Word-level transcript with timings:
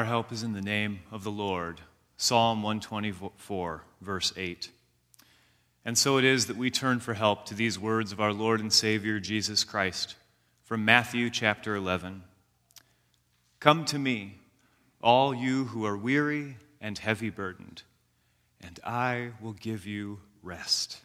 Our 0.00 0.06
help 0.06 0.32
is 0.32 0.42
in 0.42 0.54
the 0.54 0.62
name 0.62 1.00
of 1.12 1.24
the 1.24 1.30
Lord. 1.30 1.82
Psalm 2.16 2.62
124, 2.62 3.84
verse 4.00 4.32
8. 4.34 4.70
And 5.84 5.98
so 5.98 6.16
it 6.16 6.24
is 6.24 6.46
that 6.46 6.56
we 6.56 6.70
turn 6.70 7.00
for 7.00 7.12
help 7.12 7.44
to 7.44 7.54
these 7.54 7.78
words 7.78 8.10
of 8.10 8.18
our 8.18 8.32
Lord 8.32 8.60
and 8.60 8.72
Savior 8.72 9.20
Jesus 9.20 9.62
Christ 9.62 10.14
from 10.62 10.86
Matthew 10.86 11.28
chapter 11.28 11.76
11. 11.76 12.22
Come 13.60 13.84
to 13.84 13.98
me, 13.98 14.38
all 15.02 15.34
you 15.34 15.66
who 15.66 15.84
are 15.84 15.98
weary 15.98 16.56
and 16.80 16.96
heavy 16.96 17.28
burdened, 17.28 17.82
and 18.58 18.80
I 18.82 19.32
will 19.38 19.52
give 19.52 19.84
you 19.86 20.20
rest. 20.42 21.00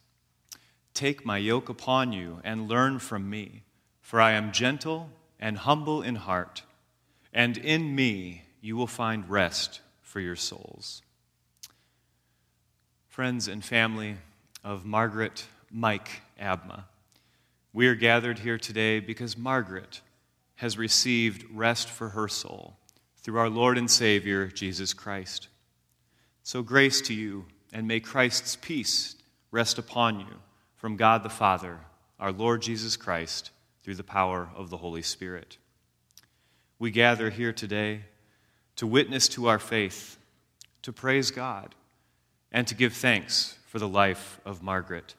Take 0.93 1.25
my 1.25 1.37
yoke 1.37 1.67
upon 1.67 2.13
you 2.13 2.39
and 2.45 2.69
learn 2.69 2.99
from 2.99 3.29
me, 3.29 3.63
for 3.99 4.21
I 4.21 4.31
am 4.31 4.53
gentle 4.53 5.09
and 5.37 5.57
humble 5.57 6.01
in 6.01 6.15
heart, 6.15 6.61
and 7.33 7.57
in 7.57 7.93
me 7.93 8.43
you 8.65 8.75
will 8.75 8.87
find 8.87 9.29
rest 9.29 9.79
for 10.01 10.19
your 10.19 10.35
souls. 10.35 11.03
Friends 13.07 13.47
and 13.47 13.63
family 13.63 14.17
of 14.63 14.83
Margaret 14.83 15.45
Mike 15.69 16.23
Abma, 16.41 16.85
we 17.73 17.85
are 17.87 17.93
gathered 17.93 18.39
here 18.39 18.57
today 18.57 18.99
because 18.99 19.37
Margaret 19.37 20.01
has 20.55 20.79
received 20.79 21.45
rest 21.53 21.87
for 21.87 22.09
her 22.09 22.27
soul 22.27 22.75
through 23.17 23.37
our 23.37 23.51
Lord 23.51 23.77
and 23.77 23.89
Savior, 23.89 24.47
Jesus 24.47 24.95
Christ. 24.95 25.47
So, 26.41 26.63
grace 26.63 27.01
to 27.01 27.13
you, 27.13 27.45
and 27.71 27.87
may 27.87 27.99
Christ's 27.99 28.55
peace 28.55 29.15
rest 29.51 29.77
upon 29.77 30.21
you 30.21 30.39
from 30.75 30.95
God 30.95 31.21
the 31.21 31.29
Father, 31.29 31.81
our 32.19 32.31
Lord 32.31 32.63
Jesus 32.63 32.97
Christ, 32.97 33.51
through 33.83 33.95
the 33.95 34.03
power 34.03 34.49
of 34.55 34.71
the 34.71 34.77
Holy 34.77 35.03
Spirit. 35.03 35.59
We 36.79 36.89
gather 36.89 37.29
here 37.29 37.53
today 37.53 38.05
to 38.75 38.87
witness 38.87 39.27
to 39.29 39.47
our 39.47 39.59
faith, 39.59 40.17
to 40.81 40.91
praise 40.91 41.31
God, 41.31 41.75
and 42.51 42.67
to 42.67 42.75
give 42.75 42.93
thanks 42.93 43.57
for 43.67 43.79
the 43.79 43.87
life 43.87 44.39
of 44.45 44.61
Margaret. 44.61 45.15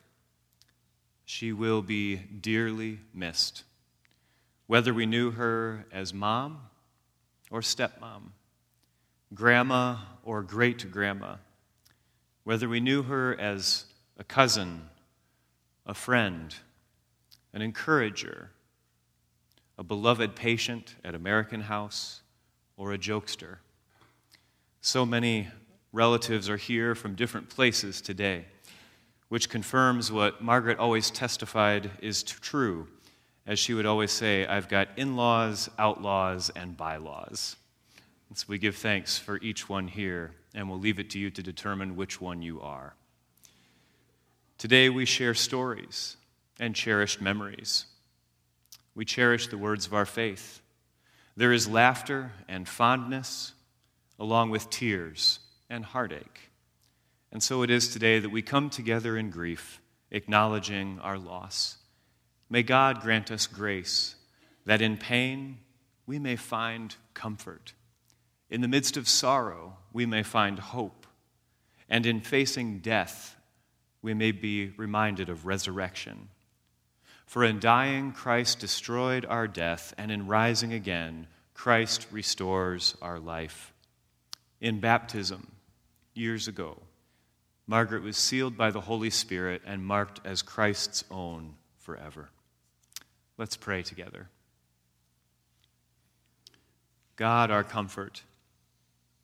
She 1.24 1.52
will 1.52 1.82
be 1.82 2.16
dearly 2.16 3.00
missed, 3.12 3.64
whether 4.66 4.94
we 4.94 5.06
knew 5.06 5.32
her 5.32 5.86
as 5.92 6.14
mom 6.14 6.60
or 7.50 7.60
stepmom, 7.60 8.32
grandma 9.34 9.96
or 10.22 10.42
great 10.42 10.90
grandma, 10.90 11.36
whether 12.44 12.68
we 12.68 12.80
knew 12.80 13.02
her 13.02 13.38
as 13.40 13.86
a 14.18 14.24
cousin, 14.24 14.88
a 15.84 15.94
friend, 15.94 16.54
an 17.52 17.62
encourager, 17.62 18.50
a 19.78 19.82
beloved 19.82 20.36
patient 20.36 20.94
at 21.04 21.14
American 21.14 21.62
House 21.62 22.22
or 22.76 22.92
a 22.92 22.98
jokester. 22.98 23.56
So 24.80 25.06
many 25.06 25.48
relatives 25.92 26.48
are 26.48 26.56
here 26.56 26.94
from 26.94 27.14
different 27.14 27.48
places 27.48 28.00
today, 28.00 28.44
which 29.28 29.48
confirms 29.48 30.12
what 30.12 30.42
Margaret 30.42 30.78
always 30.78 31.10
testified 31.10 31.90
is 32.00 32.22
true. 32.22 32.86
As 33.46 33.58
she 33.58 33.74
would 33.74 33.86
always 33.86 34.12
say, 34.12 34.46
I've 34.46 34.68
got 34.68 34.88
in 34.96 35.16
laws, 35.16 35.70
outlaws, 35.78 36.50
and 36.50 36.76
bylaws. 36.76 37.56
And 38.28 38.36
so 38.36 38.46
we 38.48 38.58
give 38.58 38.76
thanks 38.76 39.18
for 39.18 39.38
each 39.40 39.68
one 39.68 39.88
here, 39.88 40.32
and 40.54 40.68
we'll 40.68 40.80
leave 40.80 40.98
it 40.98 41.10
to 41.10 41.18
you 41.18 41.30
to 41.30 41.42
determine 41.42 41.96
which 41.96 42.20
one 42.20 42.42
you 42.42 42.60
are. 42.60 42.94
Today 44.58 44.88
we 44.88 45.04
share 45.04 45.34
stories 45.34 46.16
and 46.58 46.74
cherished 46.74 47.20
memories. 47.20 47.86
We 48.94 49.04
cherish 49.04 49.48
the 49.48 49.58
words 49.58 49.86
of 49.86 49.94
our 49.94 50.06
faith 50.06 50.60
there 51.36 51.52
is 51.52 51.68
laughter 51.68 52.32
and 52.48 52.66
fondness, 52.66 53.52
along 54.18 54.50
with 54.50 54.70
tears 54.70 55.38
and 55.68 55.84
heartache. 55.84 56.50
And 57.30 57.42
so 57.42 57.62
it 57.62 57.70
is 57.70 57.88
today 57.88 58.18
that 58.18 58.30
we 58.30 58.40
come 58.40 58.70
together 58.70 59.16
in 59.16 59.30
grief, 59.30 59.80
acknowledging 60.10 60.98
our 61.00 61.18
loss. 61.18 61.76
May 62.48 62.62
God 62.62 63.00
grant 63.00 63.30
us 63.30 63.46
grace 63.46 64.14
that 64.64 64.80
in 64.80 64.96
pain 64.96 65.58
we 66.06 66.18
may 66.18 66.36
find 66.36 66.94
comfort. 67.12 67.74
In 68.48 68.60
the 68.60 68.68
midst 68.68 68.96
of 68.96 69.08
sorrow, 69.08 69.76
we 69.92 70.06
may 70.06 70.22
find 70.22 70.58
hope. 70.58 71.06
And 71.88 72.06
in 72.06 72.20
facing 72.20 72.78
death, 72.78 73.36
we 74.02 74.14
may 74.14 74.32
be 74.32 74.72
reminded 74.76 75.28
of 75.28 75.46
resurrection. 75.46 76.28
For 77.26 77.44
in 77.44 77.58
dying, 77.58 78.12
Christ 78.12 78.60
destroyed 78.60 79.26
our 79.26 79.48
death, 79.48 79.92
and 79.98 80.10
in 80.10 80.26
rising 80.26 80.72
again, 80.72 81.26
Christ 81.54 82.06
restores 82.10 82.96
our 83.02 83.18
life. 83.18 83.72
In 84.60 84.80
baptism, 84.80 85.52
years 86.14 86.48
ago, 86.48 86.82
Margaret 87.66 88.02
was 88.02 88.16
sealed 88.16 88.56
by 88.56 88.70
the 88.70 88.82
Holy 88.82 89.10
Spirit 89.10 89.62
and 89.66 89.84
marked 89.84 90.20
as 90.24 90.40
Christ's 90.40 91.04
own 91.10 91.54
forever. 91.78 92.30
Let's 93.38 93.56
pray 93.56 93.82
together. 93.82 94.28
God, 97.16 97.50
our 97.50 97.64
comfort, 97.64 98.22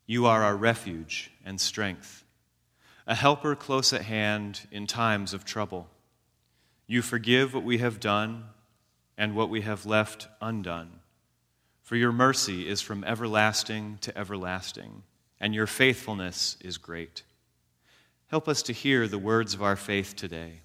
you 0.05 0.25
are 0.25 0.43
our 0.43 0.55
refuge 0.55 1.31
and 1.45 1.59
strength, 1.61 2.23
a 3.07 3.15
helper 3.15 3.55
close 3.55 3.93
at 3.93 4.01
hand 4.01 4.67
in 4.71 4.87
times 4.87 5.33
of 5.33 5.45
trouble. 5.45 5.87
You 6.87 7.01
forgive 7.01 7.53
what 7.53 7.63
we 7.63 7.77
have 7.77 7.99
done 7.99 8.45
and 9.17 9.35
what 9.35 9.49
we 9.49 9.61
have 9.61 9.85
left 9.85 10.27
undone. 10.41 10.99
For 11.81 11.95
your 11.95 12.11
mercy 12.11 12.67
is 12.67 12.81
from 12.81 13.03
everlasting 13.03 13.99
to 14.01 14.17
everlasting, 14.17 15.03
and 15.39 15.53
your 15.53 15.67
faithfulness 15.67 16.57
is 16.61 16.77
great. 16.77 17.23
Help 18.27 18.47
us 18.47 18.63
to 18.63 18.73
hear 18.73 19.07
the 19.07 19.19
words 19.19 19.53
of 19.53 19.61
our 19.61 19.75
faith 19.75 20.15
today, 20.15 20.61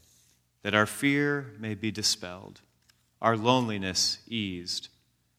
that 0.63 0.75
our 0.75 0.87
fear 0.87 1.53
may 1.59 1.75
be 1.75 1.91
dispelled, 1.91 2.61
our 3.21 3.37
loneliness 3.37 4.19
eased, 4.27 4.89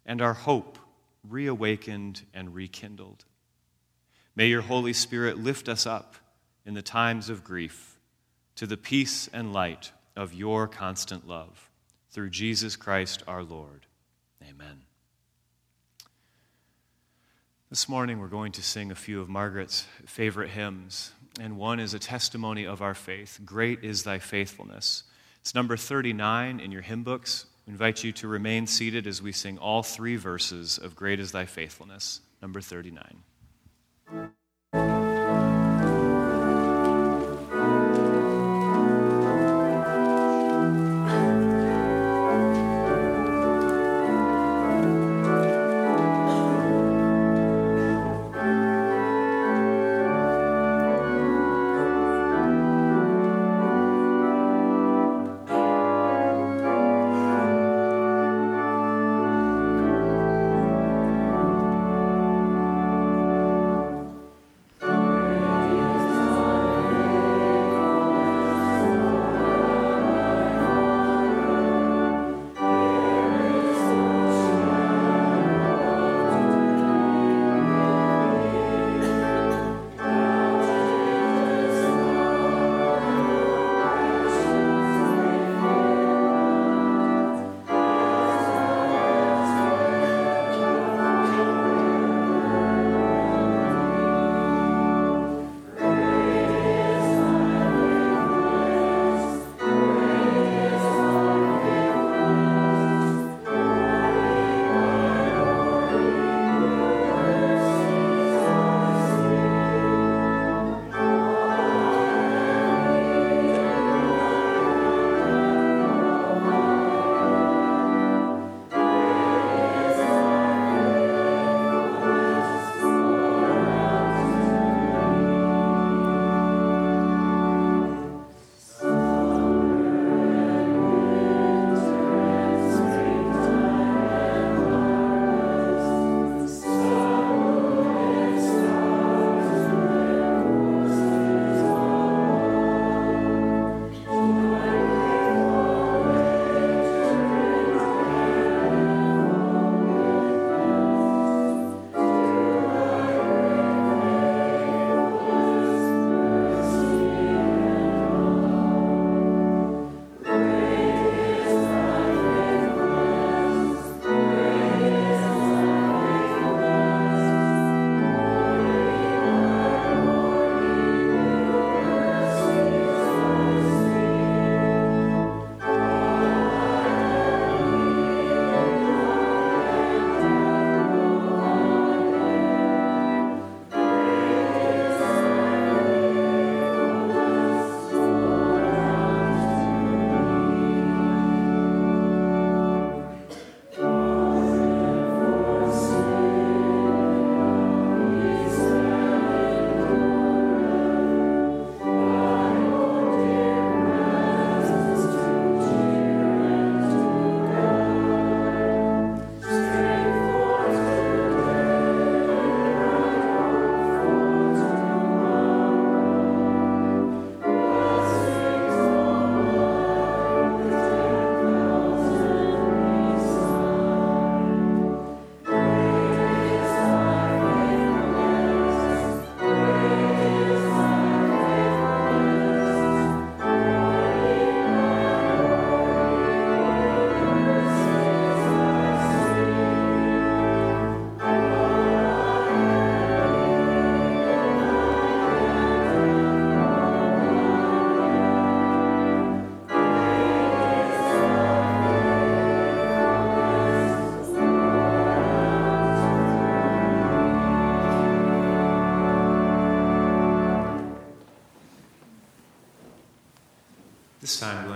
and 0.06 0.22
our 0.22 0.34
hope 0.34 0.78
reawakened 1.28 2.24
and 2.34 2.54
rekindled. 2.54 3.26
May 4.36 4.48
your 4.48 4.62
Holy 4.62 4.94
Spirit 4.94 5.38
lift 5.38 5.68
us 5.68 5.86
up 5.86 6.16
in 6.66 6.74
the 6.74 6.82
times 6.82 7.30
of 7.30 7.44
grief 7.44 7.98
to 8.56 8.68
the 8.68 8.78
peace 8.78 9.30
and 9.34 9.52
light 9.52 9.92
of 10.20 10.34
your 10.34 10.68
constant 10.68 11.26
love. 11.26 11.72
Through 12.12 12.32
Jesus 12.32 12.76
Christ 12.76 13.24
our 13.26 13.42
Lord. 13.42 13.86
Amen. 14.44 14.82
This 17.70 17.88
morning 17.88 18.20
we're 18.20 18.28
going 18.28 18.52
to 18.52 18.62
sing 18.62 18.92
a 18.92 18.96
few 18.96 19.22
of 19.22 19.30
Margaret's 19.30 19.88
favorite 20.06 20.50
hymns, 20.50 21.14
and 21.40 21.58
one 21.58 21.80
is 21.80 21.94
a 21.94 22.00
testimony 22.00 22.66
of 22.66 22.82
our 22.82 22.94
faith. 22.94 23.40
Great 23.46 23.86
is 23.86 24.04
thy 24.04 24.20
faithfulness. 24.20 25.04
It's 25.40 25.56
number 25.56 25.78
39 25.78 26.60
in 26.60 26.70
your 26.70 26.82
hymn 26.82 27.04
books. 27.04 27.46
I 27.66 27.72
invite 27.72 28.04
you 28.04 28.12
to 28.12 28.28
remain 28.28 28.68
seated 28.68 29.08
as 29.08 29.22
we 29.22 29.32
sing 29.32 29.58
all 29.58 29.84
three 29.84 30.18
verses 30.18 30.78
of 30.78 30.98
Great 30.98 31.22
is 31.22 31.32
thy 31.32 31.46
faithfulness, 31.46 32.20
number 32.42 32.60
39. 32.60 33.24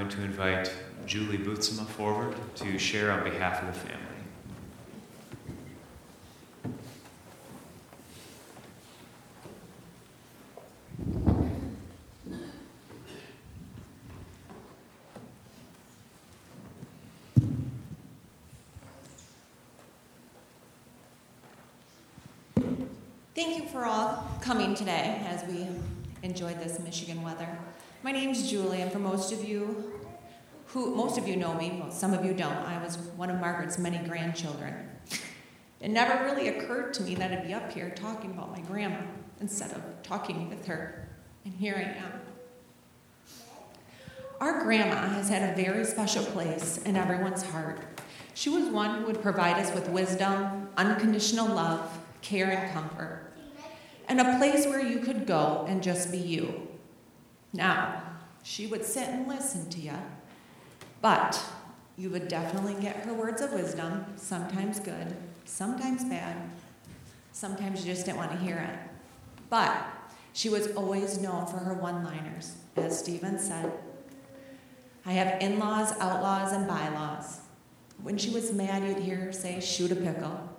Going 0.03 0.15
to 0.17 0.23
invite 0.23 0.73
Julie 1.05 1.37
Bootsma 1.37 1.85
forward 1.85 2.35
to 2.55 2.77
share 2.77 3.09
on 3.09 3.23
behalf 3.23 3.61
of 3.61 3.67
the 3.67 3.79
family. 3.79 3.99
Thank 23.33 23.57
you 23.57 23.69
for 23.69 23.85
all 23.85 24.27
coming 24.41 24.75
today 24.75 25.21
as 25.27 25.45
we 25.45 25.65
enjoyed 26.23 26.59
this 26.59 26.77
Michigan 26.79 27.23
weather. 27.23 27.47
My 28.03 28.11
name's 28.11 28.49
Julie, 28.51 28.81
and 28.81 28.91
for 28.91 28.99
most 28.99 29.31
of 29.31 29.47
you, 29.47 29.92
who 30.73 30.95
most 30.95 31.19
of 31.19 31.27
you 31.27 31.35
know 31.35 31.53
me, 31.53 31.77
well, 31.79 31.91
some 31.91 32.15
of 32.15 32.25
you 32.25 32.33
don't. 32.33 32.51
I 32.51 32.83
was 32.83 32.97
one 33.15 33.29
of 33.29 33.39
Margaret's 33.39 33.77
many 33.77 33.99
grandchildren. 33.99 34.89
It 35.79 35.91
never 35.91 36.23
really 36.23 36.47
occurred 36.47 36.95
to 36.95 37.03
me 37.03 37.13
that 37.15 37.31
I'd 37.31 37.45
be 37.45 37.53
up 37.53 37.71
here 37.71 37.91
talking 37.91 38.31
about 38.31 38.51
my 38.51 38.61
grandma 38.61 39.01
instead 39.39 39.71
of 39.71 39.83
talking 40.01 40.49
with 40.49 40.65
her, 40.65 41.07
and 41.45 41.53
here 41.53 41.75
I 41.75 42.03
am. 42.03 42.21
Our 44.41 44.63
grandma 44.63 45.09
has 45.09 45.29
had 45.29 45.51
a 45.51 45.55
very 45.55 45.85
special 45.85 46.25
place 46.25 46.79
in 46.79 46.97
everyone's 46.97 47.43
heart. 47.43 47.79
She 48.33 48.49
was 48.49 48.67
one 48.69 48.99
who 48.99 49.05
would 49.05 49.21
provide 49.21 49.63
us 49.63 49.73
with 49.75 49.89
wisdom, 49.89 50.69
unconditional 50.75 51.53
love, 51.53 51.99
care, 52.21 52.49
and 52.49 52.73
comfort, 52.73 53.31
and 54.07 54.19
a 54.19 54.37
place 54.37 54.65
where 54.65 54.81
you 54.81 54.99
could 54.99 55.27
go 55.27 55.65
and 55.67 55.83
just 55.83 56.11
be 56.11 56.17
you. 56.17 56.67
Now, 57.53 58.01
she 58.41 58.65
would 58.65 58.83
sit 58.83 59.07
and 59.07 59.27
listen 59.27 59.69
to 59.69 59.79
you, 59.79 59.93
but 61.03 61.37
you 61.97 62.09
would 62.09 62.29
definitely 62.29 62.81
get 62.81 62.95
her 62.95 63.13
words 63.13 63.41
of 63.41 63.51
wisdom, 63.51 64.05
sometimes 64.15 64.79
good, 64.79 65.13
sometimes 65.43 66.05
bad, 66.05 66.49
sometimes 67.33 67.85
you 67.85 67.93
just 67.93 68.05
didn't 68.05 68.17
want 68.17 68.31
to 68.31 68.37
hear 68.37 68.57
it. 68.57 68.79
But 69.49 69.75
she 70.31 70.47
was 70.47 70.67
always 70.77 71.19
known 71.19 71.45
for 71.45 71.57
her 71.57 71.73
one 71.73 72.05
liners, 72.05 72.55
as 72.77 72.97
Stephen 72.97 73.37
said. 73.37 73.69
I 75.05 75.11
have 75.11 75.41
in 75.41 75.59
laws, 75.59 75.91
outlaws, 75.99 76.53
and 76.53 76.69
bylaws. 76.69 77.41
When 78.01 78.17
she 78.17 78.29
was 78.29 78.53
mad, 78.53 78.83
you'd 78.87 79.03
hear 79.03 79.17
her 79.17 79.33
say, 79.33 79.59
shoot 79.59 79.91
a 79.91 79.97
pickle. 79.97 80.49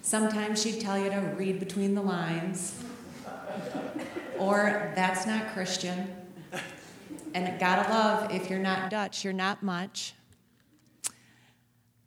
Sometimes 0.00 0.62
she'd 0.62 0.80
tell 0.80 0.98
you 0.98 1.10
to 1.10 1.20
read 1.36 1.60
between 1.60 1.94
the 1.94 2.02
lines, 2.02 2.82
or 4.38 4.90
that's 4.96 5.26
not 5.26 5.52
Christian. 5.52 6.08
And 7.34 7.58
gotta 7.58 7.88
love, 7.90 8.30
if 8.32 8.48
you're 8.48 8.58
not 8.58 8.90
Dutch, 8.90 9.24
you're 9.24 9.32
not 9.32 9.62
much. 9.62 10.14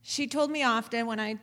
She 0.01 0.27
told 0.27 0.49
me 0.49 0.63
often 0.63 1.05
when 1.05 1.19
I 1.19 1.37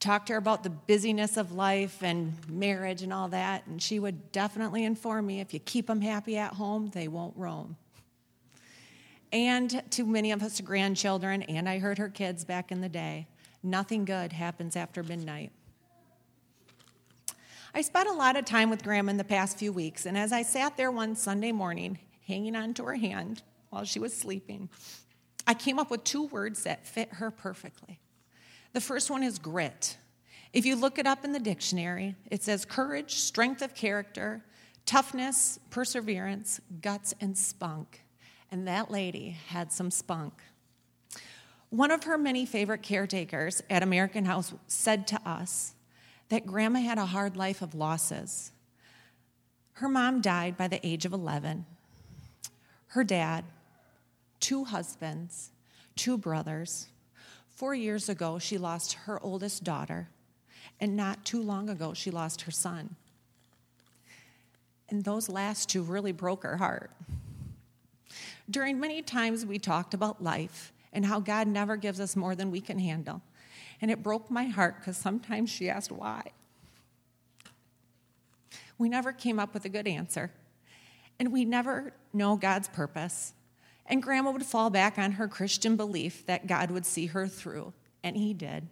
talked 0.00 0.28
to 0.28 0.34
her 0.34 0.38
about 0.38 0.62
the 0.62 0.70
busyness 0.70 1.36
of 1.36 1.52
life 1.52 2.02
and 2.02 2.34
marriage 2.48 3.02
and 3.02 3.12
all 3.12 3.28
that, 3.28 3.66
and 3.66 3.82
she 3.82 3.98
would 3.98 4.32
definitely 4.32 4.84
inform 4.84 5.26
me 5.26 5.40
if 5.40 5.52
you 5.52 5.60
keep 5.60 5.86
them 5.86 6.00
happy 6.00 6.36
at 6.36 6.54
home, 6.54 6.90
they 6.94 7.08
won't 7.08 7.36
roam. 7.36 7.76
And 9.32 9.82
to 9.90 10.04
many 10.04 10.32
of 10.32 10.42
us 10.42 10.60
grandchildren, 10.60 11.42
and 11.42 11.68
I 11.68 11.78
heard 11.78 11.98
her 11.98 12.08
kids 12.08 12.44
back 12.44 12.70
in 12.70 12.80
the 12.80 12.88
day, 12.88 13.26
nothing 13.62 14.04
good 14.04 14.32
happens 14.32 14.76
after 14.76 15.02
midnight. 15.02 15.50
I 17.74 17.82
spent 17.82 18.08
a 18.08 18.12
lot 18.12 18.36
of 18.36 18.46
time 18.46 18.70
with 18.70 18.82
Grandma 18.82 19.10
in 19.10 19.16
the 19.18 19.24
past 19.24 19.58
few 19.58 19.72
weeks, 19.72 20.06
and 20.06 20.16
as 20.16 20.32
I 20.32 20.42
sat 20.42 20.76
there 20.78 20.90
one 20.90 21.14
Sunday 21.14 21.52
morning, 21.52 21.98
hanging 22.26 22.56
onto 22.56 22.84
her 22.84 22.94
hand 22.96 23.42
while 23.70 23.84
she 23.84 23.98
was 23.98 24.14
sleeping, 24.14 24.68
I 25.46 25.54
came 25.54 25.78
up 25.78 25.90
with 25.90 26.04
two 26.04 26.26
words 26.26 26.64
that 26.64 26.86
fit 26.86 27.14
her 27.14 27.30
perfectly. 27.30 28.00
The 28.72 28.80
first 28.80 29.10
one 29.10 29.22
is 29.22 29.38
grit. 29.38 29.96
If 30.52 30.66
you 30.66 30.76
look 30.76 30.98
it 30.98 31.06
up 31.06 31.24
in 31.24 31.32
the 31.32 31.38
dictionary, 31.38 32.14
it 32.30 32.42
says 32.42 32.64
courage, 32.64 33.14
strength 33.14 33.62
of 33.62 33.74
character, 33.74 34.44
toughness, 34.86 35.58
perseverance, 35.70 36.60
guts, 36.80 37.14
and 37.20 37.36
spunk. 37.36 38.02
And 38.50 38.66
that 38.66 38.90
lady 38.90 39.36
had 39.48 39.72
some 39.72 39.90
spunk. 39.90 40.34
One 41.70 41.90
of 41.90 42.04
her 42.04 42.16
many 42.16 42.46
favorite 42.46 42.82
caretakers 42.82 43.62
at 43.68 43.82
American 43.82 44.24
House 44.24 44.54
said 44.68 45.06
to 45.08 45.20
us, 45.28 45.74
that 46.28 46.46
grandma 46.46 46.80
had 46.80 46.98
a 46.98 47.06
hard 47.06 47.36
life 47.36 47.62
of 47.62 47.74
losses. 47.74 48.52
Her 49.74 49.88
mom 49.88 50.20
died 50.20 50.56
by 50.56 50.68
the 50.68 50.84
age 50.86 51.04
of 51.04 51.12
11. 51.12 51.66
Her 52.96 53.04
dad, 53.04 53.44
two 54.40 54.64
husbands, 54.64 55.50
two 55.96 56.16
brothers. 56.16 56.88
Four 57.46 57.74
years 57.74 58.08
ago, 58.08 58.38
she 58.38 58.56
lost 58.56 58.94
her 59.04 59.22
oldest 59.22 59.64
daughter, 59.64 60.08
and 60.80 60.96
not 60.96 61.22
too 61.22 61.42
long 61.42 61.68
ago, 61.68 61.92
she 61.92 62.10
lost 62.10 62.40
her 62.40 62.50
son. 62.50 62.96
And 64.88 65.04
those 65.04 65.28
last 65.28 65.68
two 65.68 65.82
really 65.82 66.12
broke 66.12 66.42
her 66.42 66.56
heart. 66.56 66.90
During 68.48 68.80
many 68.80 69.02
times, 69.02 69.44
we 69.44 69.58
talked 69.58 69.92
about 69.92 70.22
life 70.24 70.72
and 70.90 71.04
how 71.04 71.20
God 71.20 71.48
never 71.48 71.76
gives 71.76 72.00
us 72.00 72.16
more 72.16 72.34
than 72.34 72.50
we 72.50 72.62
can 72.62 72.78
handle. 72.78 73.20
And 73.82 73.90
it 73.90 74.02
broke 74.02 74.30
my 74.30 74.44
heart 74.44 74.76
because 74.80 74.96
sometimes 74.96 75.50
she 75.50 75.68
asked 75.68 75.92
why. 75.92 76.22
We 78.78 78.88
never 78.88 79.12
came 79.12 79.38
up 79.38 79.52
with 79.52 79.66
a 79.66 79.68
good 79.68 79.86
answer. 79.86 80.30
And 81.18 81.32
we 81.32 81.44
never 81.44 81.92
know 82.12 82.36
God's 82.36 82.68
purpose. 82.68 83.32
And 83.86 84.02
Grandma 84.02 84.32
would 84.32 84.44
fall 84.44 84.70
back 84.70 84.98
on 84.98 85.12
her 85.12 85.28
Christian 85.28 85.76
belief 85.76 86.26
that 86.26 86.46
God 86.46 86.70
would 86.70 86.84
see 86.84 87.06
her 87.06 87.26
through, 87.28 87.72
and 88.02 88.16
He 88.16 88.34
did. 88.34 88.68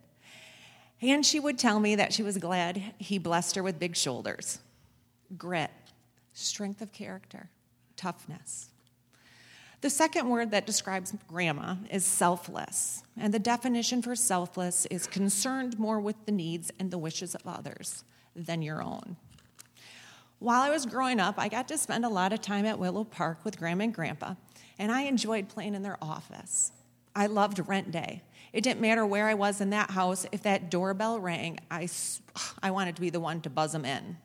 And 1.00 1.24
she 1.24 1.38
would 1.40 1.58
tell 1.58 1.80
me 1.80 1.96
that 1.96 2.12
she 2.12 2.22
was 2.22 2.38
glad 2.38 2.82
He 2.98 3.18
blessed 3.18 3.56
her 3.56 3.62
with 3.62 3.78
big 3.78 3.96
shoulders, 3.96 4.58
grit, 5.36 5.70
strength 6.32 6.80
of 6.80 6.92
character, 6.92 7.48
toughness. 7.96 8.70
The 9.84 9.90
second 9.90 10.30
word 10.30 10.50
that 10.52 10.66
describes 10.66 11.14
grandma 11.28 11.74
is 11.90 12.06
selfless. 12.06 13.02
And 13.18 13.34
the 13.34 13.38
definition 13.38 14.00
for 14.00 14.16
selfless 14.16 14.86
is 14.86 15.06
concerned 15.06 15.78
more 15.78 16.00
with 16.00 16.16
the 16.24 16.32
needs 16.32 16.72
and 16.80 16.90
the 16.90 16.96
wishes 16.96 17.34
of 17.34 17.42
others 17.46 18.02
than 18.34 18.62
your 18.62 18.82
own. 18.82 19.16
While 20.38 20.60
I 20.60 20.70
was 20.70 20.84
growing 20.84 21.20
up, 21.20 21.36
I 21.38 21.48
got 21.48 21.68
to 21.68 21.78
spend 21.78 22.04
a 22.04 22.08
lot 22.08 22.32
of 22.32 22.40
time 22.40 22.66
at 22.66 22.78
Willow 22.78 23.04
Park 23.04 23.44
with 23.44 23.58
grandma 23.58 23.84
and 23.84 23.94
grandpa, 23.94 24.34
and 24.78 24.92
I 24.92 25.02
enjoyed 25.02 25.48
playing 25.48 25.74
in 25.74 25.82
their 25.82 25.98
office. 26.02 26.72
I 27.14 27.26
loved 27.26 27.66
rent 27.66 27.90
day. 27.90 28.22
It 28.52 28.62
didn't 28.62 28.80
matter 28.80 29.06
where 29.06 29.26
I 29.26 29.34
was 29.34 29.60
in 29.60 29.70
that 29.70 29.90
house, 29.90 30.26
if 30.32 30.42
that 30.42 30.70
doorbell 30.70 31.18
rang, 31.18 31.58
I, 31.70 31.88
I 32.62 32.70
wanted 32.70 32.96
to 32.96 33.00
be 33.00 33.10
the 33.10 33.20
one 33.20 33.40
to 33.42 33.50
buzz 33.50 33.72
them 33.72 33.84
in. 33.84 34.16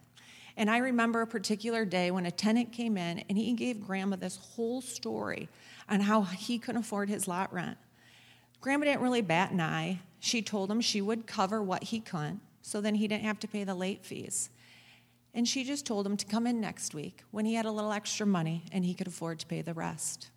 And 0.58 0.70
I 0.70 0.80
remember 0.80 1.22
a 1.22 1.28
particular 1.28 1.86
day 1.86 2.12
when 2.12 2.26
a 2.26 2.32
tenant 2.32 2.74
came 2.74 2.98
in 2.98 3.24
and 3.30 3.38
he 3.38 3.54
gave 3.54 3.88
Grandma 3.88 4.18
this 4.18 4.36
whole 4.36 4.82
story 4.82 5.48
on 5.88 6.02
how 6.02 6.24
he 6.24 6.60
couldn't 6.60 6.82
afford 6.82 7.10
his 7.10 7.30
lot 7.30 7.54
rent. 7.54 7.78
Grandma 8.60 8.86
didn't 8.86 9.02
really 9.02 9.22
bat 9.22 9.52
an 9.52 9.62
eye. 9.62 10.00
She 10.20 10.42
told 10.42 10.70
him 10.70 10.82
she 10.82 11.02
would 11.02 11.26
cover 11.26 11.64
what 11.64 11.86
he 11.86 12.02
couldn't, 12.02 12.42
so 12.62 12.82
then 12.82 12.96
he 12.96 13.08
didn't 13.08 13.24
have 13.24 13.40
to 13.40 13.48
pay 13.48 13.64
the 13.64 13.74
late 13.74 14.06
fees. 14.06 14.50
And 15.34 15.48
she 15.48 15.64
just 15.64 15.86
told 15.86 16.06
him 16.06 16.18
to 16.18 16.26
come 16.26 16.48
in 16.48 16.60
next 16.60 16.94
week 16.94 17.24
when 17.32 17.46
he 17.46 17.54
had 17.54 17.66
a 17.66 17.72
little 17.72 17.92
extra 17.92 18.26
money 18.26 18.64
and 18.72 18.84
he 18.84 18.94
could 18.94 19.08
afford 19.08 19.40
to 19.40 19.46
pay 19.46 19.62
the 19.62 19.74
rest. 19.74 20.30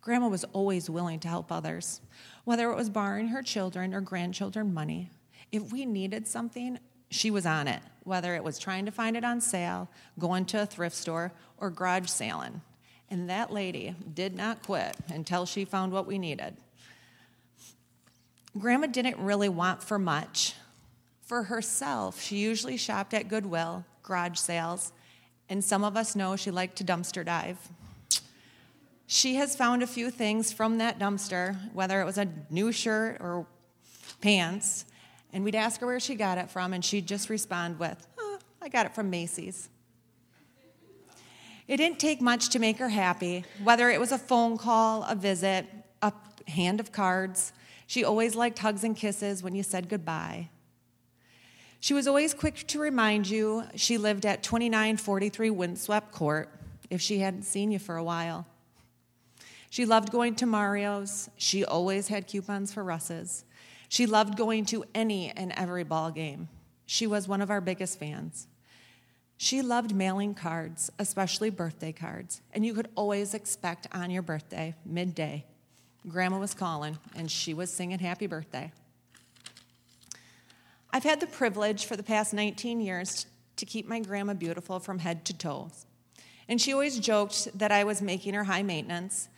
Grandma 0.00 0.28
was 0.28 0.44
always 0.52 0.88
willing 0.88 1.18
to 1.20 1.28
help 1.28 1.50
others, 1.50 2.00
whether 2.44 2.70
it 2.70 2.76
was 2.76 2.88
borrowing 2.88 3.28
her 3.28 3.42
children 3.42 3.92
or 3.92 4.00
grandchildren 4.00 4.72
money. 4.72 5.10
If 5.50 5.72
we 5.72 5.84
needed 5.84 6.26
something, 6.26 6.78
she 7.10 7.30
was 7.30 7.46
on 7.46 7.68
it, 7.68 7.82
whether 8.04 8.34
it 8.34 8.44
was 8.44 8.58
trying 8.58 8.86
to 8.86 8.92
find 8.92 9.16
it 9.16 9.24
on 9.24 9.40
sale, 9.40 9.88
going 10.18 10.44
to 10.46 10.62
a 10.62 10.66
thrift 10.66 10.96
store, 10.96 11.32
or 11.56 11.70
garage 11.70 12.08
sailing. 12.08 12.60
And 13.10 13.28
that 13.28 13.52
lady 13.52 13.96
did 14.14 14.36
not 14.36 14.62
quit 14.62 14.96
until 15.08 15.46
she 15.46 15.64
found 15.64 15.92
what 15.92 16.06
we 16.06 16.18
needed. 16.18 16.56
Grandma 18.56 18.86
didn't 18.86 19.18
really 19.18 19.48
want 19.48 19.82
for 19.82 19.98
much. 19.98 20.54
For 21.22 21.44
herself, 21.44 22.20
she 22.20 22.38
usually 22.38 22.76
shopped 22.76 23.12
at 23.14 23.28
Goodwill, 23.28 23.84
garage 24.08 24.38
sales, 24.38 24.92
and 25.48 25.62
some 25.62 25.84
of 25.84 25.96
us 25.96 26.16
know 26.16 26.34
she 26.34 26.50
liked 26.50 26.76
to 26.78 26.84
dumpster 26.84 27.24
dive. 27.24 27.58
She 29.06 29.36
has 29.36 29.54
found 29.54 29.82
a 29.82 29.86
few 29.86 30.10
things 30.10 30.52
from 30.52 30.78
that 30.78 30.98
dumpster, 30.98 31.72
whether 31.72 32.00
it 32.00 32.04
was 32.04 32.18
a 32.18 32.28
new 32.50 32.72
shirt 32.72 33.18
or 33.20 33.46
pants, 34.20 34.84
and 35.32 35.44
we'd 35.44 35.54
ask 35.54 35.80
her 35.80 35.86
where 35.86 36.00
she 36.00 36.14
got 36.14 36.38
it 36.38 36.50
from, 36.50 36.72
and 36.72 36.84
she'd 36.84 37.06
just 37.06 37.30
respond 37.30 37.78
with, 37.78 38.06
oh, 38.18 38.38
I 38.60 38.68
got 38.68 38.86
it 38.86 38.94
from 38.94 39.08
Macy's. 39.10 39.68
It 41.66 41.76
didn't 41.76 41.98
take 41.98 42.20
much 42.20 42.48
to 42.50 42.58
make 42.58 42.78
her 42.78 42.88
happy, 42.88 43.44
whether 43.62 43.90
it 43.90 44.00
was 44.00 44.10
a 44.10 44.18
phone 44.18 44.56
call, 44.56 45.04
a 45.04 45.14
visit, 45.14 45.66
a 46.02 46.12
hand 46.46 46.80
of 46.80 46.92
cards. 46.92 47.52
She 47.86 48.04
always 48.04 48.34
liked 48.34 48.58
hugs 48.58 48.84
and 48.84 48.96
kisses 48.96 49.42
when 49.42 49.54
you 49.54 49.62
said 49.62 49.88
goodbye. 49.88 50.48
She 51.80 51.94
was 51.94 52.06
always 52.06 52.34
quick 52.34 52.66
to 52.68 52.80
remind 52.80 53.28
you 53.28 53.64
she 53.74 53.98
lived 53.98 54.26
at 54.26 54.42
2943 54.42 55.50
Windswept 55.50 56.12
Court 56.12 56.50
if 56.90 57.00
she 57.00 57.18
hadn't 57.18 57.44
seen 57.44 57.70
you 57.70 57.78
for 57.78 57.96
a 57.96 58.04
while. 58.04 58.46
She 59.70 59.84
loved 59.84 60.10
going 60.10 60.34
to 60.36 60.46
Mario's. 60.46 61.30
She 61.36 61.64
always 61.64 62.08
had 62.08 62.26
coupons 62.26 62.72
for 62.72 62.82
Russ's. 62.82 63.44
She 63.88 64.06
loved 64.06 64.36
going 64.36 64.64
to 64.66 64.84
any 64.94 65.30
and 65.30 65.52
every 65.52 65.84
ball 65.84 66.10
game. 66.10 66.48
She 66.86 67.06
was 67.06 67.28
one 67.28 67.42
of 67.42 67.50
our 67.50 67.60
biggest 67.60 67.98
fans. 67.98 68.48
She 69.36 69.62
loved 69.62 69.94
mailing 69.94 70.34
cards, 70.34 70.90
especially 70.98 71.50
birthday 71.50 71.92
cards, 71.92 72.42
and 72.52 72.66
you 72.66 72.74
could 72.74 72.88
always 72.96 73.34
expect 73.34 73.86
on 73.92 74.10
your 74.10 74.22
birthday, 74.22 74.74
midday, 74.84 75.44
Grandma 76.08 76.38
was 76.38 76.54
calling 76.54 76.98
and 77.14 77.30
she 77.30 77.54
was 77.54 77.70
singing 77.70 77.98
happy 77.98 78.26
birthday. 78.26 78.72
I've 80.90 81.04
had 81.04 81.20
the 81.20 81.26
privilege 81.26 81.84
for 81.84 81.96
the 81.96 82.02
past 82.02 82.32
19 82.32 82.80
years 82.80 83.26
to 83.56 83.66
keep 83.66 83.86
my 83.86 84.00
grandma 84.00 84.34
beautiful 84.34 84.80
from 84.80 84.98
head 84.98 85.24
to 85.26 85.36
toes. 85.36 85.86
And 86.48 86.60
she 86.60 86.72
always 86.72 86.98
joked 86.98 87.58
that 87.58 87.70
I 87.70 87.84
was 87.84 88.00
making 88.00 88.34
her 88.34 88.44
high 88.44 88.62
maintenance. 88.62 89.28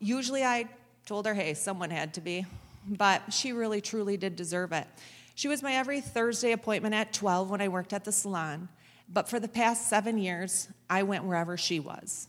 Usually 0.00 0.42
I 0.42 0.68
told 1.06 1.26
her, 1.26 1.34
hey, 1.34 1.54
someone 1.54 1.90
had 1.90 2.14
to 2.14 2.20
be, 2.20 2.46
but 2.86 3.32
she 3.32 3.52
really 3.52 3.80
truly 3.80 4.16
did 4.16 4.34
deserve 4.34 4.72
it. 4.72 4.86
She 5.34 5.48
was 5.48 5.62
my 5.62 5.74
every 5.74 6.00
Thursday 6.00 6.52
appointment 6.52 6.94
at 6.94 7.12
12 7.12 7.48
when 7.48 7.60
I 7.60 7.68
worked 7.68 7.92
at 7.92 8.04
the 8.04 8.12
salon, 8.12 8.68
but 9.08 9.28
for 9.28 9.38
the 9.38 9.48
past 9.48 9.88
seven 9.88 10.18
years, 10.18 10.68
I 10.90 11.04
went 11.04 11.24
wherever 11.24 11.56
she 11.56 11.78
was. 11.78 12.28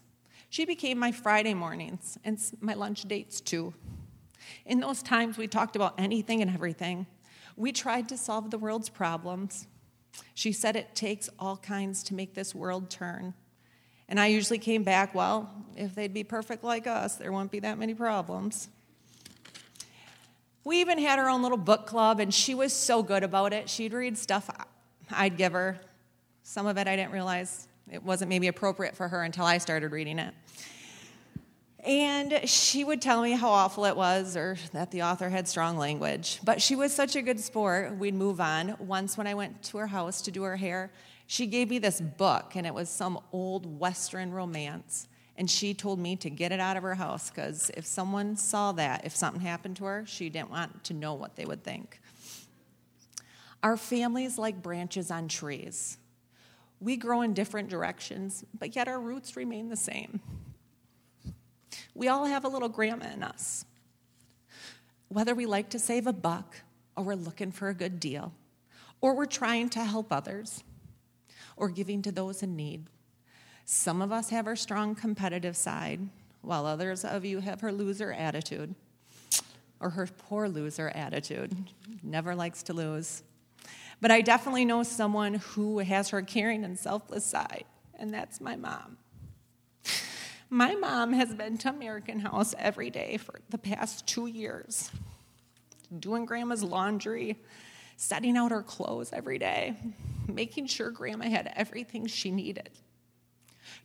She 0.49 0.65
became 0.65 0.99
my 0.99 1.11
Friday 1.11 1.55
mornings 1.55 2.19
and 2.23 2.39
my 2.61 2.75
lunch 2.75 3.03
dates 3.03 3.41
too. 3.41 3.73
In 4.65 4.79
those 4.79 5.01
times, 5.01 5.37
we 5.37 5.47
talked 5.47 5.75
about 5.75 5.95
anything 5.97 6.41
and 6.41 6.51
everything. 6.53 7.07
We 7.55 7.71
tried 7.71 8.09
to 8.09 8.17
solve 8.17 8.51
the 8.51 8.57
world's 8.57 8.89
problems. 8.89 9.67
She 10.33 10.51
said 10.51 10.75
it 10.75 10.95
takes 10.95 11.29
all 11.39 11.57
kinds 11.57 12.03
to 12.03 12.13
make 12.13 12.33
this 12.33 12.53
world 12.53 12.89
turn. 12.89 13.33
And 14.09 14.19
I 14.19 14.27
usually 14.27 14.59
came 14.59 14.83
back, 14.83 15.15
well, 15.15 15.49
if 15.75 15.95
they'd 15.95 16.13
be 16.13 16.23
perfect 16.23 16.63
like 16.63 16.87
us, 16.87 17.15
there 17.15 17.31
won't 17.31 17.51
be 17.51 17.59
that 17.61 17.77
many 17.77 17.93
problems. 17.93 18.67
We 20.63 20.81
even 20.81 20.97
had 20.97 21.19
our 21.19 21.29
own 21.29 21.41
little 21.41 21.57
book 21.57 21.87
club, 21.87 22.19
and 22.19 22.33
she 22.33 22.55
was 22.55 22.73
so 22.73 23.03
good 23.03 23.23
about 23.23 23.53
it. 23.53 23.69
She'd 23.69 23.93
read 23.93 24.17
stuff 24.17 24.49
I'd 25.11 25.37
give 25.37 25.53
her. 25.53 25.79
Some 26.43 26.67
of 26.67 26.77
it 26.77 26.87
I 26.87 26.95
didn't 26.95 27.11
realize 27.11 27.67
it 27.91 28.03
wasn't 28.03 28.29
maybe 28.29 28.47
appropriate 28.47 28.95
for 28.95 29.07
her 29.07 29.23
until 29.23 29.45
I 29.45 29.57
started 29.57 29.91
reading 29.91 30.19
it. 30.19 30.33
And 31.85 32.47
she 32.47 32.85
would 32.85 33.01
tell 33.01 33.21
me 33.21 33.31
how 33.31 33.49
awful 33.49 33.83
it 33.85 33.95
was 33.95 34.37
or 34.37 34.57
that 34.71 34.91
the 34.91 35.03
author 35.03 35.29
had 35.29 35.49
strong 35.49 35.77
language. 35.77 36.39
But 36.41 36.61
she 36.61 36.77
was 36.77 36.93
such 36.93 37.17
a 37.17 37.21
good 37.21 37.39
sport, 37.39 37.97
we'd 37.97 38.13
move 38.13 38.39
on. 38.39 38.75
Once, 38.79 39.17
when 39.17 39.27
I 39.27 39.33
went 39.33 39.61
to 39.63 39.77
her 39.79 39.87
house 39.87 40.21
to 40.21 40.31
do 40.31 40.43
her 40.43 40.55
hair, 40.55 40.91
she 41.27 41.45
gave 41.45 41.69
me 41.69 41.79
this 41.79 41.99
book, 41.99 42.53
and 42.55 42.65
it 42.65 42.73
was 42.73 42.89
some 42.89 43.19
old 43.33 43.79
Western 43.79 44.31
romance. 44.31 45.07
And 45.35 45.49
she 45.49 45.73
told 45.73 45.99
me 45.99 46.15
to 46.17 46.29
get 46.29 46.51
it 46.51 46.59
out 46.59 46.77
of 46.77 46.83
her 46.83 46.95
house 46.95 47.29
because 47.29 47.71
if 47.75 47.85
someone 47.85 48.35
saw 48.37 48.71
that, 48.73 49.03
if 49.03 49.15
something 49.15 49.41
happened 49.41 49.77
to 49.77 49.85
her, 49.85 50.05
she 50.05 50.29
didn't 50.29 50.51
want 50.51 50.83
to 50.85 50.93
know 50.93 51.15
what 51.15 51.35
they 51.35 51.45
would 51.45 51.63
think. 51.63 51.99
Our 53.63 53.75
families 53.75 54.37
like 54.37 54.61
branches 54.61 55.09
on 55.09 55.27
trees. 55.27 55.97
We 56.79 56.97
grow 56.97 57.21
in 57.21 57.33
different 57.33 57.69
directions, 57.69 58.45
but 58.57 58.75
yet 58.75 58.87
our 58.87 58.99
roots 58.99 59.35
remain 59.35 59.69
the 59.69 59.75
same. 59.75 60.21
We 61.95 62.07
all 62.07 62.25
have 62.25 62.43
a 62.43 62.49
little 62.49 62.69
grandma 62.69 63.11
in 63.13 63.23
us. 63.23 63.65
Whether 65.09 65.35
we 65.35 65.45
like 65.45 65.69
to 65.69 65.79
save 65.79 66.07
a 66.07 66.13
buck, 66.13 66.61
or 66.95 67.03
we're 67.03 67.15
looking 67.15 67.51
for 67.51 67.69
a 67.69 67.73
good 67.73 67.99
deal, 67.99 68.33
or 69.01 69.15
we're 69.15 69.25
trying 69.25 69.69
to 69.69 69.83
help 69.83 70.11
others, 70.11 70.63
or 71.55 71.69
giving 71.69 72.01
to 72.01 72.11
those 72.11 72.41
in 72.41 72.55
need. 72.55 72.85
Some 73.65 74.01
of 74.01 74.11
us 74.11 74.29
have 74.29 74.47
our 74.47 74.55
strong 74.55 74.95
competitive 74.95 75.55
side, 75.55 75.99
while 76.41 76.65
others 76.65 77.05
of 77.05 77.23
you 77.25 77.39
have 77.39 77.61
her 77.61 77.71
loser 77.71 78.11
attitude, 78.11 78.75
or 79.79 79.91
her 79.91 80.07
poor 80.07 80.49
loser 80.49 80.89
attitude. 80.89 81.55
Never 82.01 82.35
likes 82.35 82.63
to 82.63 82.73
lose. 82.73 83.23
But 84.01 84.11
I 84.11 84.21
definitely 84.21 84.65
know 84.65 84.83
someone 84.83 85.35
who 85.35 85.79
has 85.79 86.09
her 86.09 86.21
caring 86.21 86.65
and 86.65 86.77
selfless 86.77 87.23
side, 87.23 87.65
and 87.97 88.13
that's 88.13 88.41
my 88.41 88.55
mom. 88.55 88.97
My 90.53 90.75
mom 90.75 91.13
has 91.13 91.33
been 91.33 91.57
to 91.57 91.69
American 91.69 92.19
House 92.19 92.53
every 92.59 92.91
day 92.91 93.17
for 93.17 93.39
the 93.49 93.57
past 93.57 94.05
two 94.05 94.27
years, 94.27 94.91
doing 95.99 96.27
grandma's 96.27 96.61
laundry, 96.61 97.39
setting 97.97 98.37
out 98.37 98.51
her 98.51 98.61
clothes 98.61 99.09
every 99.11 99.39
day, 99.39 99.75
making 100.27 100.67
sure 100.67 100.91
grandma 100.91 101.27
had 101.27 101.51
everything 101.55 102.05
she 102.05 102.29
needed. 102.29 102.69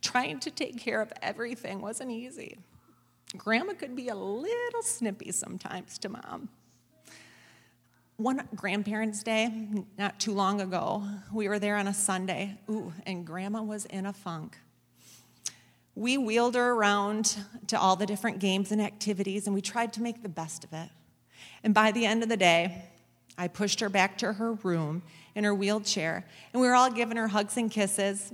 Trying 0.02 0.40
to 0.40 0.50
take 0.50 0.78
care 0.78 1.00
of 1.00 1.10
everything 1.22 1.80
wasn't 1.80 2.10
easy. 2.10 2.58
Grandma 3.34 3.72
could 3.72 3.96
be 3.96 4.08
a 4.08 4.14
little 4.14 4.82
snippy 4.82 5.32
sometimes 5.32 5.96
to 6.00 6.10
mom. 6.10 6.50
One 8.18 8.46
grandparents' 8.54 9.22
day, 9.22 9.68
not 9.96 10.20
too 10.20 10.34
long 10.34 10.60
ago, 10.60 11.02
we 11.32 11.48
were 11.48 11.58
there 11.58 11.76
on 11.76 11.88
a 11.88 11.94
Sunday. 11.94 12.58
Ooh, 12.68 12.92
and 13.06 13.26
grandma 13.26 13.62
was 13.62 13.86
in 13.86 14.04
a 14.04 14.12
funk 14.12 14.58
we 15.98 16.16
wheeled 16.16 16.54
her 16.54 16.70
around 16.70 17.36
to 17.66 17.78
all 17.78 17.96
the 17.96 18.06
different 18.06 18.38
games 18.38 18.70
and 18.70 18.80
activities, 18.80 19.46
and 19.46 19.54
we 19.54 19.60
tried 19.60 19.92
to 19.92 20.00
make 20.00 20.22
the 20.22 20.28
best 20.28 20.62
of 20.62 20.72
it. 20.72 20.90
And 21.64 21.74
by 21.74 21.90
the 21.90 22.06
end 22.06 22.22
of 22.22 22.28
the 22.28 22.36
day, 22.36 22.84
I 23.36 23.48
pushed 23.48 23.80
her 23.80 23.88
back 23.88 24.16
to 24.18 24.34
her 24.34 24.52
room 24.52 25.02
in 25.34 25.42
her 25.42 25.52
wheelchair, 25.52 26.24
and 26.52 26.62
we 26.62 26.68
were 26.68 26.74
all 26.74 26.88
giving 26.88 27.16
her 27.16 27.26
hugs 27.26 27.56
and 27.56 27.68
kisses. 27.68 28.32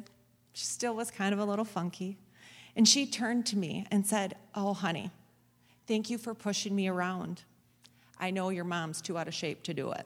She 0.53 0.67
still 0.67 0.95
was 0.95 1.11
kind 1.11 1.33
of 1.33 1.41
a 1.41 1.45
little 1.47 1.65
funky. 1.65 2.19
And 2.77 2.87
she 2.87 3.07
turned 3.07 3.47
to 3.47 3.57
me 3.57 3.87
and 3.91 4.07
said, 4.07 4.37
Oh, 4.55 4.75
honey, 4.75 5.11
thank 5.87 6.11
you 6.11 6.19
for 6.19 6.35
pushing 6.35 6.77
me 6.77 6.89
around. 6.89 7.45
I 8.21 8.31
know 8.31 8.51
your 8.51 8.65
mom's 8.65 9.01
too 9.01 9.17
out 9.17 9.27
of 9.27 9.33
shape 9.33 9.63
to 9.63 9.73
do 9.73 9.91
it. 9.93 10.05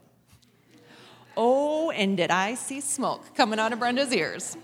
oh, 1.37 1.91
and 1.91 2.17
did 2.17 2.31
I 2.31 2.55
see 2.55 2.81
smoke 2.81 3.35
coming 3.35 3.59
out 3.59 3.73
of 3.73 3.81
Brenda's 3.81 4.13
ears? 4.13 4.57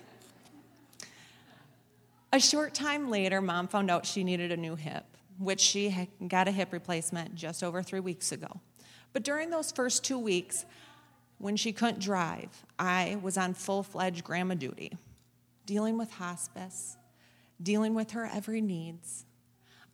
A 2.34 2.40
short 2.40 2.74
time 2.74 3.10
later, 3.10 3.40
mom 3.40 3.68
found 3.68 3.92
out 3.92 4.04
she 4.04 4.24
needed 4.24 4.50
a 4.50 4.56
new 4.56 4.74
hip, 4.74 5.04
which 5.38 5.60
she 5.60 6.08
got 6.26 6.48
a 6.48 6.50
hip 6.50 6.72
replacement 6.72 7.36
just 7.36 7.62
over 7.62 7.80
three 7.80 8.00
weeks 8.00 8.32
ago. 8.32 8.60
But 9.12 9.22
during 9.22 9.50
those 9.50 9.70
first 9.70 10.02
two 10.02 10.18
weeks, 10.18 10.64
when 11.38 11.54
she 11.54 11.72
couldn't 11.72 12.00
drive, 12.00 12.50
I 12.76 13.18
was 13.22 13.38
on 13.38 13.54
full 13.54 13.84
fledged 13.84 14.24
grandma 14.24 14.56
duty, 14.56 14.98
dealing 15.64 15.96
with 15.96 16.10
hospice, 16.10 16.96
dealing 17.62 17.94
with 17.94 18.10
her 18.10 18.26
every 18.26 18.60
needs. 18.60 19.26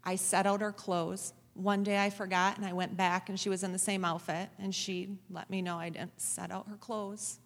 I 0.02 0.16
set 0.16 0.46
out 0.46 0.62
her 0.62 0.72
clothes. 0.72 1.34
One 1.52 1.82
day 1.82 2.02
I 2.02 2.08
forgot 2.08 2.56
and 2.56 2.64
I 2.64 2.72
went 2.72 2.96
back 2.96 3.28
and 3.28 3.38
she 3.38 3.50
was 3.50 3.64
in 3.64 3.72
the 3.74 3.78
same 3.78 4.02
outfit 4.02 4.48
and 4.58 4.74
she 4.74 5.10
let 5.28 5.50
me 5.50 5.60
know 5.60 5.76
I 5.76 5.90
didn't 5.90 6.18
set 6.18 6.50
out 6.50 6.68
her 6.70 6.76
clothes. 6.78 7.38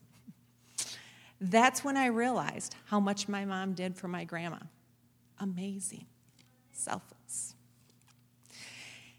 That's 1.40 1.82
when 1.82 1.96
I 1.96 2.06
realized 2.06 2.76
how 2.84 3.00
much 3.00 3.26
my 3.26 3.44
mom 3.44 3.72
did 3.72 3.96
for 3.96 4.06
my 4.06 4.22
grandma 4.22 4.58
amazing, 5.38 6.06
selfless. 6.72 7.54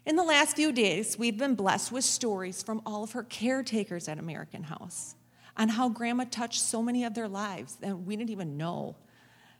In 0.04 0.14
the 0.14 0.22
last 0.22 0.54
few 0.54 0.70
days, 0.70 1.18
we've 1.18 1.36
been 1.36 1.56
blessed 1.56 1.90
with 1.90 2.04
stories 2.04 2.62
from 2.62 2.80
all 2.86 3.02
of 3.02 3.12
her 3.12 3.24
caretakers 3.24 4.08
at 4.08 4.18
American 4.18 4.62
House 4.62 5.16
on 5.56 5.68
how 5.68 5.88
Grandma 5.88 6.24
touched 6.30 6.60
so 6.60 6.82
many 6.82 7.04
of 7.04 7.14
their 7.14 7.28
lives 7.28 7.76
that 7.76 7.98
we 7.98 8.16
didn't 8.16 8.30
even 8.30 8.56
know. 8.56 8.94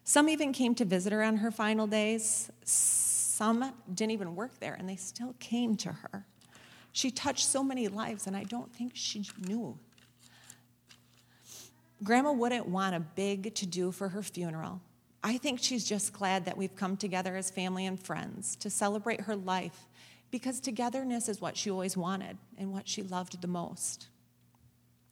Some 0.04 0.28
even 0.28 0.52
came 0.52 0.74
to 0.76 0.84
visit 0.84 1.12
her 1.12 1.22
on 1.22 1.38
her 1.38 1.50
final 1.50 1.86
days. 1.86 2.50
Some 2.64 3.72
didn't 3.92 4.12
even 4.12 4.36
work 4.36 4.60
there, 4.60 4.74
and 4.74 4.88
they 4.88 4.96
still 4.96 5.34
came 5.40 5.74
to 5.78 5.90
her. 5.90 6.24
She 6.92 7.10
touched 7.10 7.46
so 7.46 7.64
many 7.64 7.88
lives, 7.88 8.26
and 8.26 8.36
I 8.36 8.44
don't 8.44 8.72
think 8.72 8.92
she 8.94 9.24
knew. 9.46 9.78
Grandma 12.04 12.32
wouldn't 12.32 12.68
want 12.68 12.94
a 12.94 13.00
big 13.00 13.54
to 13.56 13.66
do 13.66 13.90
for 13.90 14.08
her 14.10 14.22
funeral, 14.22 14.80
I 15.26 15.38
think 15.38 15.58
she's 15.60 15.84
just 15.84 16.12
glad 16.12 16.44
that 16.44 16.56
we've 16.56 16.76
come 16.76 16.96
together 16.96 17.34
as 17.34 17.50
family 17.50 17.84
and 17.84 17.98
friends 17.98 18.54
to 18.60 18.70
celebrate 18.70 19.22
her 19.22 19.34
life 19.34 19.88
because 20.30 20.60
togetherness 20.60 21.28
is 21.28 21.40
what 21.40 21.56
she 21.56 21.68
always 21.68 21.96
wanted 21.96 22.38
and 22.56 22.72
what 22.72 22.86
she 22.86 23.02
loved 23.02 23.42
the 23.42 23.48
most. 23.48 24.06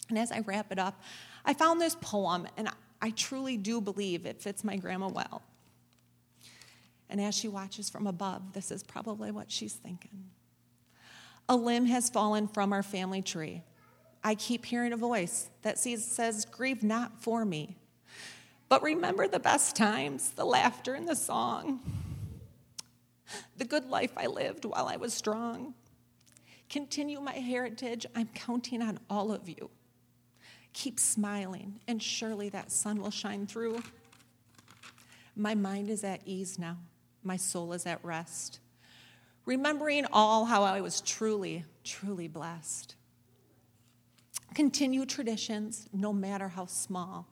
And 0.08 0.16
as 0.16 0.30
I 0.30 0.38
wrap 0.46 0.70
it 0.70 0.78
up, 0.78 1.02
I 1.44 1.52
found 1.52 1.80
this 1.80 1.96
poem, 2.00 2.46
and 2.56 2.68
I 3.02 3.10
truly 3.10 3.56
do 3.56 3.80
believe 3.80 4.24
it 4.24 4.40
fits 4.40 4.62
my 4.62 4.76
grandma 4.76 5.08
well. 5.08 5.42
And 7.10 7.20
as 7.20 7.34
she 7.34 7.48
watches 7.48 7.90
from 7.90 8.06
above, 8.06 8.52
this 8.52 8.70
is 8.70 8.84
probably 8.84 9.32
what 9.32 9.50
she's 9.50 9.74
thinking. 9.74 10.30
A 11.48 11.56
limb 11.56 11.86
has 11.86 12.08
fallen 12.08 12.46
from 12.46 12.72
our 12.72 12.84
family 12.84 13.20
tree. 13.20 13.64
I 14.22 14.36
keep 14.36 14.64
hearing 14.64 14.92
a 14.92 14.96
voice 14.96 15.50
that 15.62 15.76
says, 15.76 16.44
Grieve 16.44 16.84
not 16.84 17.20
for 17.20 17.44
me, 17.44 17.78
but 18.74 18.82
remember 18.82 19.28
the 19.28 19.38
best 19.38 19.76
times, 19.76 20.30
the 20.30 20.44
laughter 20.44 20.94
and 20.94 21.06
the 21.06 21.14
song, 21.14 21.78
the 23.56 23.64
good 23.64 23.88
life 23.88 24.10
I 24.16 24.26
lived 24.26 24.64
while 24.64 24.88
I 24.88 24.96
was 24.96 25.14
strong. 25.14 25.74
Continue 26.68 27.20
my 27.20 27.34
heritage. 27.34 28.04
I'm 28.16 28.28
counting 28.34 28.82
on 28.82 28.98
all 29.08 29.30
of 29.30 29.48
you. 29.48 29.70
Keep 30.72 30.98
smiling, 30.98 31.78
and 31.86 32.02
surely 32.02 32.48
that 32.48 32.72
sun 32.72 33.00
will 33.00 33.12
shine 33.12 33.46
through. 33.46 33.80
My 35.36 35.54
mind 35.54 35.88
is 35.88 36.02
at 36.02 36.22
ease 36.26 36.58
now, 36.58 36.78
my 37.22 37.36
soul 37.36 37.74
is 37.74 37.86
at 37.86 38.04
rest. 38.04 38.58
remembering 39.46 40.06
all 40.12 40.46
how 40.46 40.62
I 40.62 40.80
was 40.80 41.00
truly, 41.00 41.64
truly 41.84 42.28
blessed. 42.28 42.96
Continue 44.54 45.04
traditions, 45.04 45.88
no 45.92 46.12
matter 46.12 46.48
how 46.48 46.66
small. 46.66 47.28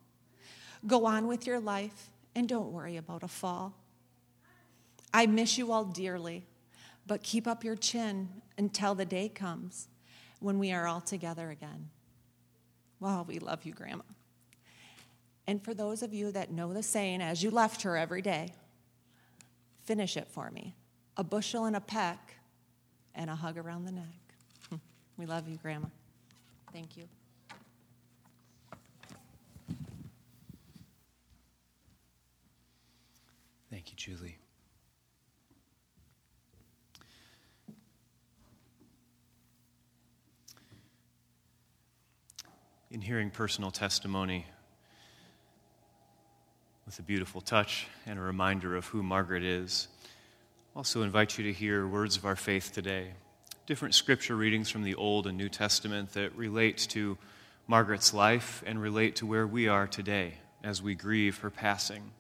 Go 0.87 1.07
on 1.07 1.27
with 1.27 1.47
your 1.47 1.61
life 1.61 2.11
and 2.35 2.49
don't 2.49 2.73
worry 2.73 2.97
about 2.97 3.23
a 3.23 3.29
fall. 3.29 3.75
I 5.15 5.27
miss 5.27 5.59
you 5.59 5.73
all 5.73 5.85
dearly, 5.85 6.47
but 7.07 7.23
keep 7.23 7.47
up 7.47 7.65
your 7.65 7.77
chin 7.77 8.29
until 8.57 8.95
the 8.95 9.05
day 9.05 9.29
comes 9.29 9.89
when 10.41 10.59
we 10.59 10.73
are 10.73 10.87
all 10.87 11.01
together 11.01 11.51
again. 11.51 11.91
Well, 12.99 13.25
we 13.29 13.39
love 13.39 13.65
you, 13.65 13.73
Grandma. 13.73 14.05
And 15.47 15.63
for 15.63 15.75
those 15.75 16.03
of 16.03 16.15
you 16.15 16.31
that 16.33 16.51
know 16.51 16.73
the 16.73 16.83
saying, 16.83 17.21
as 17.21 17.43
you 17.43 17.51
left 17.51 17.83
her 17.83 17.97
every 17.97 18.23
day, 18.23 18.53
finish 19.85 20.17
it 20.17 20.29
for 20.29 20.51
me 20.51 20.75
a 21.17 21.25
bushel 21.25 21.67
and 21.67 21.77
a 21.77 21.81
peck, 21.81 22.37
and 23.15 23.29
a 23.29 23.35
hug 23.35 23.59
around 23.59 23.85
the 23.85 23.93
neck. 23.93 24.81
we 25.19 25.27
love 25.27 25.49
you, 25.49 25.59
Grandma. 25.63 25.89
Thank 26.73 26.97
you. 26.97 27.05
Thank 33.73 33.91
you, 33.91 33.97
Julie. 33.97 34.37
In 42.91 43.01
hearing 43.01 43.31
personal 43.31 43.71
testimony 43.71 44.45
with 46.85 46.99
a 46.99 47.03
beautiful 47.03 47.41
touch 47.41 47.87
and 48.05 48.19
a 48.19 48.23
reminder 48.23 48.77
of 48.77 48.85
who 48.89 49.03
Margaret 49.03 49.43
is, 49.43 49.89
I 50.77 50.81
also 50.81 51.01
invite 51.01 51.39
you 51.39 51.45
to 51.45 51.53
hear 51.55 51.87
words 51.89 52.19
of 52.19 52.27
our 52.27 52.37
faith 52.37 52.73
today. 52.75 53.13
Different 53.65 53.95
scripture 53.95 54.37
readings 54.37 54.69
from 54.69 54.83
the 54.83 54.97
Old 54.97 55.27
and 55.27 55.39
New 55.39 55.49
Testament 55.49 56.13
that 56.13 56.37
relate 56.37 56.77
to 56.91 57.17
Margaret's 57.67 58.13
life 58.13 58.63
and 58.67 58.83
relate 58.83 59.17
to 59.17 59.25
where 59.25 59.47
we 59.47 59.67
are 59.67 59.87
today 59.87 60.35
as 60.63 60.83
we 60.83 60.95
grieve 60.95 61.39
her 61.39 61.49
passing. 61.49 62.13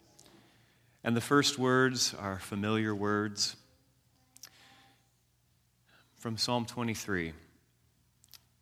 And 1.04 1.16
the 1.16 1.20
first 1.20 1.58
words 1.58 2.14
are 2.16 2.38
familiar 2.38 2.94
words 2.94 3.56
from 6.18 6.38
Psalm 6.38 6.64
23. 6.64 7.32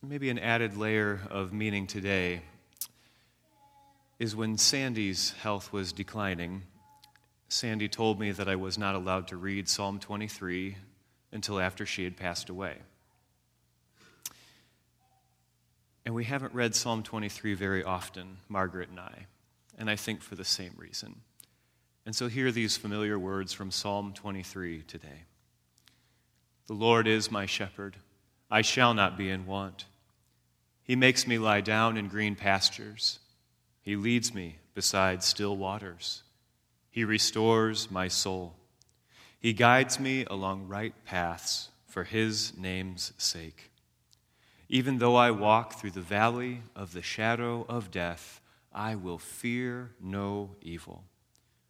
Maybe 0.03 0.31
an 0.31 0.38
added 0.38 0.74
layer 0.79 1.20
of 1.29 1.53
meaning 1.53 1.87
today 1.87 2.40
is 4.18 4.35
when 4.35 4.57
Sandy's 4.57 5.33
health 5.42 5.70
was 5.70 5.92
declining. 5.92 6.62
Sandy 7.50 7.90
told 7.90 8.18
me 8.18 8.33
that 8.33 8.48
I 8.48 8.57
was 8.57 8.79
not 8.79 8.94
allowed 8.94 9.29
to 9.29 9.37
read 9.37 9.68
Psalm 9.68 9.98
23 9.98 10.76
until 11.33 11.61
after 11.61 11.85
she 11.85 12.05
had 12.05 12.16
passed 12.16 12.48
away. 12.48 12.79
And 16.07 16.14
we 16.14 16.24
haven't 16.24 16.55
read 16.55 16.74
Psalm 16.74 17.03
23 17.03 17.53
very 17.53 17.85
often, 17.85 18.38
Margaret 18.48 18.88
and 18.88 18.98
I, 18.98 19.26
and 19.76 19.90
I 19.90 19.96
think 19.96 20.22
for 20.22 20.37
the 20.37 20.44
same 20.44 20.72
reason. 20.79 21.20
And 22.07 22.17
so 22.17 22.29
hear 22.29 22.51
these 22.51 22.77
familiar 22.77 23.19
words 23.19 23.53
from 23.53 23.71
Psalm 23.71 24.13
23 24.15 24.83
today 24.83 25.25
The 26.67 26.75
Lord 26.75 27.07
is 27.07 27.31
my 27.31 27.47
shepherd, 27.47 27.97
I 28.51 28.63
shall 28.63 28.95
not 28.95 29.19
be 29.19 29.31
in 29.31 29.47
want. 29.47 29.85
He 30.83 30.97
makes 30.97 31.27
me 31.27 31.39
lie 31.39 31.61
down 31.61 31.97
in 31.97 32.09
green 32.09 32.35
pastures, 32.35 33.19
He 33.83 33.97
leads 33.97 34.35
me 34.35 34.57
beside 34.75 35.23
still 35.23 35.57
waters. 35.57 36.23
He 36.91 37.05
restores 37.05 37.91
my 37.91 38.09
soul. 38.09 38.55
He 39.39 39.53
guides 39.53 40.01
me 40.01 40.25
along 40.29 40.67
right 40.67 40.93
paths 41.05 41.69
for 41.87 42.05
His 42.05 42.57
name's 42.59 43.13
sake. 43.17 43.71
Even 44.69 44.99
though 44.99 45.17
I 45.17 45.31
walk 45.31 45.75
through 45.75 45.93
the 45.93 46.01
valley 46.01 46.63
of 46.75 46.93
the 46.93 47.03
shadow 47.03 47.65
of 47.69 47.91
death, 47.91 48.41
I 48.73 48.95
will 48.95 49.19
fear 49.19 49.91
no 50.01 50.51
evil 50.63 51.05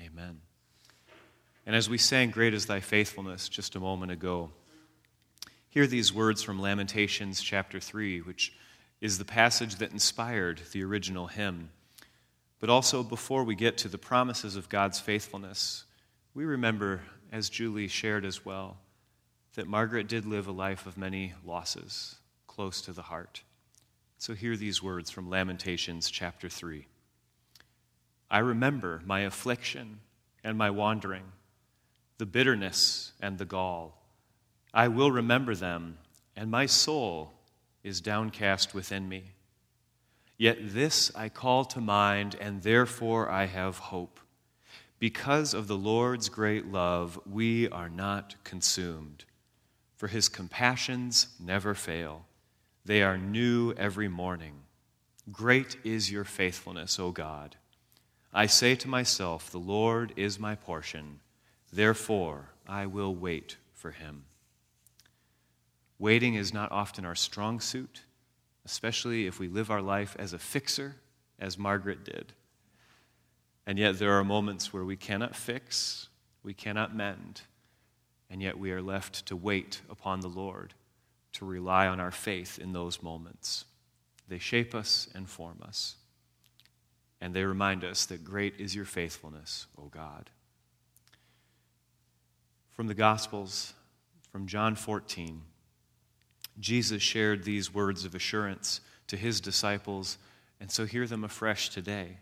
Amen. 0.00 0.40
And 1.64 1.74
as 1.74 1.88
we 1.88 1.98
sang, 1.98 2.30
Great 2.30 2.54
is 2.54 2.66
Thy 2.66 2.80
Faithfulness 2.80 3.48
just 3.48 3.74
a 3.74 3.80
moment 3.80 4.12
ago, 4.12 4.50
hear 5.68 5.86
these 5.86 6.12
words 6.12 6.42
from 6.42 6.60
Lamentations 6.60 7.40
chapter 7.40 7.80
3, 7.80 8.20
which 8.20 8.52
is 9.00 9.18
the 9.18 9.24
passage 9.24 9.76
that 9.76 9.92
inspired 9.92 10.60
the 10.72 10.84
original 10.84 11.26
hymn. 11.26 11.70
But 12.60 12.70
also, 12.70 13.02
before 13.02 13.44
we 13.44 13.54
get 13.54 13.76
to 13.78 13.88
the 13.88 13.98
promises 13.98 14.56
of 14.56 14.68
God's 14.68 15.00
faithfulness, 15.00 15.84
we 16.34 16.44
remember, 16.44 17.02
as 17.32 17.50
Julie 17.50 17.88
shared 17.88 18.24
as 18.24 18.44
well, 18.44 18.78
that 19.54 19.66
Margaret 19.66 20.08
did 20.08 20.24
live 20.24 20.46
a 20.46 20.52
life 20.52 20.86
of 20.86 20.96
many 20.96 21.34
losses 21.44 22.16
close 22.46 22.80
to 22.82 22.92
the 22.92 23.02
heart. 23.02 23.42
So, 24.18 24.34
hear 24.34 24.56
these 24.56 24.82
words 24.82 25.10
from 25.10 25.28
Lamentations 25.28 26.10
chapter 26.10 26.48
3. 26.48 26.86
I 28.30 28.38
remember 28.38 29.02
my 29.04 29.20
affliction 29.20 30.00
and 30.42 30.58
my 30.58 30.70
wandering, 30.70 31.24
the 32.18 32.26
bitterness 32.26 33.12
and 33.20 33.38
the 33.38 33.44
gall. 33.44 34.02
I 34.74 34.88
will 34.88 35.10
remember 35.10 35.54
them, 35.54 35.98
and 36.36 36.50
my 36.50 36.66
soul 36.66 37.32
is 37.82 38.00
downcast 38.00 38.74
within 38.74 39.08
me. 39.08 39.32
Yet 40.38 40.58
this 40.60 41.10
I 41.14 41.28
call 41.28 41.64
to 41.66 41.80
mind, 41.80 42.36
and 42.40 42.62
therefore 42.62 43.30
I 43.30 43.46
have 43.46 43.78
hope. 43.78 44.20
Because 44.98 45.54
of 45.54 45.66
the 45.66 45.76
Lord's 45.76 46.28
great 46.28 46.66
love, 46.66 47.18
we 47.30 47.68
are 47.68 47.88
not 47.88 48.34
consumed, 48.44 49.24
for 49.96 50.08
his 50.08 50.28
compassions 50.28 51.28
never 51.38 51.74
fail. 51.74 52.26
They 52.84 53.02
are 53.02 53.18
new 53.18 53.72
every 53.72 54.08
morning. 54.08 54.54
Great 55.32 55.76
is 55.84 56.10
your 56.10 56.24
faithfulness, 56.24 56.98
O 56.98 57.10
God. 57.10 57.56
I 58.36 58.44
say 58.44 58.74
to 58.74 58.88
myself, 58.88 59.50
The 59.50 59.58
Lord 59.58 60.12
is 60.14 60.38
my 60.38 60.56
portion, 60.56 61.20
therefore 61.72 62.50
I 62.68 62.84
will 62.84 63.14
wait 63.14 63.56
for 63.72 63.92
him. 63.92 64.26
Waiting 65.98 66.34
is 66.34 66.52
not 66.52 66.70
often 66.70 67.06
our 67.06 67.14
strong 67.14 67.60
suit, 67.60 68.02
especially 68.66 69.26
if 69.26 69.38
we 69.40 69.48
live 69.48 69.70
our 69.70 69.80
life 69.80 70.14
as 70.18 70.34
a 70.34 70.38
fixer, 70.38 70.96
as 71.38 71.56
Margaret 71.56 72.04
did. 72.04 72.34
And 73.66 73.78
yet 73.78 73.98
there 73.98 74.12
are 74.12 74.24
moments 74.24 74.70
where 74.70 74.84
we 74.84 74.96
cannot 74.96 75.34
fix, 75.34 76.08
we 76.42 76.52
cannot 76.52 76.94
mend, 76.94 77.40
and 78.28 78.42
yet 78.42 78.58
we 78.58 78.70
are 78.70 78.82
left 78.82 79.24
to 79.26 79.34
wait 79.34 79.80
upon 79.88 80.20
the 80.20 80.28
Lord, 80.28 80.74
to 81.32 81.46
rely 81.46 81.86
on 81.86 82.00
our 82.00 82.10
faith 82.10 82.58
in 82.58 82.74
those 82.74 83.02
moments. 83.02 83.64
They 84.28 84.38
shape 84.38 84.74
us 84.74 85.08
and 85.14 85.26
form 85.26 85.62
us 85.66 85.96
and 87.20 87.34
they 87.34 87.44
remind 87.44 87.84
us 87.84 88.06
that 88.06 88.24
great 88.24 88.54
is 88.58 88.74
your 88.74 88.84
faithfulness, 88.84 89.66
O 89.78 89.84
God. 89.84 90.30
From 92.72 92.86
the 92.86 92.94
Gospels, 92.94 93.72
from 94.30 94.46
John 94.46 94.74
14, 94.74 95.40
Jesus 96.58 97.02
shared 97.02 97.44
these 97.44 97.72
words 97.72 98.04
of 98.04 98.14
assurance 98.14 98.80
to 99.06 99.16
his 99.16 99.40
disciples, 99.40 100.18
and 100.60 100.70
so 100.70 100.84
hear 100.84 101.06
them 101.06 101.24
afresh 101.24 101.70
today. 101.70 102.18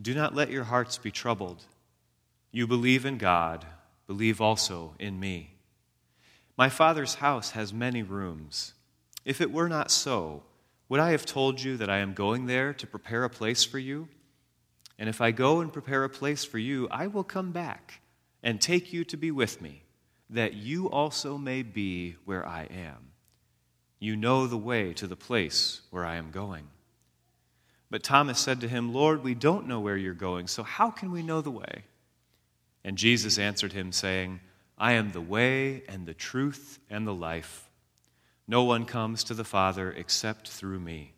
Do 0.00 0.14
not 0.14 0.34
let 0.34 0.50
your 0.50 0.64
hearts 0.64 0.98
be 0.98 1.10
troubled. 1.10 1.64
You 2.50 2.66
believe 2.66 3.06
in 3.06 3.18
God, 3.18 3.66
believe 4.06 4.40
also 4.40 4.94
in 4.98 5.18
me. 5.18 5.54
My 6.56 6.68
Father's 6.68 7.16
house 7.16 7.52
has 7.52 7.72
many 7.72 8.02
rooms. 8.02 8.74
If 9.24 9.40
it 9.40 9.52
were 9.52 9.68
not 9.68 9.90
so, 9.90 10.42
would 10.92 11.00
I 11.00 11.12
have 11.12 11.24
told 11.24 11.62
you 11.62 11.78
that 11.78 11.88
I 11.88 12.00
am 12.00 12.12
going 12.12 12.44
there 12.44 12.74
to 12.74 12.86
prepare 12.86 13.24
a 13.24 13.30
place 13.30 13.64
for 13.64 13.78
you? 13.78 14.08
And 14.98 15.08
if 15.08 15.22
I 15.22 15.30
go 15.30 15.60
and 15.60 15.72
prepare 15.72 16.04
a 16.04 16.10
place 16.10 16.44
for 16.44 16.58
you, 16.58 16.86
I 16.90 17.06
will 17.06 17.24
come 17.24 17.50
back 17.50 18.02
and 18.42 18.60
take 18.60 18.92
you 18.92 19.02
to 19.04 19.16
be 19.16 19.30
with 19.30 19.62
me, 19.62 19.84
that 20.28 20.52
you 20.52 20.90
also 20.90 21.38
may 21.38 21.62
be 21.62 22.16
where 22.26 22.46
I 22.46 22.64
am. 22.64 23.12
You 24.00 24.16
know 24.16 24.46
the 24.46 24.58
way 24.58 24.92
to 24.92 25.06
the 25.06 25.16
place 25.16 25.80
where 25.88 26.04
I 26.04 26.16
am 26.16 26.30
going. 26.30 26.66
But 27.88 28.02
Thomas 28.02 28.38
said 28.38 28.60
to 28.60 28.68
him, 28.68 28.92
Lord, 28.92 29.24
we 29.24 29.34
don't 29.34 29.66
know 29.66 29.80
where 29.80 29.96
you're 29.96 30.12
going, 30.12 30.46
so 30.46 30.62
how 30.62 30.90
can 30.90 31.10
we 31.10 31.22
know 31.22 31.40
the 31.40 31.50
way? 31.50 31.84
And 32.84 32.98
Jesus 32.98 33.38
answered 33.38 33.72
him, 33.72 33.92
saying, 33.92 34.40
I 34.76 34.92
am 34.92 35.12
the 35.12 35.22
way 35.22 35.84
and 35.88 36.04
the 36.04 36.12
truth 36.12 36.80
and 36.90 37.06
the 37.06 37.14
life. 37.14 37.70
No 38.52 38.64
one 38.64 38.84
comes 38.84 39.24
to 39.24 39.32
the 39.32 39.44
Father 39.44 39.90
except 39.90 40.46
through 40.46 40.78
me. 40.78 41.14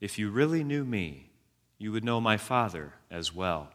If 0.00 0.20
you 0.20 0.30
really 0.30 0.62
knew 0.62 0.84
me, 0.84 1.30
you 1.78 1.90
would 1.90 2.04
know 2.04 2.20
my 2.20 2.36
Father 2.36 2.92
as 3.10 3.34
well. 3.34 3.72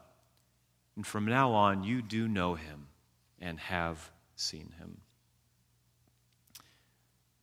And 0.96 1.06
from 1.06 1.26
now 1.26 1.52
on, 1.52 1.84
you 1.84 2.00
do 2.00 2.26
know 2.26 2.54
him 2.54 2.86
and 3.38 3.60
have 3.60 4.10
seen 4.34 4.72
him. 4.78 5.02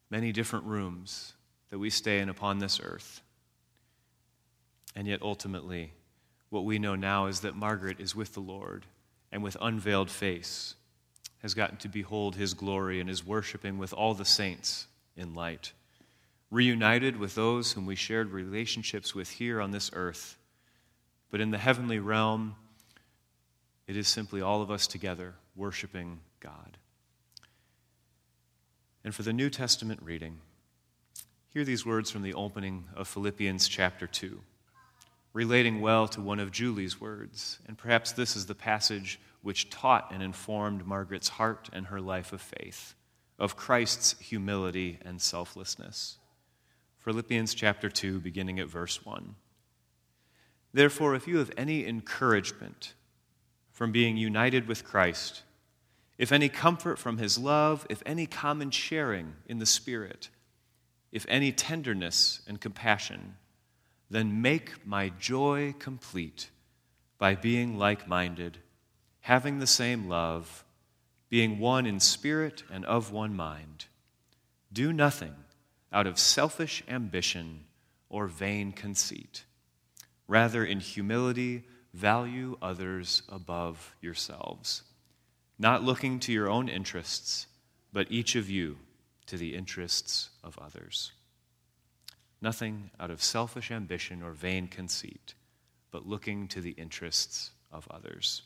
Many 0.09 0.31
different 0.31 0.65
rooms 0.65 1.33
that 1.69 1.77
we 1.77 1.91
stay 1.91 2.17
in 2.17 2.27
upon 2.27 2.57
this 2.57 2.79
earth. 2.83 3.21
And 4.95 5.07
yet, 5.07 5.21
ultimately, 5.21 5.93
what 6.49 6.65
we 6.65 6.79
know 6.79 6.95
now 6.95 7.27
is 7.27 7.41
that 7.41 7.55
Margaret 7.55 7.99
is 7.99 8.15
with 8.15 8.33
the 8.33 8.39
Lord 8.39 8.87
and 9.31 9.43
with 9.43 9.55
unveiled 9.61 10.09
face 10.09 10.73
has 11.43 11.53
gotten 11.53 11.77
to 11.77 11.89
behold 11.89 12.37
his 12.37 12.55
glory 12.55 12.99
and 12.99 13.07
is 13.07 13.23
worshiping 13.23 13.77
with 13.77 13.93
all 13.93 14.15
the 14.15 14.25
saints 14.25 14.87
in 15.15 15.33
light. 15.33 15.73
Reunited 16.49 17.17
with 17.17 17.35
those 17.35 17.71
whom 17.71 17.85
we 17.85 17.95
shared 17.95 18.31
relationships 18.31 19.15
with 19.15 19.29
here 19.29 19.61
on 19.61 19.71
this 19.71 19.89
earth. 19.93 20.37
But 21.29 21.41
in 21.41 21.51
the 21.51 21.57
heavenly 21.57 21.99
realm, 21.99 22.55
it 23.87 23.95
is 23.95 24.07
simply 24.07 24.41
all 24.41 24.61
of 24.61 24.71
us 24.71 24.87
together 24.87 25.35
worshiping 25.55 26.19
God. 26.39 26.77
And 29.03 29.15
for 29.15 29.23
the 29.23 29.33
New 29.33 29.49
Testament 29.49 29.99
reading, 30.03 30.39
hear 31.49 31.63
these 31.63 31.85
words 31.85 32.11
from 32.11 32.21
the 32.21 32.33
opening 32.33 32.85
of 32.95 33.07
Philippians 33.07 33.67
chapter 33.67 34.05
2, 34.07 34.39
relating 35.33 35.81
well 35.81 36.07
to 36.09 36.21
one 36.21 36.39
of 36.39 36.51
Julie's 36.51 37.01
words. 37.01 37.59
And 37.67 37.77
perhaps 37.77 38.11
this 38.11 38.35
is 38.35 38.45
the 38.45 38.55
passage 38.55 39.19
which 39.41 39.69
taught 39.69 40.11
and 40.11 40.21
informed 40.21 40.85
Margaret's 40.85 41.29
heart 41.29 41.69
and 41.73 41.87
her 41.87 41.99
life 41.99 42.31
of 42.31 42.41
faith, 42.41 42.93
of 43.41 43.55
Christ's 43.55 44.15
humility 44.19 44.99
and 45.03 45.19
selflessness. 45.19 46.19
Philippians 46.99 47.55
chapter 47.55 47.89
2, 47.89 48.19
beginning 48.19 48.59
at 48.59 48.67
verse 48.67 49.03
1. 49.03 49.33
Therefore, 50.71 51.15
if 51.15 51.27
you 51.27 51.39
have 51.39 51.51
any 51.57 51.87
encouragement 51.87 52.93
from 53.71 53.91
being 53.91 54.15
united 54.15 54.67
with 54.67 54.85
Christ, 54.85 55.41
if 56.19 56.31
any 56.31 56.49
comfort 56.49 56.99
from 56.99 57.17
his 57.17 57.39
love, 57.39 57.87
if 57.89 58.03
any 58.05 58.27
common 58.27 58.69
sharing 58.69 59.33
in 59.47 59.57
the 59.57 59.65
Spirit, 59.65 60.29
if 61.11 61.25
any 61.27 61.51
tenderness 61.51 62.41
and 62.47 62.61
compassion, 62.61 63.37
then 64.11 64.43
make 64.43 64.85
my 64.85 65.09
joy 65.09 65.73
complete 65.79 66.51
by 67.17 67.33
being 67.33 67.79
like 67.79 68.07
minded 68.07 68.59
having 69.21 69.59
the 69.59 69.67
same 69.67 70.09
love, 70.09 70.65
being 71.31 71.59
one 71.59 71.85
in 71.85 71.97
spirit 71.99 72.61
and 72.69 72.85
of 72.85 73.11
one 73.11 73.33
mind. 73.33 73.85
Do 74.71 74.91
nothing 74.91 75.33
out 75.91 76.05
of 76.05 76.19
selfish 76.19 76.83
ambition 76.89 77.61
or 78.09 78.27
vain 78.27 78.73
conceit. 78.73 79.45
Rather, 80.27 80.65
in 80.65 80.81
humility, 80.81 81.63
value 81.93 82.57
others 82.61 83.23
above 83.29 83.95
yourselves, 84.01 84.83
not 85.57 85.83
looking 85.83 86.19
to 86.19 86.33
your 86.33 86.49
own 86.49 86.67
interests, 86.67 87.47
but 87.93 88.11
each 88.11 88.35
of 88.35 88.49
you 88.49 88.77
to 89.25 89.37
the 89.37 89.55
interests 89.55 90.29
of 90.43 90.59
others. 90.59 91.13
Nothing 92.41 92.91
out 92.99 93.09
of 93.09 93.23
selfish 93.23 93.71
ambition 93.71 94.21
or 94.21 94.31
vain 94.31 94.67
conceit, 94.67 95.33
but 95.91 96.05
looking 96.05 96.49
to 96.49 96.59
the 96.59 96.71
interests 96.71 97.51
of 97.71 97.87
others. 97.89 98.41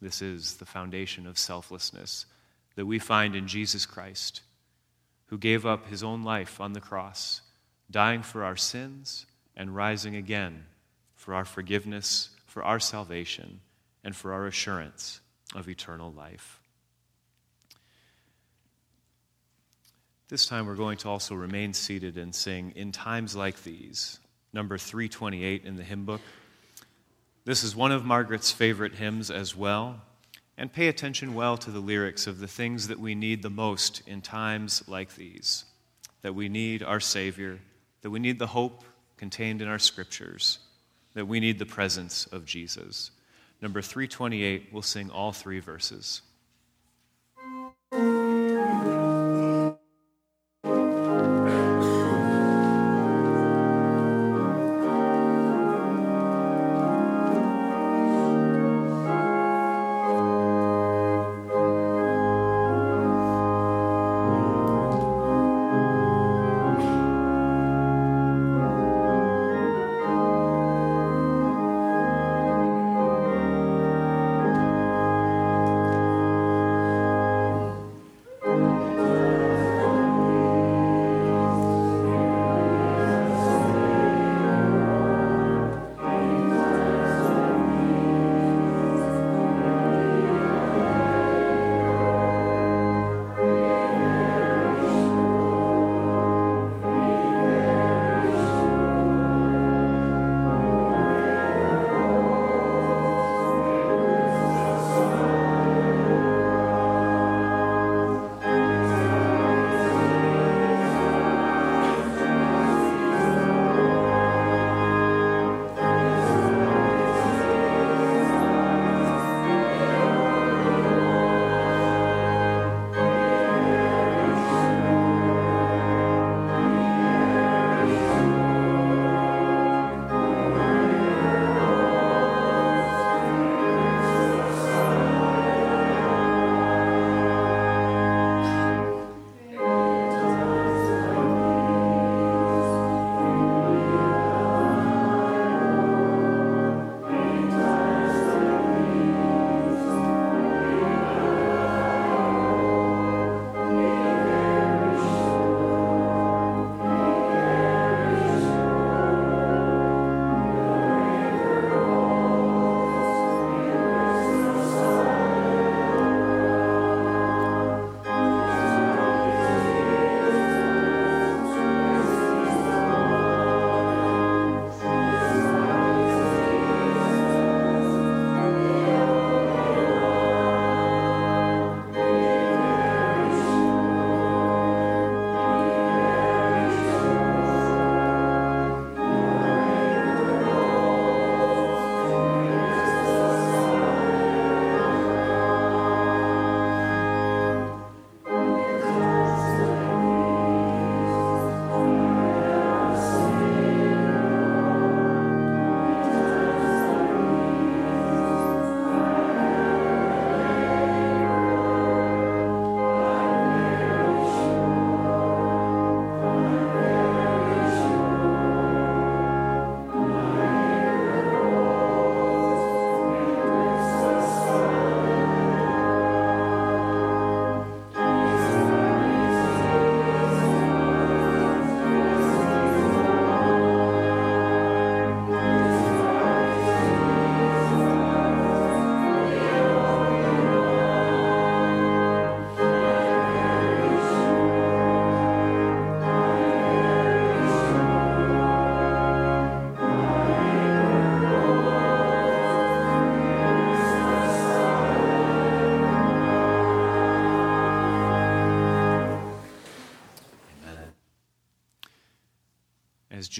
This 0.00 0.22
is 0.22 0.56
the 0.56 0.66
foundation 0.66 1.26
of 1.26 1.38
selflessness 1.38 2.26
that 2.76 2.86
we 2.86 2.98
find 2.98 3.34
in 3.34 3.46
Jesus 3.46 3.86
Christ, 3.86 4.42
who 5.26 5.38
gave 5.38 5.66
up 5.66 5.88
his 5.88 6.02
own 6.02 6.22
life 6.22 6.60
on 6.60 6.72
the 6.72 6.80
cross, 6.80 7.42
dying 7.90 8.22
for 8.22 8.44
our 8.44 8.56
sins 8.56 9.26
and 9.56 9.74
rising 9.74 10.16
again 10.16 10.64
for 11.20 11.34
our 11.34 11.44
forgiveness, 11.44 12.30
for 12.46 12.64
our 12.64 12.80
salvation, 12.80 13.60
and 14.02 14.16
for 14.16 14.32
our 14.32 14.46
assurance 14.46 15.20
of 15.54 15.68
eternal 15.68 16.10
life. 16.10 16.60
This 20.28 20.46
time 20.46 20.66
we're 20.66 20.76
going 20.76 20.96
to 20.98 21.10
also 21.10 21.34
remain 21.34 21.74
seated 21.74 22.16
and 22.16 22.34
sing 22.34 22.72
In 22.74 22.90
Times 22.90 23.36
Like 23.36 23.62
These, 23.64 24.18
number 24.54 24.78
328 24.78 25.66
in 25.66 25.76
the 25.76 25.82
hymn 25.82 26.06
book. 26.06 26.22
This 27.50 27.64
is 27.64 27.74
one 27.74 27.90
of 27.90 28.04
Margaret's 28.04 28.52
favorite 28.52 28.94
hymns 28.94 29.28
as 29.28 29.56
well. 29.56 30.02
And 30.56 30.72
pay 30.72 30.86
attention 30.86 31.34
well 31.34 31.56
to 31.56 31.72
the 31.72 31.80
lyrics 31.80 32.28
of 32.28 32.38
the 32.38 32.46
things 32.46 32.86
that 32.86 33.00
we 33.00 33.16
need 33.16 33.42
the 33.42 33.50
most 33.50 34.02
in 34.06 34.20
times 34.20 34.84
like 34.86 35.16
these 35.16 35.64
that 36.22 36.36
we 36.36 36.48
need 36.48 36.84
our 36.84 37.00
Savior, 37.00 37.58
that 38.02 38.10
we 38.10 38.20
need 38.20 38.38
the 38.38 38.46
hope 38.46 38.84
contained 39.16 39.60
in 39.60 39.66
our 39.66 39.80
scriptures, 39.80 40.60
that 41.14 41.26
we 41.26 41.40
need 41.40 41.58
the 41.58 41.66
presence 41.66 42.26
of 42.26 42.44
Jesus. 42.44 43.10
Number 43.60 43.82
328, 43.82 44.68
we'll 44.70 44.82
sing 44.82 45.10
all 45.10 45.32
three 45.32 45.58
verses. 45.58 46.22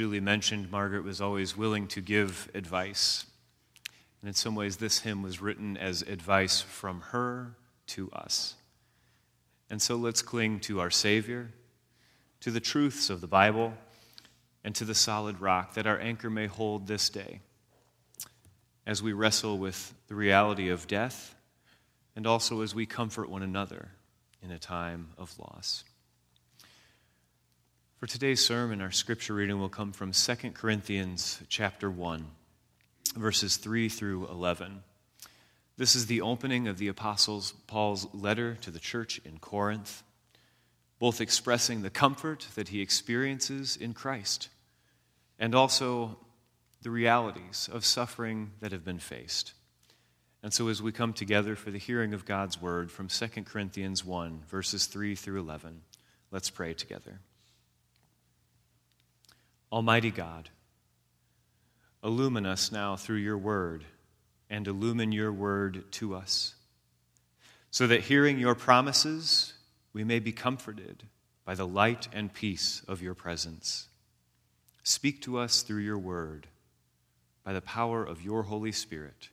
Julie 0.01 0.19
mentioned, 0.19 0.71
Margaret 0.71 1.05
was 1.05 1.21
always 1.21 1.59
willing 1.59 1.87
to 1.89 2.01
give 2.01 2.51
advice. 2.55 3.27
And 4.23 4.29
in 4.29 4.35
some 4.35 4.55
ways, 4.55 4.79
this 4.79 5.01
hymn 5.01 5.21
was 5.21 5.43
written 5.43 5.77
as 5.77 6.01
advice 6.01 6.63
from 6.63 7.03
her 7.11 7.55
to 7.89 8.11
us. 8.11 8.55
And 9.69 9.83
so 9.83 9.97
let's 9.97 10.23
cling 10.23 10.61
to 10.61 10.81
our 10.81 10.91
Savior, 10.91 11.51
to 12.41 12.51
the 12.51 12.61
truths 12.61 13.11
of 13.11 13.21
the 13.21 13.27
Bible, 13.27 13.75
and 14.65 14.75
to 14.77 14.87
the 14.87 14.95
solid 14.95 15.39
rock 15.39 15.75
that 15.75 15.87
our 15.87 15.99
anchor 15.99 16.31
may 16.31 16.47
hold 16.47 16.87
this 16.87 17.11
day 17.11 17.41
as 18.87 19.03
we 19.03 19.13
wrestle 19.13 19.59
with 19.59 19.93
the 20.09 20.15
reality 20.15 20.71
of 20.71 20.87
death 20.87 21.35
and 22.17 22.27
also 22.27 22.63
as 22.63 22.75
we 22.75 22.87
comfort 22.87 23.29
one 23.29 23.43
another 23.43 23.91
in 24.43 24.51
a 24.51 24.59
time 24.59 25.11
of 25.19 25.39
loss. 25.39 25.85
For 28.01 28.07
today's 28.07 28.43
sermon, 28.43 28.81
our 28.81 28.91
scripture 28.91 29.35
reading 29.35 29.61
will 29.61 29.69
come 29.69 29.93
from 29.93 30.13
2 30.13 30.35
Corinthians 30.53 31.39
chapter 31.51 31.91
1, 31.91 32.25
verses 33.15 33.59
3 33.59 33.91
through 33.91 34.27
11. 34.29 34.83
This 35.77 35.95
is 35.95 36.07
the 36.07 36.23
opening 36.23 36.67
of 36.67 36.79
the 36.79 36.89
Apostle 36.89 37.45
Paul's 37.67 38.07
letter 38.15 38.57
to 38.63 38.71
the 38.71 38.79
church 38.79 39.21
in 39.23 39.39
Corinth, 39.39 40.03
both 40.99 41.21
expressing 41.21 41.83
the 41.83 41.91
comfort 41.91 42.47
that 42.55 42.69
he 42.69 42.81
experiences 42.81 43.77
in 43.77 43.93
Christ 43.93 44.49
and 45.39 45.55
also 45.55 46.17
the 46.81 46.91
realities 46.91 47.69
of 47.71 47.85
suffering 47.85 48.53
that 48.61 48.73
have 48.73 48.83
been 48.83 48.99
faced. 48.99 49.53
And 50.43 50.55
so, 50.55 50.69
as 50.69 50.81
we 50.81 50.91
come 50.91 51.13
together 51.13 51.55
for 51.55 51.71
the 51.71 51.77
hearing 51.77 52.15
of 52.15 52.25
God's 52.25 52.63
word 52.63 52.91
from 52.91 53.09
2 53.09 53.27
Corinthians 53.45 54.07
1, 54.07 54.45
verses 54.49 54.87
3 54.87 55.15
through 55.17 55.41
11, 55.41 55.83
let's 56.31 56.49
pray 56.49 56.73
together. 56.73 57.21
Almighty 59.73 60.11
God, 60.11 60.51
illumine 62.03 62.47
us 62.47 62.73
now 62.73 62.97
through 62.97 63.19
your 63.19 63.39
word 63.39 63.85
and 64.49 64.67
illumine 64.67 65.13
your 65.13 65.33
word 65.33 65.85
to 65.93 66.15
us, 66.15 66.55
so 67.71 67.87
that 67.87 68.03
hearing 68.03 68.39
your 68.39 68.57
promises, 68.57 69.53
we 69.93 70.03
may 70.03 70.19
be 70.19 70.33
comforted 70.33 71.05
by 71.45 71.55
the 71.55 71.67
light 71.67 72.09
and 72.13 72.33
peace 72.33 72.83
of 72.89 73.01
your 73.01 73.15
presence. 73.15 73.89
Speak 74.83 75.23
to 75.23 75.39
us 75.39 75.63
through 75.63 75.83
your 75.83 75.99
word 75.99 76.49
by 77.45 77.53
the 77.53 77.61
power 77.61 78.05
of 78.05 78.23
your 78.23 78.43
Holy 78.43 78.73
Spirit. 78.73 79.29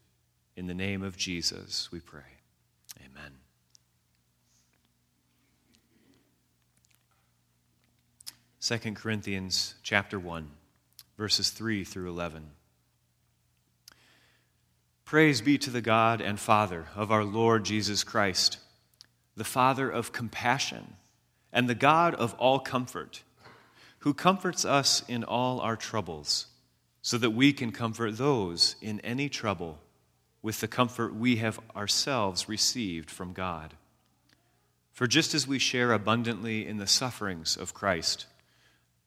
In 0.55 0.67
the 0.67 0.73
name 0.73 1.01
of 1.01 1.17
Jesus, 1.17 1.91
we 1.91 1.99
pray. 1.99 2.36
2 8.67 8.77
Corinthians 8.95 9.75
chapter 9.81 10.19
1, 10.19 10.51
verses 11.17 11.51
3 11.51 11.85
through 11.85 12.09
11. 12.09 12.49
Praise 15.05 15.39
be 15.39 15.57
to 15.57 15.69
the 15.69 15.79
God 15.79 16.19
and 16.19 16.37
Father 16.37 16.87
of 16.93 17.09
our 17.09 17.23
Lord 17.23 17.63
Jesus 17.63 18.03
Christ, 18.03 18.57
the 19.37 19.45
Father 19.45 19.89
of 19.89 20.11
compassion 20.11 20.95
and 21.53 21.69
the 21.69 21.75
God 21.75 22.13
of 22.15 22.33
all 22.33 22.59
comfort, 22.59 23.23
who 23.99 24.13
comforts 24.13 24.65
us 24.65 25.01
in 25.07 25.23
all 25.23 25.61
our 25.61 25.77
troubles, 25.77 26.47
so 27.01 27.17
that 27.17 27.29
we 27.29 27.53
can 27.53 27.71
comfort 27.71 28.17
those 28.17 28.75
in 28.81 28.99
any 28.99 29.29
trouble 29.29 29.79
with 30.41 30.59
the 30.59 30.67
comfort 30.67 31.15
we 31.15 31.37
have 31.37 31.57
ourselves 31.73 32.49
received 32.49 33.09
from 33.09 33.31
God. 33.31 33.75
For 34.91 35.07
just 35.07 35.33
as 35.33 35.47
we 35.47 35.57
share 35.57 35.93
abundantly 35.93 36.67
in 36.67 36.75
the 36.75 36.85
sufferings 36.87 37.55
of 37.55 37.73
Christ, 37.73 38.25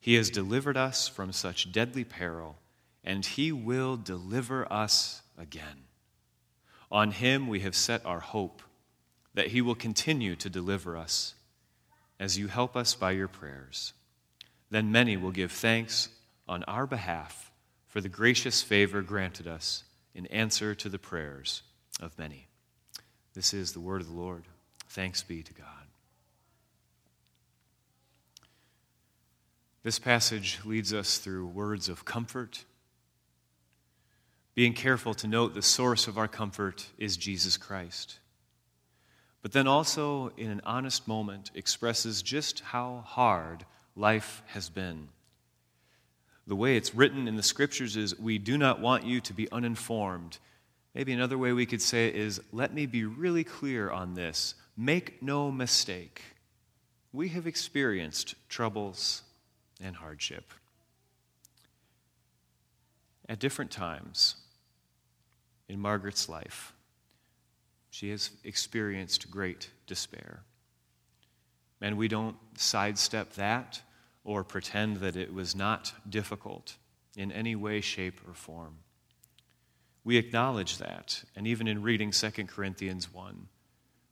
He 0.00 0.14
has 0.14 0.30
delivered 0.30 0.76
us 0.76 1.08
from 1.08 1.32
such 1.32 1.72
deadly 1.72 2.04
peril, 2.04 2.58
and 3.04 3.24
He 3.24 3.52
will 3.52 3.96
deliver 3.96 4.70
us 4.72 5.22
again. 5.38 5.84
On 6.90 7.10
Him 7.10 7.48
we 7.48 7.60
have 7.60 7.74
set 7.74 8.04
our 8.06 8.20
hope 8.20 8.62
that 9.34 9.48
He 9.48 9.60
will 9.60 9.74
continue 9.74 10.36
to 10.36 10.48
deliver 10.48 10.96
us 10.96 11.34
as 12.18 12.38
you 12.38 12.48
help 12.48 12.76
us 12.76 12.94
by 12.94 13.12
your 13.12 13.28
prayers. 13.28 13.92
Then 14.70 14.90
many 14.90 15.16
will 15.16 15.30
give 15.30 15.52
thanks 15.52 16.08
on 16.48 16.62
our 16.64 16.86
behalf 16.86 17.52
for 17.88 18.00
the 18.00 18.08
gracious 18.08 18.62
favor 18.62 19.02
granted 19.02 19.46
us 19.46 19.84
in 20.14 20.26
answer 20.26 20.74
to 20.74 20.88
the 20.88 20.98
prayers 20.98 21.62
of 22.00 22.18
many. 22.18 22.46
This 23.34 23.52
is 23.52 23.72
the 23.72 23.80
word 23.80 24.00
of 24.00 24.08
the 24.08 24.14
Lord. 24.14 24.44
Thanks 24.88 25.22
be 25.22 25.42
to 25.42 25.52
God. 25.52 25.85
This 29.86 30.00
passage 30.00 30.58
leads 30.64 30.92
us 30.92 31.18
through 31.18 31.46
words 31.46 31.88
of 31.88 32.04
comfort, 32.04 32.64
being 34.56 34.72
careful 34.72 35.14
to 35.14 35.28
note 35.28 35.54
the 35.54 35.62
source 35.62 36.08
of 36.08 36.18
our 36.18 36.26
comfort 36.26 36.88
is 36.98 37.16
Jesus 37.16 37.56
Christ. 37.56 38.18
But 39.42 39.52
then 39.52 39.68
also, 39.68 40.32
in 40.36 40.50
an 40.50 40.60
honest 40.64 41.06
moment, 41.06 41.52
expresses 41.54 42.20
just 42.20 42.58
how 42.58 43.04
hard 43.06 43.64
life 43.94 44.42
has 44.46 44.68
been. 44.68 45.06
The 46.48 46.56
way 46.56 46.76
it's 46.76 46.92
written 46.92 47.28
in 47.28 47.36
the 47.36 47.42
scriptures 47.44 47.96
is 47.96 48.18
we 48.18 48.38
do 48.38 48.58
not 48.58 48.80
want 48.80 49.04
you 49.04 49.20
to 49.20 49.32
be 49.32 49.48
uninformed. 49.52 50.38
Maybe 50.96 51.12
another 51.12 51.38
way 51.38 51.52
we 51.52 51.64
could 51.64 51.80
say 51.80 52.08
it 52.08 52.16
is 52.16 52.40
let 52.50 52.74
me 52.74 52.86
be 52.86 53.04
really 53.04 53.44
clear 53.44 53.88
on 53.88 54.14
this. 54.14 54.56
Make 54.76 55.22
no 55.22 55.52
mistake. 55.52 56.22
We 57.12 57.28
have 57.28 57.46
experienced 57.46 58.34
troubles 58.48 59.22
and 59.80 59.96
hardship. 59.96 60.50
At 63.28 63.38
different 63.38 63.70
times 63.70 64.36
in 65.68 65.80
Margaret's 65.80 66.28
life, 66.28 66.72
she 67.90 68.10
has 68.10 68.30
experienced 68.44 69.30
great 69.30 69.70
despair. 69.86 70.42
And 71.80 71.96
we 71.96 72.08
don't 72.08 72.36
sidestep 72.56 73.34
that 73.34 73.82
or 74.24 74.44
pretend 74.44 74.98
that 74.98 75.16
it 75.16 75.32
was 75.32 75.54
not 75.54 75.92
difficult 76.08 76.76
in 77.16 77.32
any 77.32 77.54
way, 77.54 77.80
shape, 77.80 78.20
or 78.26 78.34
form. 78.34 78.78
We 80.04 80.18
acknowledge 80.18 80.78
that, 80.78 81.24
and 81.34 81.46
even 81.46 81.66
in 81.66 81.82
reading 81.82 82.12
2 82.12 82.30
Corinthians 82.46 83.12
1, 83.12 83.48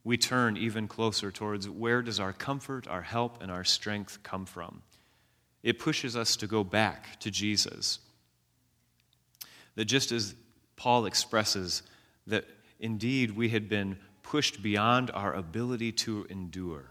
we 0.03 0.17
turn 0.17 0.57
even 0.57 0.87
closer 0.87 1.31
towards 1.31 1.69
where 1.69 2.01
does 2.01 2.19
our 2.19 2.33
comfort, 2.33 2.87
our 2.87 3.01
help, 3.01 3.41
and 3.41 3.49
our 3.49 3.63
strength 3.63 4.21
come 4.21 4.45
from? 4.45 4.81
It 5.65 5.79
pushes 5.79 6.15
us 6.15 6.35
to 6.35 6.47
go 6.47 6.63
back 6.63 7.19
to 7.19 7.31
Jesus. 7.31 7.97
That 9.73 9.85
just 9.85 10.11
as 10.11 10.35
Paul 10.75 11.07
expresses 11.07 11.81
that 12.27 12.45
indeed 12.79 13.31
we 13.31 13.49
had 13.49 13.67
been 13.67 13.97
pushed 14.21 14.61
beyond 14.61 15.09
our 15.11 15.33
ability 15.33 15.91
to 15.91 16.27
endure, 16.29 16.85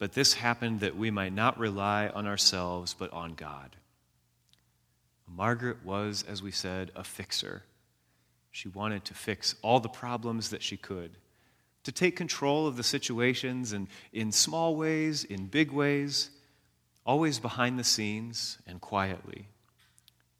but 0.00 0.14
this 0.14 0.34
happened 0.34 0.80
that 0.80 0.96
we 0.96 1.12
might 1.12 1.32
not 1.32 1.60
rely 1.60 2.08
on 2.08 2.26
ourselves 2.26 2.92
but 2.92 3.12
on 3.12 3.34
God. 3.34 3.76
Margaret 5.32 5.84
was, 5.84 6.24
as 6.28 6.42
we 6.42 6.50
said, 6.50 6.90
a 6.96 7.04
fixer. 7.04 7.62
She 8.50 8.68
wanted 8.68 9.04
to 9.04 9.14
fix 9.14 9.54
all 9.62 9.78
the 9.78 9.88
problems 9.88 10.50
that 10.50 10.62
she 10.62 10.76
could, 10.76 11.12
to 11.84 11.92
take 11.92 12.16
control 12.16 12.66
of 12.66 12.76
the 12.76 12.82
situations 12.82 13.72
and 13.72 13.86
in 14.12 14.32
small 14.32 14.74
ways, 14.74 15.22
in 15.22 15.46
big 15.46 15.70
ways 15.70 16.30
always 17.04 17.38
behind 17.38 17.78
the 17.78 17.84
scenes 17.84 18.58
and 18.66 18.80
quietly. 18.80 19.46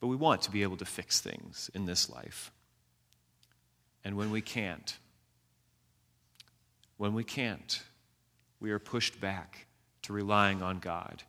But 0.00 0.08
we 0.08 0.16
want 0.16 0.42
to 0.42 0.50
be 0.50 0.62
able 0.62 0.76
to 0.78 0.84
fix 0.84 1.20
things 1.20 1.70
in 1.74 1.86
this 1.86 2.10
life. 2.10 2.50
And 4.04 4.16
when 4.16 4.30
we 4.30 4.40
can't, 4.40 4.98
when 6.96 7.14
we 7.14 7.24
can't, 7.24 7.82
we 8.60 8.70
are 8.70 8.78
pushed 8.78 9.20
back 9.20 9.66
to 10.02 10.12
relying 10.12 10.62
on 10.62 10.78
God. 10.78 11.22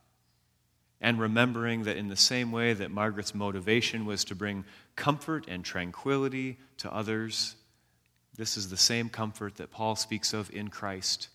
And 1.01 1.19
remembering 1.19 1.83
that 1.83 1.97
in 1.97 2.07
the 2.07 2.15
same 2.15 2.51
way 2.51 2.73
that 2.73 2.89
Margaret's 2.89 3.35
motivation 3.35 4.05
was 4.05 4.23
to 4.25 4.35
bring 4.35 4.63
comfort 4.95 5.45
and 5.47 5.65
tranquility 5.65 6.57
to 6.77 6.93
others, 6.93 7.55
this 8.35 8.55
is 8.55 8.69
the 8.69 8.77
same 8.77 9.09
comfort 9.09 9.55
that 9.55 9.69
Paul 9.69 9.95
speaks 9.95 10.33
of 10.33 10.49
in 10.53 10.69
Christ, 10.69 11.27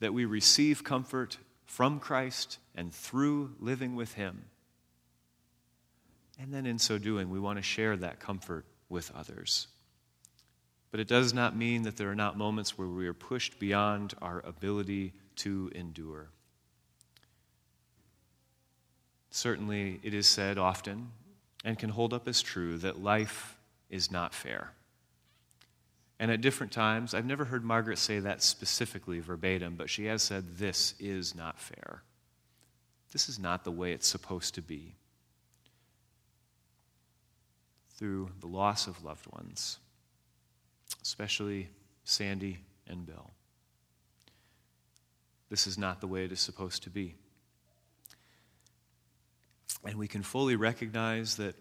that 0.00 0.12
we 0.12 0.24
receive 0.24 0.84
comfort 0.84 1.38
from 1.64 1.98
Christ 1.98 2.58
and 2.74 2.92
through 2.92 3.54
living 3.60 3.94
with 3.96 4.14
Him. 4.14 4.44
And 6.38 6.52
then 6.52 6.66
in 6.66 6.78
so 6.78 6.98
doing, 6.98 7.30
we 7.30 7.38
want 7.38 7.58
to 7.58 7.62
share 7.62 7.96
that 7.96 8.20
comfort 8.20 8.64
with 8.88 9.12
others. 9.14 9.68
But 10.90 11.00
it 11.00 11.08
does 11.08 11.34
not 11.34 11.56
mean 11.56 11.82
that 11.82 11.96
there 11.96 12.10
are 12.10 12.14
not 12.14 12.38
moments 12.38 12.78
where 12.78 12.88
we 12.88 13.06
are 13.06 13.14
pushed 13.14 13.58
beyond 13.58 14.14
our 14.22 14.40
ability 14.44 15.12
to 15.36 15.70
endure. 15.74 16.28
Certainly, 19.30 20.00
it 20.04 20.14
is 20.14 20.28
said 20.28 20.58
often 20.58 21.10
and 21.64 21.78
can 21.78 21.90
hold 21.90 22.12
up 22.12 22.28
as 22.28 22.40
true 22.40 22.78
that 22.78 23.02
life 23.02 23.56
is 23.90 24.10
not 24.10 24.32
fair. 24.34 24.70
And 26.20 26.30
at 26.30 26.40
different 26.40 26.72
times, 26.72 27.12
I've 27.14 27.26
never 27.26 27.44
heard 27.44 27.64
Margaret 27.64 27.98
say 27.98 28.20
that 28.20 28.42
specifically 28.42 29.18
verbatim, 29.18 29.74
but 29.74 29.90
she 29.90 30.04
has 30.06 30.22
said, 30.22 30.58
This 30.58 30.94
is 31.00 31.34
not 31.34 31.58
fair. 31.58 32.02
This 33.14 33.28
is 33.28 33.38
not 33.38 33.62
the 33.62 33.70
way 33.70 33.92
it's 33.92 34.08
supposed 34.08 34.56
to 34.56 34.60
be. 34.60 34.96
Through 37.96 38.30
the 38.40 38.48
loss 38.48 38.88
of 38.88 39.04
loved 39.04 39.32
ones, 39.32 39.78
especially 41.00 41.68
Sandy 42.02 42.58
and 42.88 43.06
Bill. 43.06 43.30
This 45.48 45.68
is 45.68 45.78
not 45.78 46.00
the 46.00 46.08
way 46.08 46.24
it 46.24 46.32
is 46.32 46.40
supposed 46.40 46.82
to 46.82 46.90
be. 46.90 47.14
And 49.86 49.96
we 49.96 50.08
can 50.08 50.24
fully 50.24 50.56
recognize 50.56 51.36
that 51.36 51.54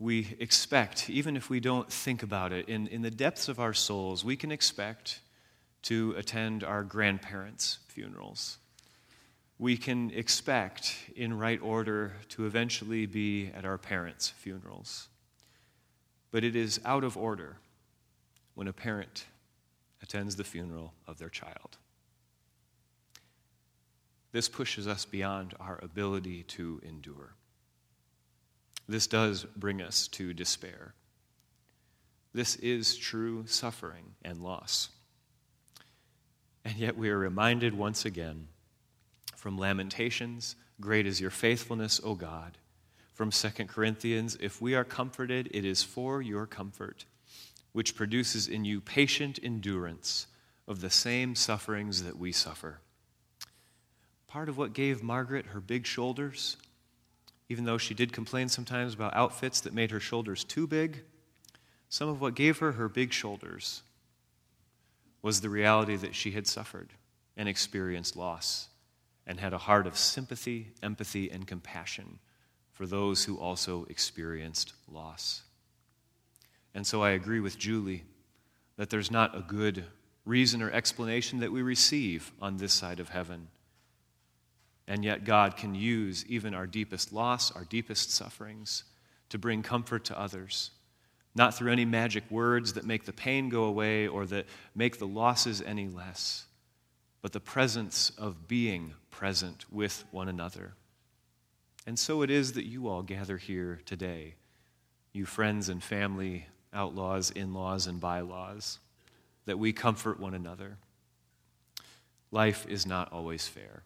we 0.00 0.36
expect, 0.40 1.08
even 1.08 1.36
if 1.36 1.48
we 1.48 1.60
don't 1.60 1.92
think 1.92 2.24
about 2.24 2.52
it, 2.52 2.68
in, 2.68 2.88
in 2.88 3.02
the 3.02 3.10
depths 3.10 3.48
of 3.48 3.60
our 3.60 3.74
souls, 3.74 4.24
we 4.24 4.36
can 4.36 4.50
expect 4.50 5.20
to 5.82 6.12
attend 6.16 6.64
our 6.64 6.82
grandparents' 6.82 7.78
funerals. 7.86 8.58
We 9.58 9.76
can 9.76 10.10
expect, 10.12 10.94
in 11.16 11.36
right 11.36 11.60
order, 11.60 12.14
to 12.30 12.46
eventually 12.46 13.06
be 13.06 13.48
at 13.48 13.64
our 13.64 13.78
parents' 13.78 14.28
funerals. 14.28 15.08
But 16.30 16.44
it 16.44 16.54
is 16.54 16.80
out 16.84 17.02
of 17.02 17.16
order 17.16 17.56
when 18.54 18.68
a 18.68 18.72
parent 18.72 19.26
attends 20.00 20.36
the 20.36 20.44
funeral 20.44 20.94
of 21.08 21.18
their 21.18 21.28
child. 21.28 21.76
This 24.30 24.48
pushes 24.48 24.86
us 24.86 25.04
beyond 25.04 25.54
our 25.58 25.80
ability 25.82 26.44
to 26.44 26.80
endure. 26.86 27.34
This 28.88 29.06
does 29.06 29.44
bring 29.56 29.82
us 29.82 30.06
to 30.08 30.32
despair. 30.32 30.94
This 32.32 32.56
is 32.56 32.96
true 32.96 33.44
suffering 33.46 34.14
and 34.22 34.40
loss. 34.40 34.90
And 36.64 36.76
yet 36.76 36.96
we 36.96 37.08
are 37.10 37.18
reminded 37.18 37.74
once 37.74 38.04
again 38.04 38.48
from 39.38 39.56
Lamentations, 39.56 40.56
Great 40.80 41.06
is 41.06 41.20
your 41.20 41.30
faithfulness, 41.30 42.00
O 42.02 42.14
God. 42.14 42.58
From 43.12 43.30
2 43.30 43.48
Corinthians, 43.66 44.36
if 44.40 44.60
we 44.60 44.74
are 44.74 44.84
comforted, 44.84 45.48
it 45.52 45.64
is 45.64 45.82
for 45.82 46.20
your 46.20 46.46
comfort, 46.46 47.04
which 47.72 47.96
produces 47.96 48.48
in 48.48 48.64
you 48.64 48.80
patient 48.80 49.38
endurance 49.42 50.26
of 50.66 50.80
the 50.80 50.90
same 50.90 51.34
sufferings 51.34 52.02
that 52.02 52.18
we 52.18 52.32
suffer. 52.32 52.80
Part 54.26 54.48
of 54.48 54.58
what 54.58 54.72
gave 54.72 55.02
Margaret 55.02 55.46
her 55.46 55.60
big 55.60 55.86
shoulders 55.86 56.56
even 57.48 57.64
though 57.64 57.78
she 57.78 57.94
did 57.94 58.12
complain 58.12 58.48
sometimes 58.48 58.94
about 58.94 59.14
outfits 59.14 59.60
that 59.62 59.72
made 59.72 59.90
her 59.90 60.00
shoulders 60.00 60.44
too 60.44 60.66
big, 60.66 61.02
some 61.88 62.08
of 62.08 62.20
what 62.20 62.34
gave 62.34 62.58
her 62.58 62.72
her 62.72 62.88
big 62.88 63.12
shoulders 63.12 63.82
was 65.22 65.40
the 65.40 65.48
reality 65.48 65.96
that 65.96 66.14
she 66.14 66.32
had 66.32 66.46
suffered 66.46 66.92
and 67.36 67.48
experienced 67.48 68.16
loss 68.16 68.67
and 69.28 69.38
had 69.38 69.52
a 69.52 69.58
heart 69.58 69.86
of 69.86 69.96
sympathy, 69.96 70.72
empathy, 70.82 71.30
and 71.30 71.46
compassion 71.46 72.18
for 72.72 72.84
those 72.84 73.24
who 73.24 73.38
also 73.38 73.84
experienced 73.88 74.72
loss. 74.90 75.42
And 76.74 76.84
so 76.84 77.02
I 77.02 77.10
agree 77.10 77.40
with 77.40 77.58
Julie 77.58 78.02
that 78.76 78.90
there's 78.90 79.10
not 79.10 79.36
a 79.36 79.42
good 79.42 79.84
reason 80.24 80.62
or 80.62 80.70
explanation 80.72 81.38
that 81.38 81.52
we 81.52 81.62
receive 81.62 82.32
on 82.42 82.56
this 82.56 82.72
side 82.72 82.98
of 82.98 83.10
heaven 83.10 83.48
and 84.88 85.04
yet, 85.04 85.24
God 85.24 85.58
can 85.58 85.74
use 85.74 86.24
even 86.28 86.54
our 86.54 86.66
deepest 86.66 87.12
loss, 87.12 87.52
our 87.52 87.64
deepest 87.64 88.10
sufferings, 88.10 88.84
to 89.28 89.36
bring 89.36 89.62
comfort 89.62 90.06
to 90.06 90.18
others. 90.18 90.70
Not 91.34 91.54
through 91.54 91.72
any 91.72 91.84
magic 91.84 92.28
words 92.30 92.72
that 92.72 92.86
make 92.86 93.04
the 93.04 93.12
pain 93.12 93.50
go 93.50 93.64
away 93.64 94.08
or 94.08 94.24
that 94.26 94.46
make 94.74 94.98
the 94.98 95.06
losses 95.06 95.60
any 95.60 95.88
less, 95.88 96.46
but 97.20 97.32
the 97.32 97.38
presence 97.38 98.10
of 98.16 98.48
being 98.48 98.94
present 99.18 99.64
with 99.68 100.04
one 100.12 100.28
another. 100.28 100.74
And 101.88 101.98
so 101.98 102.22
it 102.22 102.30
is 102.30 102.52
that 102.52 102.66
you 102.66 102.86
all 102.86 103.02
gather 103.02 103.36
here 103.36 103.80
today, 103.84 104.36
you 105.12 105.26
friends 105.26 105.68
and 105.68 105.82
family, 105.82 106.46
outlaws, 106.72 107.32
in 107.32 107.52
laws, 107.52 107.88
and 107.88 108.00
bylaws, 108.00 108.78
that 109.44 109.58
we 109.58 109.72
comfort 109.72 110.20
one 110.20 110.34
another. 110.34 110.76
Life 112.30 112.64
is 112.68 112.86
not 112.86 113.12
always 113.12 113.48
fair. 113.48 113.82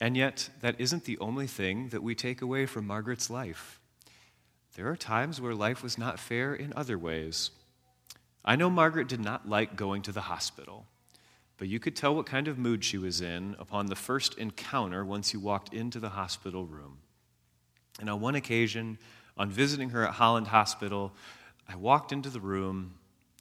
And 0.00 0.16
yet, 0.16 0.50
that 0.60 0.80
isn't 0.80 1.04
the 1.04 1.18
only 1.20 1.46
thing 1.46 1.90
that 1.90 2.02
we 2.02 2.16
take 2.16 2.42
away 2.42 2.66
from 2.66 2.84
Margaret's 2.84 3.30
life. 3.30 3.78
There 4.74 4.88
are 4.88 4.96
times 4.96 5.40
where 5.40 5.54
life 5.54 5.84
was 5.84 5.96
not 5.96 6.18
fair 6.18 6.52
in 6.52 6.72
other 6.74 6.98
ways. 6.98 7.52
I 8.44 8.56
know 8.56 8.70
Margaret 8.70 9.06
did 9.06 9.20
not 9.20 9.48
like 9.48 9.76
going 9.76 10.02
to 10.02 10.12
the 10.12 10.22
hospital, 10.22 10.86
but 11.58 11.68
you 11.68 11.80
could 11.80 11.96
tell 11.96 12.14
what 12.14 12.26
kind 12.26 12.48
of 12.48 12.56
mood 12.56 12.84
she 12.84 12.98
was 12.98 13.20
in 13.20 13.56
upon 13.58 13.86
the 13.86 13.96
first 13.96 14.38
encounter 14.38 15.04
once 15.04 15.34
you 15.34 15.40
walked 15.40 15.74
into 15.74 15.98
the 15.98 16.10
hospital 16.10 16.64
room. 16.64 16.98
And 18.00 18.08
on 18.08 18.20
one 18.20 18.36
occasion, 18.36 18.98
on 19.36 19.50
visiting 19.50 19.90
her 19.90 20.06
at 20.06 20.14
Holland 20.14 20.46
Hospital, 20.46 21.12
I 21.68 21.74
walked 21.76 22.12
into 22.12 22.30
the 22.30 22.40
room, 22.40 22.94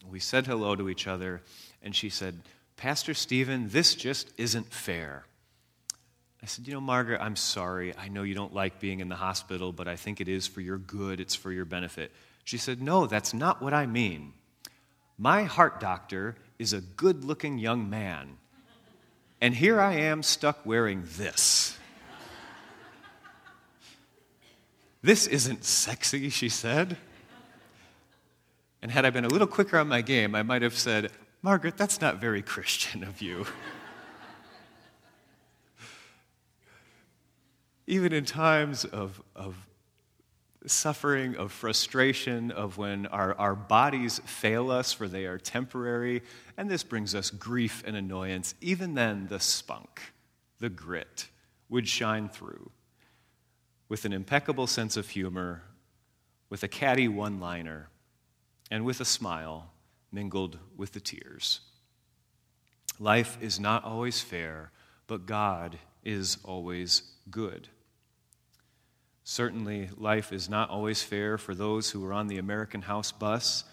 we 0.09 0.19
said 0.19 0.47
hello 0.47 0.75
to 0.75 0.89
each 0.89 1.07
other, 1.07 1.41
and 1.83 1.95
she 1.95 2.09
said, 2.09 2.41
Pastor 2.75 3.13
Stephen, 3.13 3.69
this 3.69 3.95
just 3.95 4.33
isn't 4.37 4.73
fair. 4.73 5.25
I 6.41 6.45
said, 6.45 6.67
You 6.67 6.73
know, 6.73 6.81
Margaret, 6.81 7.21
I'm 7.21 7.35
sorry. 7.35 7.95
I 7.97 8.07
know 8.07 8.23
you 8.23 8.35
don't 8.35 8.53
like 8.53 8.79
being 8.79 8.99
in 8.99 9.09
the 9.09 9.15
hospital, 9.15 9.71
but 9.71 9.87
I 9.87 9.95
think 9.95 10.21
it 10.21 10.27
is 10.27 10.47
for 10.47 10.61
your 10.61 10.77
good, 10.77 11.19
it's 11.19 11.35
for 11.35 11.51
your 11.51 11.65
benefit. 11.65 12.11
She 12.43 12.57
said, 12.57 12.81
No, 12.81 13.07
that's 13.07 13.33
not 13.33 13.61
what 13.61 13.73
I 13.73 13.85
mean. 13.85 14.33
My 15.17 15.43
heart 15.43 15.79
doctor 15.79 16.35
is 16.59 16.73
a 16.73 16.81
good 16.81 17.23
looking 17.23 17.57
young 17.57 17.89
man. 17.89 18.37
And 19.39 19.53
here 19.55 19.79
I 19.79 19.93
am 19.93 20.23
stuck 20.23 20.65
wearing 20.65 21.03
this. 21.17 21.77
this 25.01 25.27
isn't 25.27 25.63
sexy, 25.63 26.29
she 26.29 26.49
said. 26.49 26.97
And 28.81 28.91
had 28.91 29.05
I 29.05 29.09
been 29.09 29.25
a 29.25 29.29
little 29.29 29.47
quicker 29.47 29.77
on 29.77 29.87
my 29.87 30.01
game, 30.01 30.35
I 30.35 30.43
might 30.43 30.61
have 30.61 30.77
said, 30.77 31.11
Margaret, 31.41 31.77
that's 31.77 32.01
not 32.01 32.17
very 32.17 32.41
Christian 32.41 33.03
of 33.03 33.21
you. 33.21 33.45
even 37.87 38.11
in 38.11 38.25
times 38.25 38.85
of, 38.85 39.21
of 39.35 39.66
suffering, 40.67 41.35
of 41.35 41.51
frustration, 41.51 42.51
of 42.51 42.77
when 42.77 43.05
our, 43.07 43.33
our 43.35 43.55
bodies 43.55 44.19
fail 44.25 44.71
us, 44.71 44.93
for 44.93 45.07
they 45.07 45.25
are 45.25 45.37
temporary, 45.37 46.21
and 46.57 46.69
this 46.69 46.83
brings 46.83 47.15
us 47.15 47.29
grief 47.29 47.83
and 47.85 47.95
annoyance, 47.95 48.53
even 48.61 48.93
then 48.93 49.27
the 49.27 49.39
spunk, 49.39 50.13
the 50.59 50.69
grit, 50.69 51.27
would 51.69 51.87
shine 51.87 52.29
through 52.29 52.71
with 53.89 54.05
an 54.05 54.13
impeccable 54.13 54.67
sense 54.67 54.97
of 54.97 55.09
humor, 55.09 55.63
with 56.49 56.63
a 56.63 56.67
catty 56.67 57.07
one 57.07 57.39
liner, 57.39 57.89
and 58.69 58.83
with 58.85 58.99
a 58.99 59.05
smile 59.05 59.71
mingled 60.11 60.57
with 60.75 60.91
the 60.93 60.99
tears. 60.99 61.61
Life 62.99 63.37
is 63.41 63.59
not 63.59 63.83
always 63.83 64.21
fair, 64.21 64.71
but 65.07 65.25
God 65.25 65.77
is 66.03 66.37
always 66.43 67.03
good. 67.29 67.67
Certainly, 69.29 69.89
life 69.97 70.31
is 70.31 70.47
not 70.47 70.69
always 70.69 71.03
fair 71.03 71.37
for 71.37 71.53
those 71.53 71.91
who 71.91 71.99
were 71.99 72.13
on 72.13 72.27
the 72.27 72.37
American 72.37 72.83
House 72.83 73.11
bus 73.11 73.65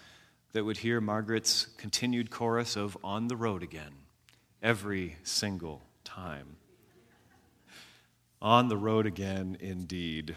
that 0.52 0.64
would 0.64 0.78
hear 0.78 1.00
Margaret's 1.00 1.66
continued 1.76 2.28
chorus 2.28 2.74
of 2.74 2.98
On 3.04 3.28
the 3.28 3.36
Road 3.36 3.62
Again 3.62 3.92
every 4.64 5.14
single 5.22 5.80
time. 6.02 6.56
On 8.42 8.66
the 8.66 8.76
road 8.76 9.06
again, 9.06 9.56
indeed. 9.60 10.34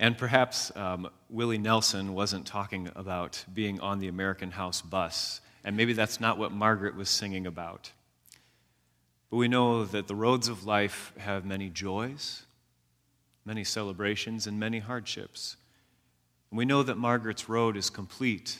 And 0.00 0.16
perhaps 0.16 0.74
um, 0.74 1.10
Willie 1.28 1.58
Nelson 1.58 2.14
wasn't 2.14 2.46
talking 2.46 2.90
about 2.96 3.44
being 3.52 3.78
on 3.80 3.98
the 3.98 4.08
American 4.08 4.52
House 4.52 4.80
bus, 4.80 5.42
and 5.64 5.76
maybe 5.76 5.92
that's 5.92 6.18
not 6.18 6.38
what 6.38 6.50
Margaret 6.50 6.96
was 6.96 7.10
singing 7.10 7.46
about. 7.46 7.92
But 9.28 9.36
we 9.36 9.48
know 9.48 9.84
that 9.84 10.06
the 10.06 10.14
roads 10.14 10.48
of 10.48 10.64
life 10.64 11.12
have 11.18 11.44
many 11.44 11.68
joys, 11.68 12.46
many 13.48 13.64
celebrations, 13.64 14.46
and 14.46 14.60
many 14.60 14.78
hardships. 14.78 15.56
And 16.52 16.58
we 16.58 16.64
know 16.64 16.84
that 16.84 16.96
Margaret's 16.96 17.48
road 17.48 17.76
is 17.76 17.90
complete 17.90 18.58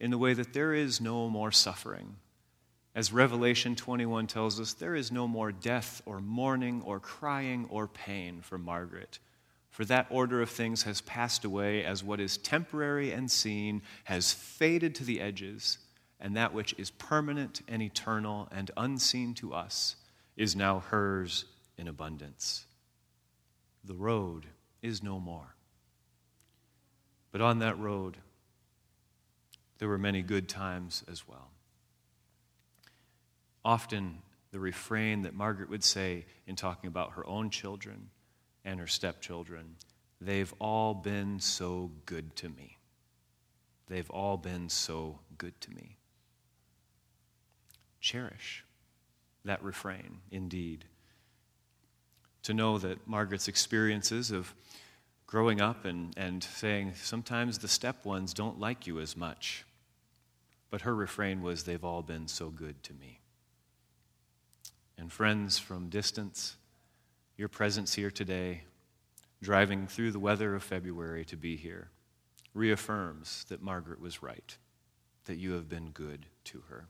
in 0.00 0.10
the 0.10 0.18
way 0.18 0.34
that 0.34 0.52
there 0.52 0.74
is 0.74 1.00
no 1.00 1.28
more 1.30 1.52
suffering. 1.52 2.16
As 2.92 3.12
Revelation 3.12 3.76
21 3.76 4.26
tells 4.26 4.58
us, 4.58 4.72
there 4.72 4.96
is 4.96 5.12
no 5.12 5.28
more 5.28 5.52
death 5.52 6.02
or 6.06 6.20
mourning 6.20 6.82
or 6.84 6.98
crying 6.98 7.68
or 7.70 7.86
pain 7.86 8.40
for 8.40 8.58
Margaret 8.58 9.20
for 9.70 9.84
that 9.84 10.06
order 10.10 10.42
of 10.42 10.50
things 10.50 10.82
has 10.82 11.00
passed 11.00 11.44
away 11.44 11.84
as 11.84 12.04
what 12.04 12.20
is 12.20 12.36
temporary 12.36 13.12
and 13.12 13.30
seen 13.30 13.82
has 14.04 14.32
faded 14.32 14.94
to 14.96 15.04
the 15.04 15.20
edges, 15.20 15.78
and 16.18 16.36
that 16.36 16.52
which 16.52 16.74
is 16.76 16.90
permanent 16.90 17.62
and 17.68 17.80
eternal 17.80 18.48
and 18.50 18.70
unseen 18.76 19.32
to 19.34 19.54
us 19.54 19.96
is 20.36 20.56
now 20.56 20.80
hers 20.80 21.44
in 21.78 21.88
abundance. 21.88 22.66
The 23.84 23.94
road 23.94 24.46
is 24.82 25.02
no 25.02 25.18
more. 25.18 25.54
But 27.32 27.40
on 27.40 27.60
that 27.60 27.78
road, 27.78 28.18
there 29.78 29.88
were 29.88 29.98
many 29.98 30.22
good 30.22 30.48
times 30.48 31.04
as 31.10 31.26
well. 31.26 31.50
Often, 33.64 34.18
the 34.50 34.60
refrain 34.60 35.22
that 35.22 35.34
Margaret 35.34 35.70
would 35.70 35.84
say 35.84 36.24
in 36.46 36.56
talking 36.56 36.88
about 36.88 37.12
her 37.12 37.26
own 37.26 37.50
children 37.50 38.10
and 38.64 38.80
her 38.80 38.86
stepchildren, 38.86 39.76
they've 40.20 40.52
all 40.58 40.94
been 40.94 41.38
so 41.38 41.90
good 42.06 42.34
to 42.36 42.48
me. 42.48 42.78
They've 43.86 44.10
all 44.10 44.36
been 44.36 44.68
so 44.68 45.20
good 45.38 45.60
to 45.62 45.70
me. 45.70 45.98
Cherish 48.00 48.64
that 49.44 49.62
refrain, 49.62 50.20
indeed. 50.30 50.84
To 52.44 52.54
know 52.54 52.78
that 52.78 53.06
Margaret's 53.06 53.48
experiences 53.48 54.30
of 54.30 54.54
growing 55.26 55.60
up 55.60 55.84
and, 55.84 56.12
and 56.16 56.42
saying, 56.42 56.94
sometimes 56.96 57.58
the 57.58 57.68
step 57.68 58.04
ones 58.04 58.34
don't 58.34 58.58
like 58.58 58.86
you 58.86 58.98
as 58.98 59.16
much. 59.16 59.64
But 60.70 60.80
her 60.82 60.94
refrain 60.94 61.42
was, 61.42 61.64
they've 61.64 61.84
all 61.84 62.02
been 62.02 62.28
so 62.28 62.48
good 62.48 62.82
to 62.84 62.94
me. 62.94 63.20
And 64.98 65.12
friends 65.12 65.58
from 65.58 65.88
distance, 65.88 66.56
your 67.36 67.48
presence 67.48 67.94
here 67.94 68.10
today, 68.10 68.62
driving 69.42 69.86
through 69.86 70.12
the 70.12 70.18
weather 70.18 70.54
of 70.54 70.62
February 70.62 71.24
to 71.26 71.36
be 71.36 71.56
here, 71.56 71.90
reaffirms 72.52 73.44
that 73.48 73.62
Margaret 73.62 74.00
was 74.00 74.22
right, 74.22 74.56
that 75.26 75.38
you 75.38 75.52
have 75.52 75.68
been 75.68 75.90
good 75.90 76.26
to 76.44 76.62
her. 76.68 76.86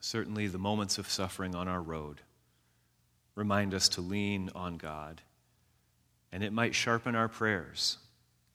Certainly, 0.00 0.48
the 0.48 0.58
moments 0.58 0.98
of 0.98 1.08
suffering 1.08 1.54
on 1.54 1.68
our 1.68 1.82
road 1.82 2.22
remind 3.34 3.74
us 3.74 3.88
to 3.90 4.00
lean 4.00 4.50
on 4.54 4.76
God, 4.76 5.20
and 6.32 6.42
it 6.42 6.52
might 6.52 6.74
sharpen 6.74 7.14
our 7.14 7.28
prayers, 7.28 7.98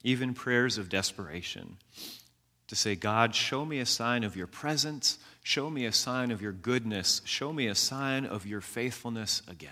even 0.02 0.34
prayers 0.34 0.76
of 0.76 0.88
desperation 0.88 1.76
to 2.68 2.74
say, 2.74 2.96
God, 2.96 3.34
show 3.34 3.64
me 3.64 3.78
a 3.78 3.86
sign 3.86 4.24
of 4.24 4.36
your 4.36 4.46
presence, 4.46 5.18
show 5.42 5.70
me 5.70 5.86
a 5.86 5.92
sign 5.92 6.30
of 6.30 6.42
your 6.42 6.52
goodness, 6.52 7.22
show 7.24 7.52
me 7.52 7.68
a 7.68 7.74
sign 7.74 8.26
of 8.26 8.46
your 8.46 8.60
faithfulness 8.60 9.42
again. 9.48 9.70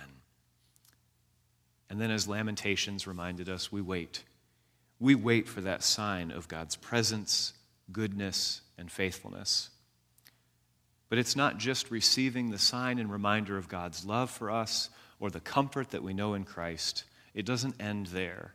And 1.91 2.01
then, 2.01 2.11
as 2.11 2.29
Lamentations 2.29 3.07
reminded 3.07 3.49
us, 3.49 3.71
we 3.71 3.81
wait. 3.81 4.23
We 5.01 5.15
wait 5.15 5.49
for 5.49 5.61
that 5.61 5.83
sign 5.83 6.31
of 6.31 6.49
God's 6.49 6.77
presence, 6.77 7.53
goodness, 7.91 8.63
and 8.79 8.91
faithfulness. 8.91 9.71
But 11.09 11.19
it's 11.19 11.37
not 11.37 11.59
just 11.59 11.91
receiving 11.91 12.51
the 12.51 12.59
sign 12.59 12.99
and 12.99 13.11
reminder 13.11 13.57
of 13.57 13.69
God's 13.69 14.05
love 14.05 14.31
for 14.31 14.51
us 14.51 14.91
or 15.21 15.31
the 15.31 15.41
comfort 15.41 15.91
that 15.91 16.03
we 16.03 16.15
know 16.15 16.35
in 16.35 16.45
Christ. 16.45 17.05
It 17.35 17.47
doesn't 17.47 17.81
end 17.81 18.07
there. 18.07 18.55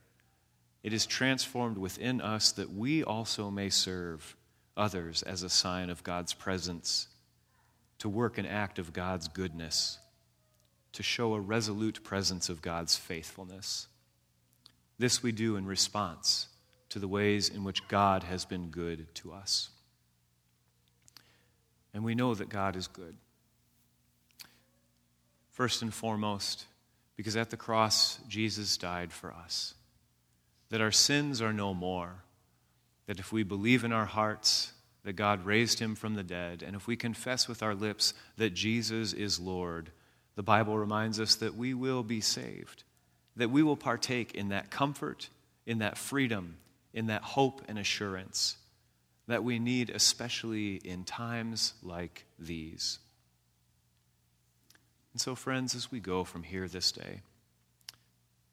It 0.84 0.94
is 0.94 1.06
transformed 1.06 1.78
within 1.78 2.22
us 2.22 2.52
that 2.54 2.74
we 2.74 3.04
also 3.04 3.50
may 3.50 3.70
serve 3.70 4.36
others 4.78 5.24
as 5.24 5.44
a 5.44 5.50
sign 5.50 5.90
of 5.90 6.04
God's 6.04 6.34
presence, 6.34 7.08
to 8.00 8.08
work 8.08 8.38
an 8.38 8.46
act 8.46 8.80
of 8.80 8.94
God's 8.94 9.28
goodness, 9.28 10.00
to 10.94 11.04
show 11.04 11.34
a 11.34 11.40
resolute 11.40 12.04
presence 12.04 12.50
of 12.50 12.62
God's 12.62 12.96
faithfulness. 12.96 13.88
This 14.98 15.22
we 15.22 15.32
do 15.32 15.58
in 15.58 15.66
response 15.66 16.48
to 16.90 17.00
the 17.00 17.08
ways 17.08 17.50
in 17.50 17.64
which 17.64 17.88
God 17.88 18.24
has 18.24 18.46
been 18.46 18.70
good 18.70 19.14
to 19.16 19.34
us. 19.34 19.70
And 21.94 22.04
we 22.04 22.16
know 22.16 22.34
that 22.36 22.50
God 22.50 22.76
is 22.76 22.88
good. 22.88 23.16
First 25.52 25.82
and 25.82 25.94
foremost, 25.94 26.66
because 27.16 27.36
at 27.36 27.50
the 27.50 27.58
cross, 27.58 28.20
Jesus 28.28 28.78
died 28.78 29.12
for 29.12 29.34
us 29.34 29.74
that 30.70 30.82
our 30.82 30.92
sins 30.92 31.42
are 31.42 31.54
no 31.54 31.74
more, 31.74 32.24
that 33.08 33.20
if 33.20 33.32
we 33.32 33.44
believe 33.44 33.84
in 33.84 33.92
our 33.92 34.06
hearts 34.06 34.72
that 35.04 35.14
God 35.14 35.46
raised 35.46 35.80
him 35.80 35.96
from 35.96 36.14
the 36.14 36.24
dead, 36.24 36.64
and 36.66 36.76
if 36.76 36.86
we 36.86 36.96
confess 36.96 37.48
with 37.48 37.64
our 37.64 37.74
lips 37.74 38.14
that 38.38 38.54
Jesus 38.54 39.14
is 39.14 39.40
Lord, 39.40 39.92
the 40.36 40.44
Bible 40.44 40.78
reminds 40.78 41.20
us 41.20 41.36
that 41.36 41.56
we 41.56 41.74
will 41.74 42.04
be 42.04 42.22
saved, 42.22 42.84
that 43.36 43.50
we 43.50 43.64
will 43.64 43.76
partake 43.76 44.36
in 44.36 44.50
that 44.50 44.70
comfort, 44.70 45.30
in 45.66 45.80
that 45.80 45.98
freedom, 45.98 46.58
in 46.94 47.08
that 47.08 47.24
hope 47.24 47.64
and 47.68 47.80
assurance 47.80 48.58
that 49.30 49.44
we 49.44 49.58
need, 49.58 49.90
especially 49.90 50.76
in 50.76 51.04
times 51.04 51.74
like 51.82 52.26
these. 52.38 53.00
And 55.14 55.22
so, 55.22 55.34
friends, 55.34 55.74
as 55.74 55.92
we 55.92 56.00
go 56.00 56.24
from 56.24 56.44
here 56.44 56.68
this 56.68 56.92
day, 56.92 57.22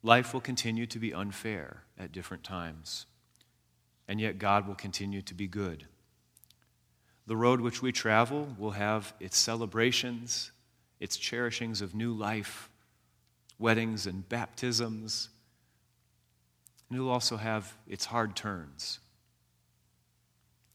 Life 0.03 0.33
will 0.33 0.41
continue 0.41 0.85
to 0.85 0.99
be 0.99 1.13
unfair 1.13 1.83
at 1.97 2.11
different 2.11 2.43
times, 2.43 3.07
and 4.07 4.21
yet 4.21 4.37
God 4.37 4.67
will 4.67 4.75
continue 4.75 5.21
to 5.23 5.33
be 5.33 5.47
good. 5.47 5.85
The 7.25 7.35
road 7.35 7.59
which 7.59 7.81
we 7.81 7.91
travel 7.91 8.55
will 8.57 8.71
have 8.71 9.13
its 9.19 9.37
celebrations, 9.37 10.51
its 10.99 11.17
cherishings 11.17 11.81
of 11.81 11.95
new 11.95 12.13
life, 12.13 12.69
weddings 13.59 14.05
and 14.05 14.27
baptisms, 14.29 15.29
and 16.89 16.97
it 16.97 17.01
will 17.01 17.09
also 17.09 17.35
have 17.35 17.73
its 17.87 18.05
hard 18.05 18.35
turns 18.35 18.99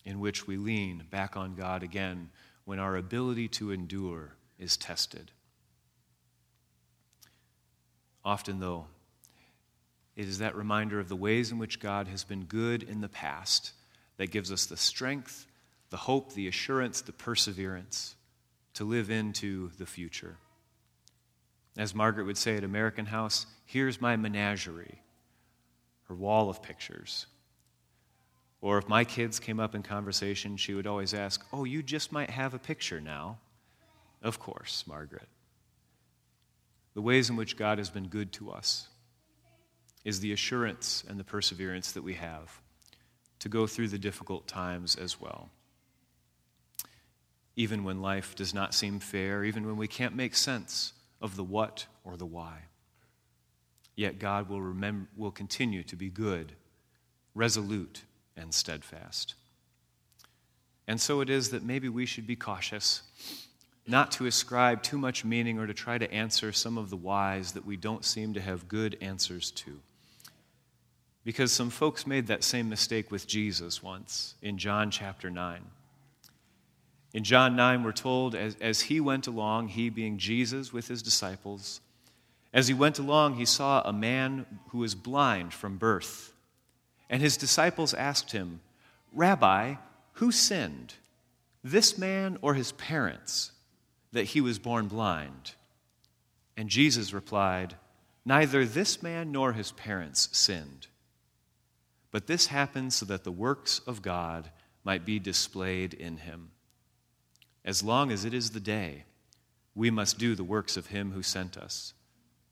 in 0.04 0.20
which 0.20 0.46
we 0.46 0.56
lean 0.56 1.04
back 1.10 1.36
on 1.36 1.54
God 1.54 1.82
again 1.82 2.30
when 2.64 2.78
our 2.78 2.96
ability 2.96 3.48
to 3.48 3.70
endure 3.70 4.34
is 4.58 4.76
tested. 4.76 5.30
Often, 8.24 8.60
though, 8.60 8.86
it 10.14 10.26
is 10.26 10.38
that 10.38 10.54
reminder 10.54 11.00
of 11.00 11.08
the 11.08 11.16
ways 11.16 11.50
in 11.50 11.58
which 11.58 11.80
God 11.80 12.08
has 12.08 12.24
been 12.24 12.44
good 12.44 12.82
in 12.82 13.00
the 13.00 13.08
past 13.08 13.72
that 14.16 14.30
gives 14.30 14.52
us 14.52 14.66
the 14.66 14.76
strength, 14.76 15.46
the 15.90 15.96
hope, 15.96 16.34
the 16.34 16.48
assurance, 16.48 17.00
the 17.00 17.12
perseverance 17.12 18.14
to 18.74 18.84
live 18.84 19.10
into 19.10 19.70
the 19.78 19.86
future. 19.86 20.36
As 21.76 21.94
Margaret 21.94 22.26
would 22.26 22.38
say 22.38 22.56
at 22.56 22.64
American 22.64 23.06
House, 23.06 23.46
here's 23.64 24.00
my 24.00 24.16
menagerie, 24.16 25.00
her 26.04 26.14
wall 26.14 26.50
of 26.50 26.62
pictures. 26.62 27.26
Or 28.62 28.78
if 28.78 28.88
my 28.88 29.04
kids 29.04 29.40
came 29.40 29.58
up 29.58 29.74
in 29.74 29.82
conversation, 29.82 30.56
she 30.56 30.72
would 30.72 30.86
always 30.86 31.12
ask, 31.12 31.44
Oh, 31.52 31.64
you 31.64 31.82
just 31.82 32.12
might 32.12 32.30
have 32.30 32.54
a 32.54 32.58
picture 32.58 33.00
now. 33.00 33.38
Of 34.22 34.38
course, 34.38 34.84
Margaret. 34.86 35.28
The 36.94 37.02
ways 37.02 37.28
in 37.28 37.36
which 37.36 37.56
God 37.56 37.78
has 37.78 37.90
been 37.90 38.06
good 38.06 38.32
to 38.34 38.52
us 38.52 38.88
is 40.04 40.20
the 40.20 40.32
assurance 40.32 41.02
and 41.08 41.18
the 41.18 41.24
perseverance 41.24 41.92
that 41.92 42.02
we 42.02 42.14
have 42.14 42.60
to 43.40 43.48
go 43.48 43.66
through 43.66 43.88
the 43.88 43.98
difficult 43.98 44.46
times 44.46 44.94
as 44.94 45.20
well. 45.20 45.50
Even 47.56 47.82
when 47.82 48.00
life 48.00 48.36
does 48.36 48.54
not 48.54 48.74
seem 48.74 49.00
fair, 49.00 49.42
even 49.42 49.66
when 49.66 49.76
we 49.76 49.88
can't 49.88 50.14
make 50.14 50.36
sense 50.36 50.92
of 51.20 51.34
the 51.34 51.44
what 51.44 51.86
or 52.04 52.16
the 52.16 52.26
why. 52.26 52.62
Yet 53.96 54.20
God 54.20 54.48
will, 54.48 54.62
remember, 54.62 55.08
will 55.16 55.32
continue 55.32 55.82
to 55.84 55.96
be 55.96 56.08
good, 56.08 56.52
resolute, 57.34 58.02
and 58.36 58.52
steadfast. 58.52 59.34
And 60.86 61.00
so 61.00 61.20
it 61.20 61.30
is 61.30 61.50
that 61.50 61.62
maybe 61.62 61.88
we 61.88 62.06
should 62.06 62.26
be 62.26 62.36
cautious 62.36 63.02
not 63.86 64.12
to 64.12 64.26
ascribe 64.26 64.82
too 64.82 64.98
much 64.98 65.24
meaning 65.24 65.58
or 65.58 65.66
to 65.66 65.74
try 65.74 65.98
to 65.98 66.12
answer 66.12 66.52
some 66.52 66.78
of 66.78 66.90
the 66.90 66.96
whys 66.96 67.52
that 67.52 67.66
we 67.66 67.76
don't 67.76 68.04
seem 68.04 68.34
to 68.34 68.40
have 68.40 68.68
good 68.68 68.96
answers 69.00 69.50
to. 69.50 69.80
Because 71.24 71.52
some 71.52 71.70
folks 71.70 72.06
made 72.06 72.26
that 72.26 72.44
same 72.44 72.68
mistake 72.68 73.10
with 73.10 73.26
Jesus 73.26 73.82
once 73.82 74.34
in 74.42 74.58
John 74.58 74.90
chapter 74.90 75.30
9. 75.30 75.62
In 77.14 77.24
John 77.24 77.56
9, 77.56 77.82
we're 77.82 77.92
told 77.92 78.34
as, 78.34 78.56
as 78.60 78.82
he 78.82 79.00
went 79.00 79.26
along, 79.26 79.68
he 79.68 79.90
being 79.90 80.18
Jesus 80.18 80.72
with 80.72 80.88
his 80.88 81.02
disciples, 81.02 81.80
as 82.52 82.68
he 82.68 82.74
went 82.74 82.98
along, 82.98 83.34
he 83.34 83.44
saw 83.44 83.82
a 83.82 83.92
man 83.92 84.46
who 84.68 84.78
was 84.78 84.94
blind 84.94 85.54
from 85.54 85.78
birth. 85.78 86.31
And 87.12 87.20
his 87.20 87.36
disciples 87.36 87.92
asked 87.92 88.32
him, 88.32 88.62
Rabbi, 89.12 89.74
who 90.14 90.32
sinned, 90.32 90.94
this 91.62 91.98
man 91.98 92.38
or 92.40 92.54
his 92.54 92.72
parents, 92.72 93.52
that 94.12 94.24
he 94.24 94.40
was 94.40 94.58
born 94.58 94.88
blind? 94.88 95.54
And 96.56 96.70
Jesus 96.70 97.12
replied, 97.12 97.76
Neither 98.24 98.64
this 98.64 99.02
man 99.02 99.30
nor 99.30 99.52
his 99.52 99.72
parents 99.72 100.30
sinned. 100.32 100.86
But 102.10 102.28
this 102.28 102.46
happened 102.46 102.94
so 102.94 103.04
that 103.06 103.24
the 103.24 103.30
works 103.30 103.82
of 103.86 104.00
God 104.00 104.50
might 104.82 105.04
be 105.04 105.18
displayed 105.18 105.92
in 105.92 106.16
him. 106.16 106.50
As 107.62 107.82
long 107.82 108.10
as 108.10 108.24
it 108.24 108.32
is 108.32 108.50
the 108.50 108.60
day, 108.60 109.04
we 109.74 109.90
must 109.90 110.18
do 110.18 110.34
the 110.34 110.44
works 110.44 110.78
of 110.78 110.86
him 110.86 111.12
who 111.12 111.22
sent 111.22 111.58
us. 111.58 111.92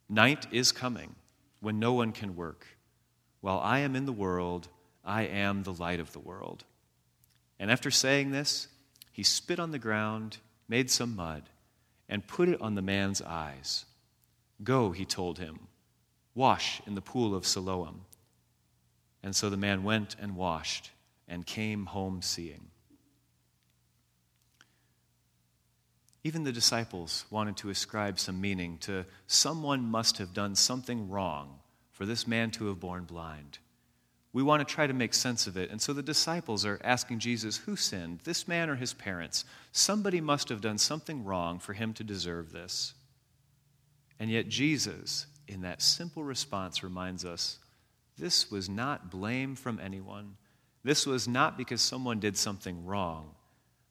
Night 0.06 0.46
is 0.52 0.70
coming 0.70 1.14
when 1.60 1.78
no 1.78 1.94
one 1.94 2.12
can 2.12 2.36
work. 2.36 2.66
While 3.40 3.58
I 3.60 3.80
am 3.80 3.96
in 3.96 4.06
the 4.06 4.12
world, 4.12 4.68
I 5.04 5.22
am 5.22 5.62
the 5.62 5.72
light 5.72 6.00
of 6.00 6.12
the 6.12 6.18
world. 6.18 6.64
And 7.58 7.70
after 7.70 7.90
saying 7.90 8.30
this, 8.30 8.68
he 9.12 9.22
spit 9.22 9.58
on 9.58 9.70
the 9.70 9.78
ground, 9.78 10.38
made 10.68 10.90
some 10.90 11.16
mud, 11.16 11.44
and 12.08 12.26
put 12.26 12.48
it 12.48 12.60
on 12.60 12.74
the 12.74 12.82
man's 12.82 13.22
eyes. 13.22 13.86
Go, 14.62 14.90
he 14.90 15.04
told 15.04 15.38
him, 15.38 15.68
wash 16.34 16.82
in 16.86 16.94
the 16.94 17.00
pool 17.00 17.34
of 17.34 17.46
Siloam. 17.46 18.02
And 19.22 19.34
so 19.34 19.50
the 19.50 19.56
man 19.56 19.84
went 19.84 20.16
and 20.20 20.36
washed 20.36 20.90
and 21.28 21.46
came 21.46 21.86
home 21.86 22.22
seeing. 22.22 22.66
Even 26.24 26.44
the 26.44 26.52
disciples 26.52 27.24
wanted 27.30 27.56
to 27.58 27.70
ascribe 27.70 28.18
some 28.18 28.40
meaning 28.40 28.76
to 28.78 29.06
someone 29.26 29.82
must 29.82 30.18
have 30.18 30.34
done 30.34 30.54
something 30.54 31.08
wrong 31.08 31.59
for 32.00 32.06
this 32.06 32.26
man 32.26 32.50
to 32.50 32.68
have 32.68 32.80
born 32.80 33.04
blind. 33.04 33.58
We 34.32 34.42
want 34.42 34.66
to 34.66 34.74
try 34.74 34.86
to 34.86 34.94
make 34.94 35.12
sense 35.12 35.46
of 35.46 35.58
it. 35.58 35.70
And 35.70 35.82
so 35.82 35.92
the 35.92 36.02
disciples 36.02 36.64
are 36.64 36.80
asking 36.82 37.18
Jesus, 37.18 37.58
who 37.58 37.76
sinned, 37.76 38.20
this 38.24 38.48
man 38.48 38.70
or 38.70 38.76
his 38.76 38.94
parents? 38.94 39.44
Somebody 39.72 40.18
must 40.18 40.48
have 40.48 40.62
done 40.62 40.78
something 40.78 41.26
wrong 41.26 41.58
for 41.58 41.74
him 41.74 41.92
to 41.92 42.02
deserve 42.02 42.52
this. 42.52 42.94
And 44.18 44.30
yet, 44.30 44.48
Jesus, 44.48 45.26
in 45.46 45.60
that 45.60 45.82
simple 45.82 46.24
response, 46.24 46.82
reminds 46.82 47.26
us 47.26 47.58
this 48.16 48.50
was 48.50 48.70
not 48.70 49.10
blame 49.10 49.54
from 49.54 49.78
anyone. 49.78 50.36
This 50.82 51.04
was 51.04 51.28
not 51.28 51.58
because 51.58 51.82
someone 51.82 52.18
did 52.18 52.38
something 52.38 52.86
wrong. 52.86 53.32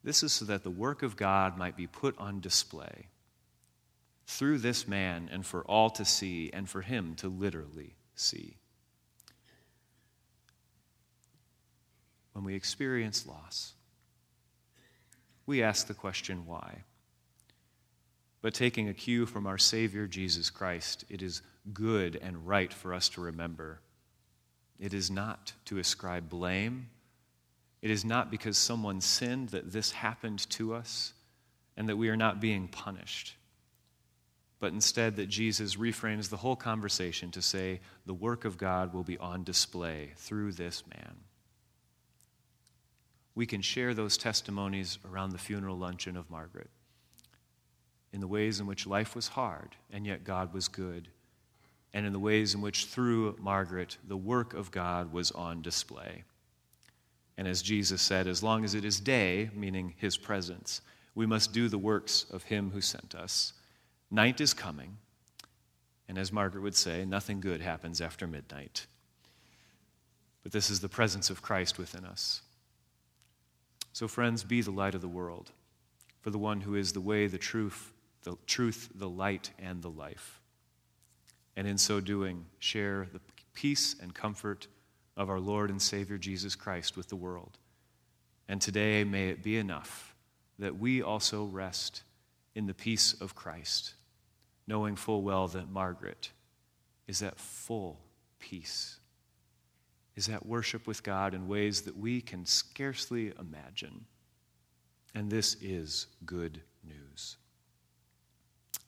This 0.03 0.23
is 0.23 0.33
so 0.33 0.45
that 0.45 0.63
the 0.63 0.71
work 0.71 1.03
of 1.03 1.15
God 1.15 1.59
might 1.59 1.77
be 1.77 1.85
put 1.85 2.17
on 2.17 2.39
display 2.39 3.09
through 4.25 4.57
this 4.57 4.87
man 4.87 5.29
and 5.31 5.45
for 5.45 5.61
all 5.65 5.91
to 5.91 6.05
see 6.05 6.49
and 6.51 6.67
for 6.67 6.81
him 6.81 7.13
to 7.13 7.29
literally 7.29 7.93
see. 8.19 8.57
When 12.33 12.43
we 12.43 12.55
experience 12.55 13.25
loss, 13.25 13.73
we 15.45 15.63
ask 15.63 15.87
the 15.87 15.93
question, 15.93 16.45
why? 16.45 16.83
But 18.41 18.53
taking 18.53 18.87
a 18.87 18.93
cue 18.93 19.25
from 19.25 19.45
our 19.45 19.57
Savior 19.57 20.07
Jesus 20.07 20.49
Christ, 20.49 21.03
it 21.09 21.21
is 21.21 21.41
good 21.73 22.15
and 22.15 22.47
right 22.47 22.73
for 22.73 22.93
us 22.93 23.09
to 23.09 23.21
remember 23.21 23.79
it 24.79 24.93
is 24.93 25.11
not 25.11 25.51
to 25.65 25.77
ascribe 25.77 26.29
blame 26.29 26.87
it 27.81 27.91
is 27.91 28.03
not 28.03 28.29
because 28.29 28.57
someone 28.57 29.01
sinned 29.01 29.49
that 29.49 29.71
this 29.71 29.91
happened 29.91 30.49
to 30.51 30.73
us 30.73 31.13
and 31.77 31.87
that 31.87 31.97
we 31.97 32.09
are 32.09 32.17
not 32.17 32.41
being 32.41 32.67
punished, 32.67 33.35
but 34.59 34.73
instead 34.73 35.15
that 35.15 35.29
Jesus 35.29 35.75
reframes 35.75 36.29
the 36.29 36.37
whole 36.37 36.55
conversation 36.55 37.31
to 37.31 37.41
say, 37.41 37.79
the 38.05 38.13
work 38.13 38.43
of 38.45 38.57
God 38.57 38.93
will 38.93 39.03
be 39.03 39.17
on 39.17 39.43
display 39.43 40.11
through 40.17 40.51
this 40.51 40.83
man. 40.87 41.15
We 43.35 43.45
can 43.45 43.61
share 43.61 43.93
those 43.93 44.17
testimonies 44.17 44.99
around 45.09 45.31
the 45.31 45.37
funeral 45.37 45.77
luncheon 45.77 46.17
of 46.17 46.29
Margaret 46.29 46.69
in 48.11 48.19
the 48.19 48.27
ways 48.27 48.59
in 48.59 48.65
which 48.65 48.87
life 48.87 49.15
was 49.15 49.29
hard 49.29 49.75
and 49.91 50.05
yet 50.05 50.23
God 50.23 50.53
was 50.53 50.67
good, 50.67 51.07
and 51.93 52.05
in 52.05 52.13
the 52.13 52.19
ways 52.19 52.53
in 52.53 52.61
which 52.61 52.85
through 52.85 53.37
Margaret 53.39 53.97
the 54.07 54.17
work 54.17 54.53
of 54.53 54.71
God 54.71 55.13
was 55.13 55.31
on 55.31 55.61
display. 55.61 56.23
And 57.37 57.47
as 57.47 57.61
Jesus 57.61 58.01
said, 58.01 58.27
as 58.27 58.43
long 58.43 58.65
as 58.65 58.75
it 58.75 58.83
is 58.83 58.99
day, 58.99 59.49
meaning 59.53 59.93
his 59.97 60.17
presence, 60.17 60.81
we 61.15 61.25
must 61.25 61.53
do 61.53 61.69
the 61.69 61.77
works 61.77 62.25
of 62.31 62.43
him 62.43 62.71
who 62.71 62.81
sent 62.81 63.15
us. 63.15 63.53
Night 64.11 64.41
is 64.41 64.53
coming. 64.53 64.97
And 66.07 66.17
as 66.17 66.31
Margaret 66.31 66.61
would 66.61 66.75
say, 66.75 67.05
nothing 67.05 67.39
good 67.39 67.61
happens 67.61 68.01
after 68.01 68.25
midnight. 68.25 68.87
But 70.41 70.51
this 70.51 70.69
is 70.69 70.79
the 70.79 70.89
presence 70.89 71.29
of 71.29 71.41
Christ 71.41 71.77
within 71.77 72.03
us. 72.03 72.41
So, 73.93 74.07
friends, 74.07 74.43
be 74.43 74.61
the 74.61 74.71
light 74.71 74.95
of 74.95 75.01
the 75.01 75.07
world 75.07 75.51
for 76.21 76.31
the 76.31 76.37
one 76.37 76.61
who 76.61 76.75
is 76.75 76.93
the 76.93 77.01
way, 77.01 77.27
the 77.27 77.37
truth, 77.37 77.93
the 78.23 78.35
truth, 78.45 78.89
the 78.95 79.09
light, 79.09 79.51
and 79.59 79.81
the 79.81 79.89
life. 79.89 80.41
And 81.55 81.67
in 81.67 81.77
so 81.77 81.99
doing, 81.99 82.45
share 82.59 83.07
the 83.11 83.21
peace 83.53 83.95
and 84.01 84.13
comfort 84.13 84.67
of 85.17 85.29
our 85.29 85.39
Lord 85.39 85.69
and 85.69 85.81
Savior 85.81 86.17
Jesus 86.17 86.55
Christ 86.55 86.97
with 86.97 87.09
the 87.09 87.15
world. 87.15 87.57
And 88.47 88.61
today 88.61 89.03
may 89.03 89.29
it 89.29 89.43
be 89.43 89.57
enough 89.57 90.15
that 90.57 90.77
we 90.77 91.01
also 91.01 91.45
rest 91.45 92.03
in 92.55 92.65
the 92.65 92.73
peace 92.73 93.13
of 93.13 93.35
Christ, 93.35 93.93
knowing 94.69 94.95
full 94.95 95.21
well 95.21 95.47
that 95.49 95.69
Margaret 95.69 96.31
is 97.07 97.21
at 97.21 97.37
full 97.37 97.99
peace, 98.39 98.99
is 100.15 100.29
at 100.29 100.45
worship 100.45 100.87
with 100.87 101.03
God 101.03 101.33
in 101.33 101.47
ways 101.47 101.81
that 101.81 101.97
we 101.97 102.21
can 102.21 102.45
scarcely 102.45 103.33
imagine. 103.37 104.05
And 105.13 105.29
this 105.29 105.57
is 105.59 106.07
good 106.25 106.61
news. 106.87 107.35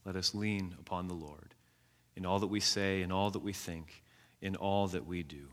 Let 0.05 0.15
us 0.15 0.34
lean 0.34 0.75
upon 0.79 1.07
the 1.07 1.13
Lord 1.13 1.55
in 2.15 2.25
all 2.25 2.39
that 2.39 2.47
we 2.47 2.59
say, 2.59 3.01
in 3.01 3.11
all 3.11 3.32
that 3.32 3.43
we 3.43 3.51
think, 3.51 4.03
in 4.41 4.55
all 4.55 4.88
that 4.88 5.05
we 5.05 5.23
do 5.23 5.47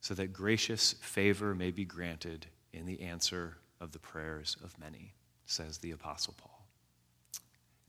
so 0.00 0.14
that 0.14 0.32
gracious 0.32 0.94
favor 0.94 1.54
may 1.54 1.70
be 1.70 1.84
granted 1.84 2.46
in 2.72 2.86
the 2.86 3.02
answer 3.02 3.58
of 3.80 3.92
the 3.92 3.98
prayers 3.98 4.56
of 4.64 4.78
many, 4.78 5.14
says 5.44 5.78
the 5.78 5.90
Apostle 5.90 6.34
Paul. 6.38 6.59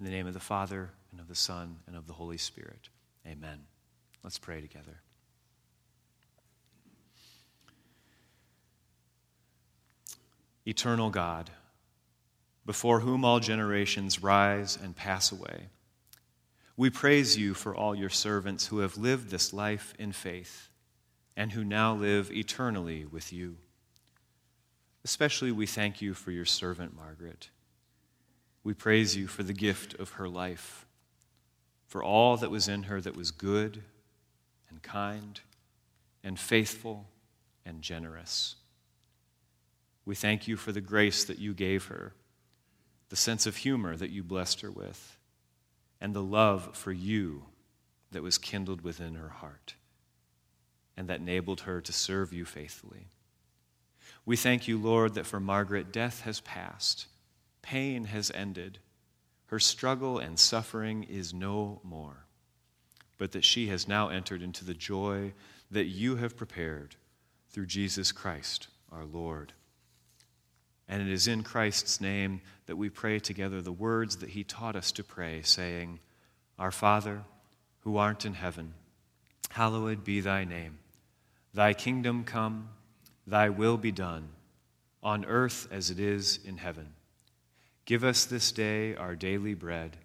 In 0.01 0.05
the 0.05 0.11
name 0.11 0.25
of 0.25 0.33
the 0.33 0.39
Father, 0.39 0.89
and 1.11 1.21
of 1.21 1.27
the 1.27 1.35
Son, 1.35 1.75
and 1.85 1.95
of 1.95 2.07
the 2.07 2.13
Holy 2.13 2.39
Spirit, 2.39 2.89
amen. 3.23 3.59
Let's 4.23 4.39
pray 4.39 4.59
together. 4.59 4.99
Eternal 10.65 11.11
God, 11.11 11.51
before 12.65 13.01
whom 13.01 13.23
all 13.23 13.39
generations 13.39 14.23
rise 14.23 14.75
and 14.75 14.95
pass 14.95 15.31
away, 15.31 15.69
we 16.75 16.89
praise 16.89 17.37
you 17.37 17.53
for 17.53 17.75
all 17.75 17.93
your 17.93 18.09
servants 18.09 18.65
who 18.65 18.79
have 18.79 18.97
lived 18.97 19.29
this 19.29 19.53
life 19.53 19.93
in 19.99 20.13
faith 20.13 20.69
and 21.37 21.51
who 21.51 21.63
now 21.63 21.93
live 21.93 22.31
eternally 22.31 23.05
with 23.05 23.31
you. 23.31 23.57
Especially, 25.05 25.51
we 25.51 25.67
thank 25.67 26.01
you 26.01 26.15
for 26.15 26.31
your 26.31 26.45
servant, 26.45 26.95
Margaret. 26.95 27.51
We 28.64 28.74
praise 28.74 29.16
you 29.16 29.28
for 29.28 29.43
the 29.43 29.53
gift 29.53 29.95
of 29.95 30.12
her 30.12 30.30
life, 30.30 30.86
for 31.88 32.03
all 32.03 32.38
that 32.38 32.51
was 32.51 32.68
in 32.68 32.84
her 32.84 33.01
that 33.01 33.16
was 33.16 33.32
good 33.32 33.84
and 34.70 34.82
kind 34.82 35.39
and 36.24 36.39
faithful 36.39 37.07
and 37.66 37.82
generous. 37.82 38.55
We 40.05 40.16
thank 40.16 40.47
you 40.47 40.57
for 40.57 40.72
the 40.72 40.82
grace 40.82 41.24
that 41.26 41.39
you 41.39 41.53
gave 41.53 41.86
her, 41.86 42.14
the 43.09 43.16
sense 43.16 43.45
of 43.45 43.57
humor 43.57 43.95
that 43.95 44.12
you 44.12 44.24
blessed 44.24 44.62
her 44.62 44.72
with, 44.72 45.18
and 45.99 46.14
the 46.14 46.24
love 46.24 46.76
for 46.76 46.91
you 46.91 47.43
that 48.12 48.24
was 48.24 48.38
kindled 48.38 48.82
within 48.82 49.16
her 49.16 49.30
heart 49.30 49.76
and 50.97 51.07
that 51.07 51.20
enabled 51.20 51.62
her 51.62 51.82
to 51.82 51.93
serve 51.93 52.34
you 52.34 52.45
faithfully. 52.45 53.07
We 54.26 54.36
thank 54.36 54.68
you, 54.68 54.78
Lord, 54.78 55.16
that 55.16 55.26
for 55.26 55.39
Margaret, 55.39 55.91
death 55.91 56.22
has 56.22 56.41
passed, 56.41 57.07
pain 57.62 58.05
has 58.05 58.32
ended, 58.32 58.80
her 59.47 59.59
struggle 59.59 60.18
and 60.18 60.39
suffering 60.39 61.03
is 61.03 61.34
no 61.34 61.82
more, 61.84 62.26
but 63.18 63.34
that 63.34 63.43
she 63.43 63.68
has 63.68 63.88
now 63.88 64.09
entered 64.09 64.41
into 64.41 64.64
the 64.64 64.74
joy 64.74 65.34
that 65.70 65.86
you 65.86 66.16
have 66.16 66.38
prepared 66.38 66.95
through 67.49 67.66
Jesus 67.66 68.12
Christ, 68.12 68.68
our 68.91 69.05
Lord. 69.05 69.53
And 70.88 71.01
it 71.01 71.09
is 71.09 71.28
in 71.28 71.43
Christ's 71.43 72.01
name 72.01 72.41
that 72.66 72.76
we 72.76 72.89
pray 72.89 73.20
together 73.20 73.62
the 73.62 73.72
words 73.72 74.18
that 74.18 74.30
he 74.30 74.43
taught 74.43 74.76
us 74.76 74.91
to 74.93 75.03
pray, 75.03 75.41
saying, 75.41 75.99
Our 76.59 76.72
Father, 76.72 77.24
who 77.82 77.97
art 77.97 78.26
in 78.26 78.34
heaven, 78.34 78.74
hallowed 79.49 80.03
be 80.03 80.22
thy 80.22 80.43
name. 80.43 80.80
Thy 81.53 81.74
kingdom 81.74 82.24
come, 82.24 82.70
thy 83.28 83.49
will 83.49 83.78
be 83.78 83.91
done, 83.91 84.30
on 85.03 85.26
earth 85.26 85.68
as 85.72 85.89
it 85.89 85.99
is 85.99 86.39
in 86.45 86.57
heaven. 86.57 86.93
Give 87.86 88.03
us 88.03 88.25
this 88.25 88.51
day 88.51 88.95
our 88.95 89.15
daily 89.15 89.53
bread, 89.53 89.97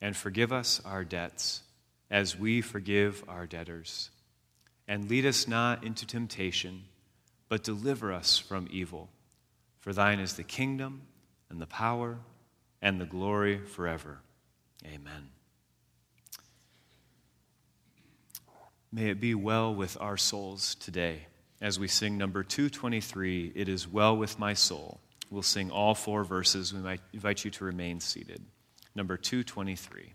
and 0.00 0.16
forgive 0.16 0.52
us 0.52 0.80
our 0.84 1.04
debts 1.04 1.62
as 2.10 2.38
we 2.38 2.60
forgive 2.60 3.24
our 3.28 3.46
debtors. 3.46 4.10
And 4.88 5.08
lead 5.08 5.26
us 5.26 5.46
not 5.46 5.84
into 5.84 6.06
temptation, 6.06 6.84
but 7.48 7.62
deliver 7.62 8.12
us 8.12 8.38
from 8.38 8.68
evil. 8.70 9.10
For 9.78 9.92
thine 9.92 10.18
is 10.18 10.34
the 10.34 10.42
kingdom, 10.42 11.02
and 11.48 11.60
the 11.60 11.66
power, 11.66 12.18
and 12.82 13.00
the 13.00 13.06
glory 13.06 13.58
forever. 13.58 14.18
Amen. 14.86 15.28
May 18.92 19.10
it 19.10 19.20
be 19.20 19.34
well 19.34 19.74
with 19.74 19.96
our 20.00 20.16
souls 20.16 20.74
today 20.74 21.26
as 21.60 21.78
we 21.78 21.86
sing 21.86 22.16
number 22.16 22.42
223, 22.42 23.52
It 23.54 23.68
Is 23.68 23.86
Well 23.86 24.16
With 24.16 24.38
My 24.38 24.54
Soul. 24.54 25.00
We'll 25.30 25.42
sing 25.42 25.70
all 25.70 25.94
four 25.94 26.24
verses. 26.24 26.74
We 26.74 26.80
might 26.80 27.00
invite 27.12 27.44
you 27.44 27.50
to 27.52 27.64
remain 27.64 28.00
seated. 28.00 28.42
Number 28.94 29.16
223. 29.16 30.14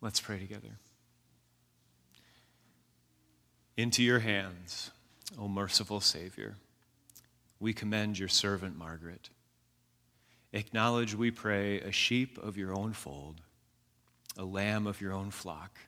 Let's 0.00 0.20
pray 0.20 0.38
together. 0.38 0.78
Into 3.76 4.02
your 4.02 4.20
hands, 4.20 4.90
O 5.38 5.46
merciful 5.46 6.00
Savior, 6.00 6.56
we 7.58 7.74
commend 7.74 8.18
your 8.18 8.28
servant 8.28 8.78
Margaret. 8.78 9.28
Acknowledge, 10.52 11.14
we 11.14 11.30
pray, 11.30 11.80
a 11.80 11.92
sheep 11.92 12.38
of 12.38 12.56
your 12.56 12.74
own 12.74 12.92
fold, 12.92 13.42
a 14.36 14.44
lamb 14.44 14.86
of 14.86 15.00
your 15.00 15.12
own 15.12 15.30
flock, 15.30 15.78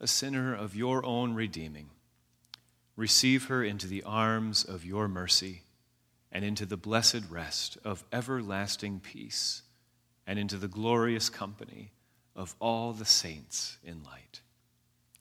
a 0.00 0.06
sinner 0.06 0.54
of 0.54 0.74
your 0.74 1.04
own 1.04 1.34
redeeming. 1.34 1.90
Receive 2.96 3.46
her 3.46 3.62
into 3.62 3.86
the 3.86 4.02
arms 4.02 4.64
of 4.64 4.84
your 4.84 5.08
mercy 5.08 5.62
and 6.32 6.44
into 6.44 6.64
the 6.64 6.76
blessed 6.76 7.22
rest 7.28 7.76
of 7.84 8.04
everlasting 8.12 9.00
peace 9.00 9.62
and 10.26 10.38
into 10.38 10.56
the 10.56 10.68
glorious 10.68 11.28
company 11.28 11.92
of 12.34 12.54
all 12.60 12.92
the 12.92 13.04
saints 13.04 13.78
in 13.84 14.02
light. 14.04 14.40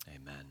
Amen. 0.07 0.45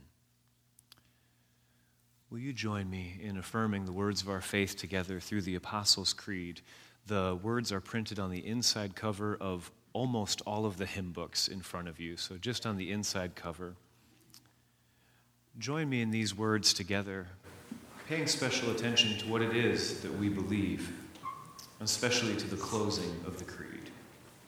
Will 2.31 2.39
you 2.39 2.53
join 2.53 2.91
me 2.91 3.19
in 3.23 3.39
affirming 3.39 3.87
the 3.87 3.93
words 3.93 4.21
of 4.21 4.29
our 4.29 4.43
faith 4.43 4.77
together 4.77 5.19
through 5.19 5.43
the 5.43 5.55
Apostles' 5.55 6.13
Creed? 6.13 6.61
The 7.07 7.39
words 7.43 7.73
are 7.73 7.81
printed 7.81 8.19
on 8.19 8.31
the 8.31 8.47
inside 8.47 8.95
cover 8.95 9.37
of 9.41 9.71
almost 9.95 10.43
all 10.47 10.67
of 10.67 10.77
the 10.77 10.85
hymn 10.85 11.13
books 11.13 11.49
in 11.49 11.63
front 11.63 11.89
of 11.89 11.99
you, 11.99 12.17
so 12.17 12.37
just 12.37 12.67
on 12.67 12.77
the 12.77 12.93
inside 12.93 13.35
cover. 13.35 13.75
Join 15.59 15.89
me 15.89 16.03
in 16.03 16.11
these 16.11 16.37
words 16.37 16.75
together, 16.75 17.27
paying 18.09 18.27
special 18.27 18.71
attention 18.71 19.19
to 19.19 19.27
what 19.27 19.43
it 19.43 19.57
is 19.57 20.01
that 20.03 20.13
we 20.19 20.29
believe, 20.29 20.93
especially 21.81 22.37
to 22.37 22.47
the 22.47 22.57
closing 22.57 23.11
of 23.27 23.39
the 23.39 23.45
Creed. 23.45 23.91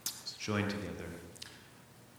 Let's 0.04 0.34
join 0.34 0.68
together. 0.68 1.06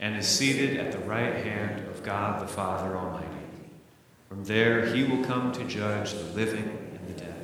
and 0.00 0.16
is 0.16 0.26
seated 0.26 0.78
at 0.78 0.92
the 0.92 0.98
right 1.00 1.44
hand 1.44 1.86
of 1.88 2.02
God 2.02 2.42
the 2.42 2.48
Father 2.48 2.96
Almighty. 2.96 3.26
From 4.28 4.44
there, 4.44 4.86
he 4.86 5.04
will 5.04 5.22
come 5.24 5.52
to 5.52 5.64
judge 5.64 6.12
the 6.14 6.24
living 6.34 6.64
and 6.64 7.08
the 7.08 7.20
dead. 7.20 7.34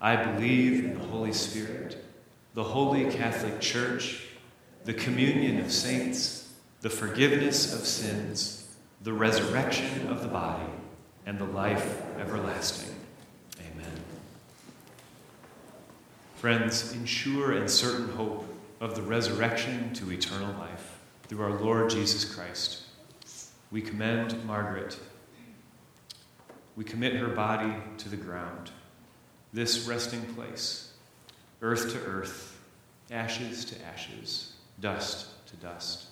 I 0.00 0.16
believe 0.16 0.84
in 0.84 0.98
the 0.98 1.06
Holy 1.06 1.32
Spirit, 1.32 2.04
the 2.52 2.62
holy 2.62 3.10
Catholic 3.10 3.60
Church, 3.60 4.24
the 4.84 4.92
communion 4.92 5.58
of 5.60 5.72
saints, 5.72 6.52
the 6.82 6.90
forgiveness 6.90 7.72
of 7.72 7.86
sins, 7.86 8.68
the 9.02 9.12
resurrection 9.12 10.08
of 10.08 10.20
the 10.20 10.28
body, 10.28 10.70
and 11.24 11.38
the 11.38 11.44
life 11.46 12.02
everlasting. 12.18 12.94
Amen. 13.60 14.00
Friends, 16.36 16.92
in 16.92 17.06
sure 17.06 17.52
and 17.52 17.70
certain 17.70 18.10
hope 18.10 18.46
of 18.80 18.94
the 18.94 19.02
resurrection 19.02 19.94
to 19.94 20.12
eternal 20.12 20.52
life 20.58 20.73
through 21.28 21.42
our 21.42 21.58
Lord 21.58 21.90
Jesus 21.90 22.24
Christ, 22.24 22.82
we 23.70 23.80
commend 23.80 24.44
Margaret 24.44 24.98
we 26.76 26.84
commit 26.84 27.14
her 27.14 27.28
body 27.28 27.72
to 27.98 28.08
the 28.08 28.16
ground, 28.16 28.72
this 29.52 29.86
resting 29.86 30.22
place, 30.34 30.92
earth 31.62 31.92
to 31.92 32.00
earth, 32.04 32.58
ashes 33.12 33.64
to 33.66 33.84
ashes, 33.84 34.54
dust 34.80 35.28
to 35.46 35.56
dust. 35.56 36.06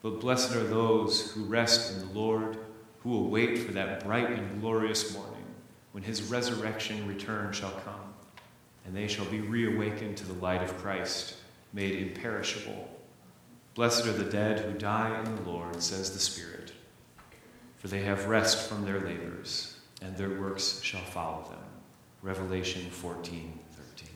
But 0.00 0.20
blessed 0.20 0.54
are 0.56 0.64
those 0.64 1.32
who 1.32 1.44
rest 1.44 1.92
in 1.92 2.00
the 2.00 2.18
Lord, 2.18 2.56
who 3.00 3.10
will 3.10 3.28
wait 3.28 3.58
for 3.58 3.72
that 3.72 4.04
bright 4.04 4.30
and 4.30 4.60
glorious 4.60 5.12
morning 5.12 5.34
when 5.92 6.02
his 6.02 6.22
resurrection 6.22 7.06
return 7.06 7.52
shall 7.52 7.72
come, 7.84 8.14
and 8.86 8.96
they 8.96 9.06
shall 9.06 9.26
be 9.26 9.40
reawakened 9.40 10.16
to 10.16 10.26
the 10.26 10.40
light 10.40 10.62
of 10.62 10.78
Christ, 10.78 11.36
made 11.74 12.00
imperishable. 12.00 12.88
Blessed 13.78 14.08
are 14.08 14.12
the 14.12 14.24
dead 14.28 14.58
who 14.58 14.76
die 14.76 15.16
in 15.20 15.36
the 15.36 15.42
Lord, 15.48 15.80
says 15.80 16.10
the 16.10 16.18
Spirit 16.18 16.72
for 17.76 17.86
they 17.86 18.02
have 18.02 18.26
rest 18.26 18.68
from 18.68 18.84
their 18.84 18.98
labors, 18.98 19.76
and 20.02 20.16
their 20.16 20.30
works 20.40 20.80
shall 20.82 21.04
follow 21.04 21.44
them. 21.44 21.64
Revelation 22.20 22.90
14 22.90 23.56
13. 23.70 24.08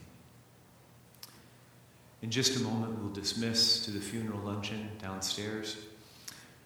In 2.23 2.29
just 2.29 2.59
a 2.59 2.59
moment, 2.61 2.99
we'll 2.99 3.13
dismiss 3.13 3.85
to 3.85 3.91
the 3.91 4.01
funeral 4.01 4.39
luncheon 4.39 4.89
downstairs. 5.01 5.77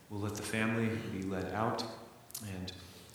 We'll 0.09 0.21
let 0.21 0.33
the 0.33 0.41
family 0.41 0.89
be 1.13 1.21
led 1.21 1.53
out, 1.53 1.83
and 2.41 2.71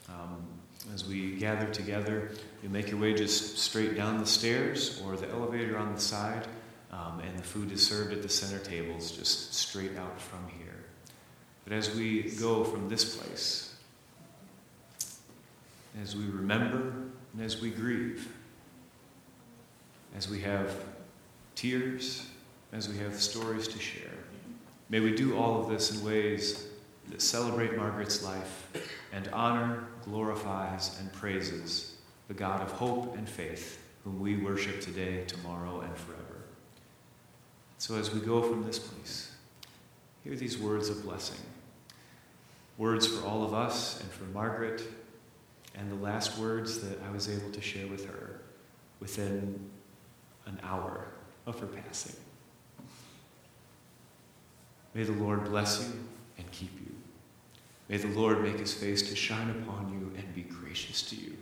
um, 0.08 0.46
as 0.94 1.08
we 1.08 1.32
gather 1.32 1.66
together, 1.66 2.30
you 2.62 2.68
make 2.68 2.88
your 2.88 3.00
way 3.00 3.14
just 3.14 3.58
straight 3.58 3.96
down 3.96 4.18
the 4.18 4.26
stairs 4.26 5.02
or 5.04 5.16
the 5.16 5.28
elevator 5.30 5.76
on 5.76 5.92
the 5.92 6.00
side, 6.00 6.46
um, 6.92 7.20
and 7.20 7.38
the 7.38 7.42
food 7.42 7.72
is 7.72 7.86
served 7.86 8.12
at 8.12 8.22
the 8.22 8.28
center 8.28 8.62
tables 8.62 9.12
just 9.12 9.54
straight 9.54 9.96
out 9.96 10.20
from 10.20 10.46
here. 10.58 10.84
But 11.64 11.72
as 11.72 11.94
we 11.94 12.22
go 12.22 12.64
from 12.64 12.88
this 12.88 13.16
place, 13.16 13.74
as 16.00 16.16
we 16.16 16.24
remember 16.24 16.92
and 17.32 17.42
as 17.42 17.60
we 17.60 17.70
grieve, 17.70 18.28
as 20.16 20.28
we 20.28 20.40
have 20.40 20.74
tears, 21.54 22.26
as 22.72 22.88
we 22.88 22.98
have 22.98 23.20
stories 23.20 23.68
to 23.68 23.78
share. 23.78 24.10
May 24.88 25.00
we 25.00 25.14
do 25.14 25.36
all 25.36 25.60
of 25.60 25.68
this 25.68 25.94
in 25.94 26.04
ways 26.04 26.66
that 27.08 27.22
celebrate 27.22 27.76
Margaret's 27.76 28.22
life 28.22 28.68
and 29.12 29.28
honor, 29.32 29.84
glorifies, 30.04 30.98
and 31.00 31.12
praises 31.12 31.96
the 32.28 32.34
God 32.34 32.60
of 32.60 32.72
hope 32.72 33.16
and 33.16 33.28
faith, 33.28 33.82
whom 34.04 34.20
we 34.20 34.36
worship 34.36 34.80
today, 34.80 35.24
tomorrow, 35.26 35.80
and 35.80 35.96
forever. 35.96 36.21
So 37.82 37.96
as 37.96 38.14
we 38.14 38.20
go 38.20 38.40
from 38.40 38.62
this 38.62 38.78
place, 38.78 39.32
hear 40.22 40.36
these 40.36 40.56
words 40.56 40.88
of 40.88 41.02
blessing. 41.02 41.40
Words 42.78 43.08
for 43.08 43.26
all 43.26 43.42
of 43.42 43.54
us 43.54 44.00
and 44.00 44.08
for 44.08 44.22
Margaret 44.26 44.84
and 45.74 45.90
the 45.90 45.96
last 45.96 46.38
words 46.38 46.80
that 46.82 47.02
I 47.02 47.10
was 47.10 47.28
able 47.28 47.50
to 47.50 47.60
share 47.60 47.88
with 47.88 48.06
her 48.06 48.40
within 49.00 49.68
an 50.46 50.60
hour 50.62 51.08
of 51.44 51.58
her 51.58 51.66
passing. 51.66 52.14
May 54.94 55.02
the 55.02 55.10
Lord 55.14 55.42
bless 55.42 55.80
you 55.80 56.04
and 56.38 56.48
keep 56.52 56.70
you. 56.86 56.94
May 57.88 57.96
the 57.96 58.16
Lord 58.16 58.44
make 58.44 58.60
his 58.60 58.72
face 58.72 59.08
to 59.08 59.16
shine 59.16 59.50
upon 59.50 59.92
you 59.92 60.16
and 60.16 60.32
be 60.36 60.42
gracious 60.42 61.02
to 61.10 61.16
you. 61.16 61.36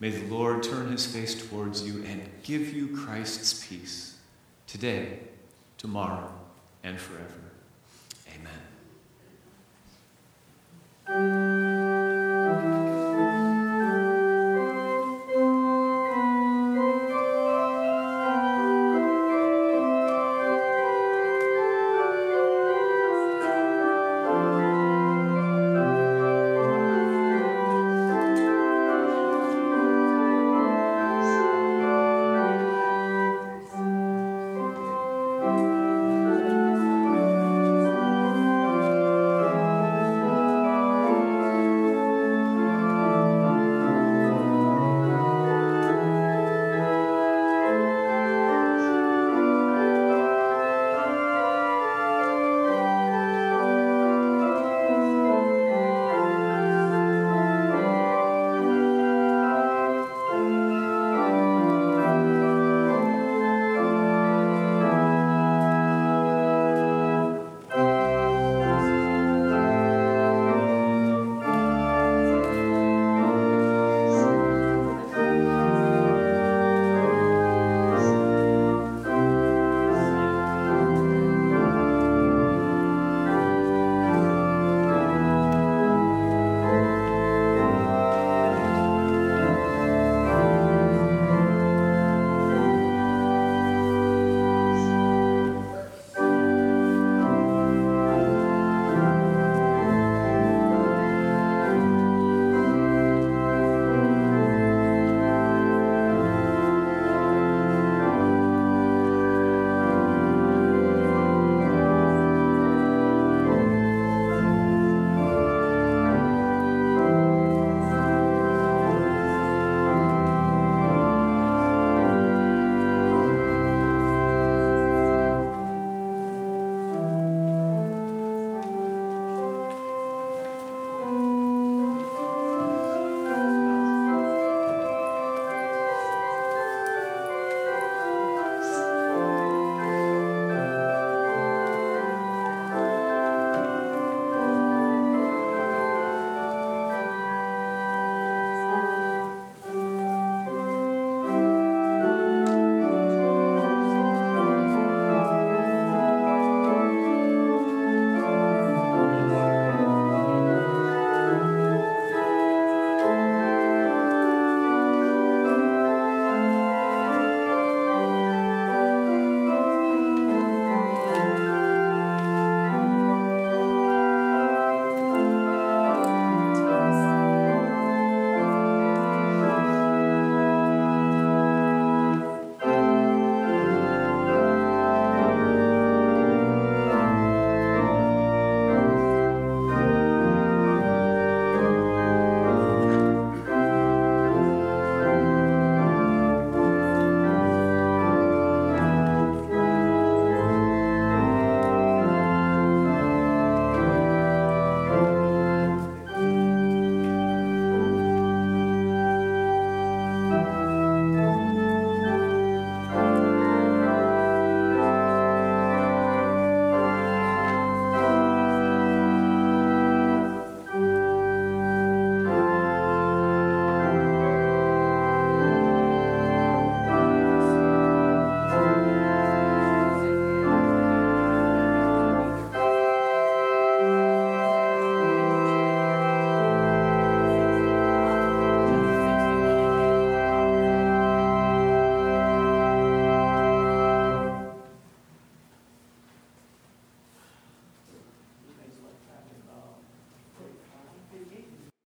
May 0.00 0.10
the 0.10 0.26
Lord 0.26 0.62
turn 0.62 0.92
his 0.92 1.06
face 1.06 1.48
towards 1.48 1.82
you 1.82 2.04
and 2.04 2.28
give 2.42 2.74
you 2.74 2.94
Christ's 2.94 3.66
peace 3.66 4.18
today, 4.66 5.20
tomorrow, 5.82 6.32
and 6.84 6.98
forever. 6.98 7.51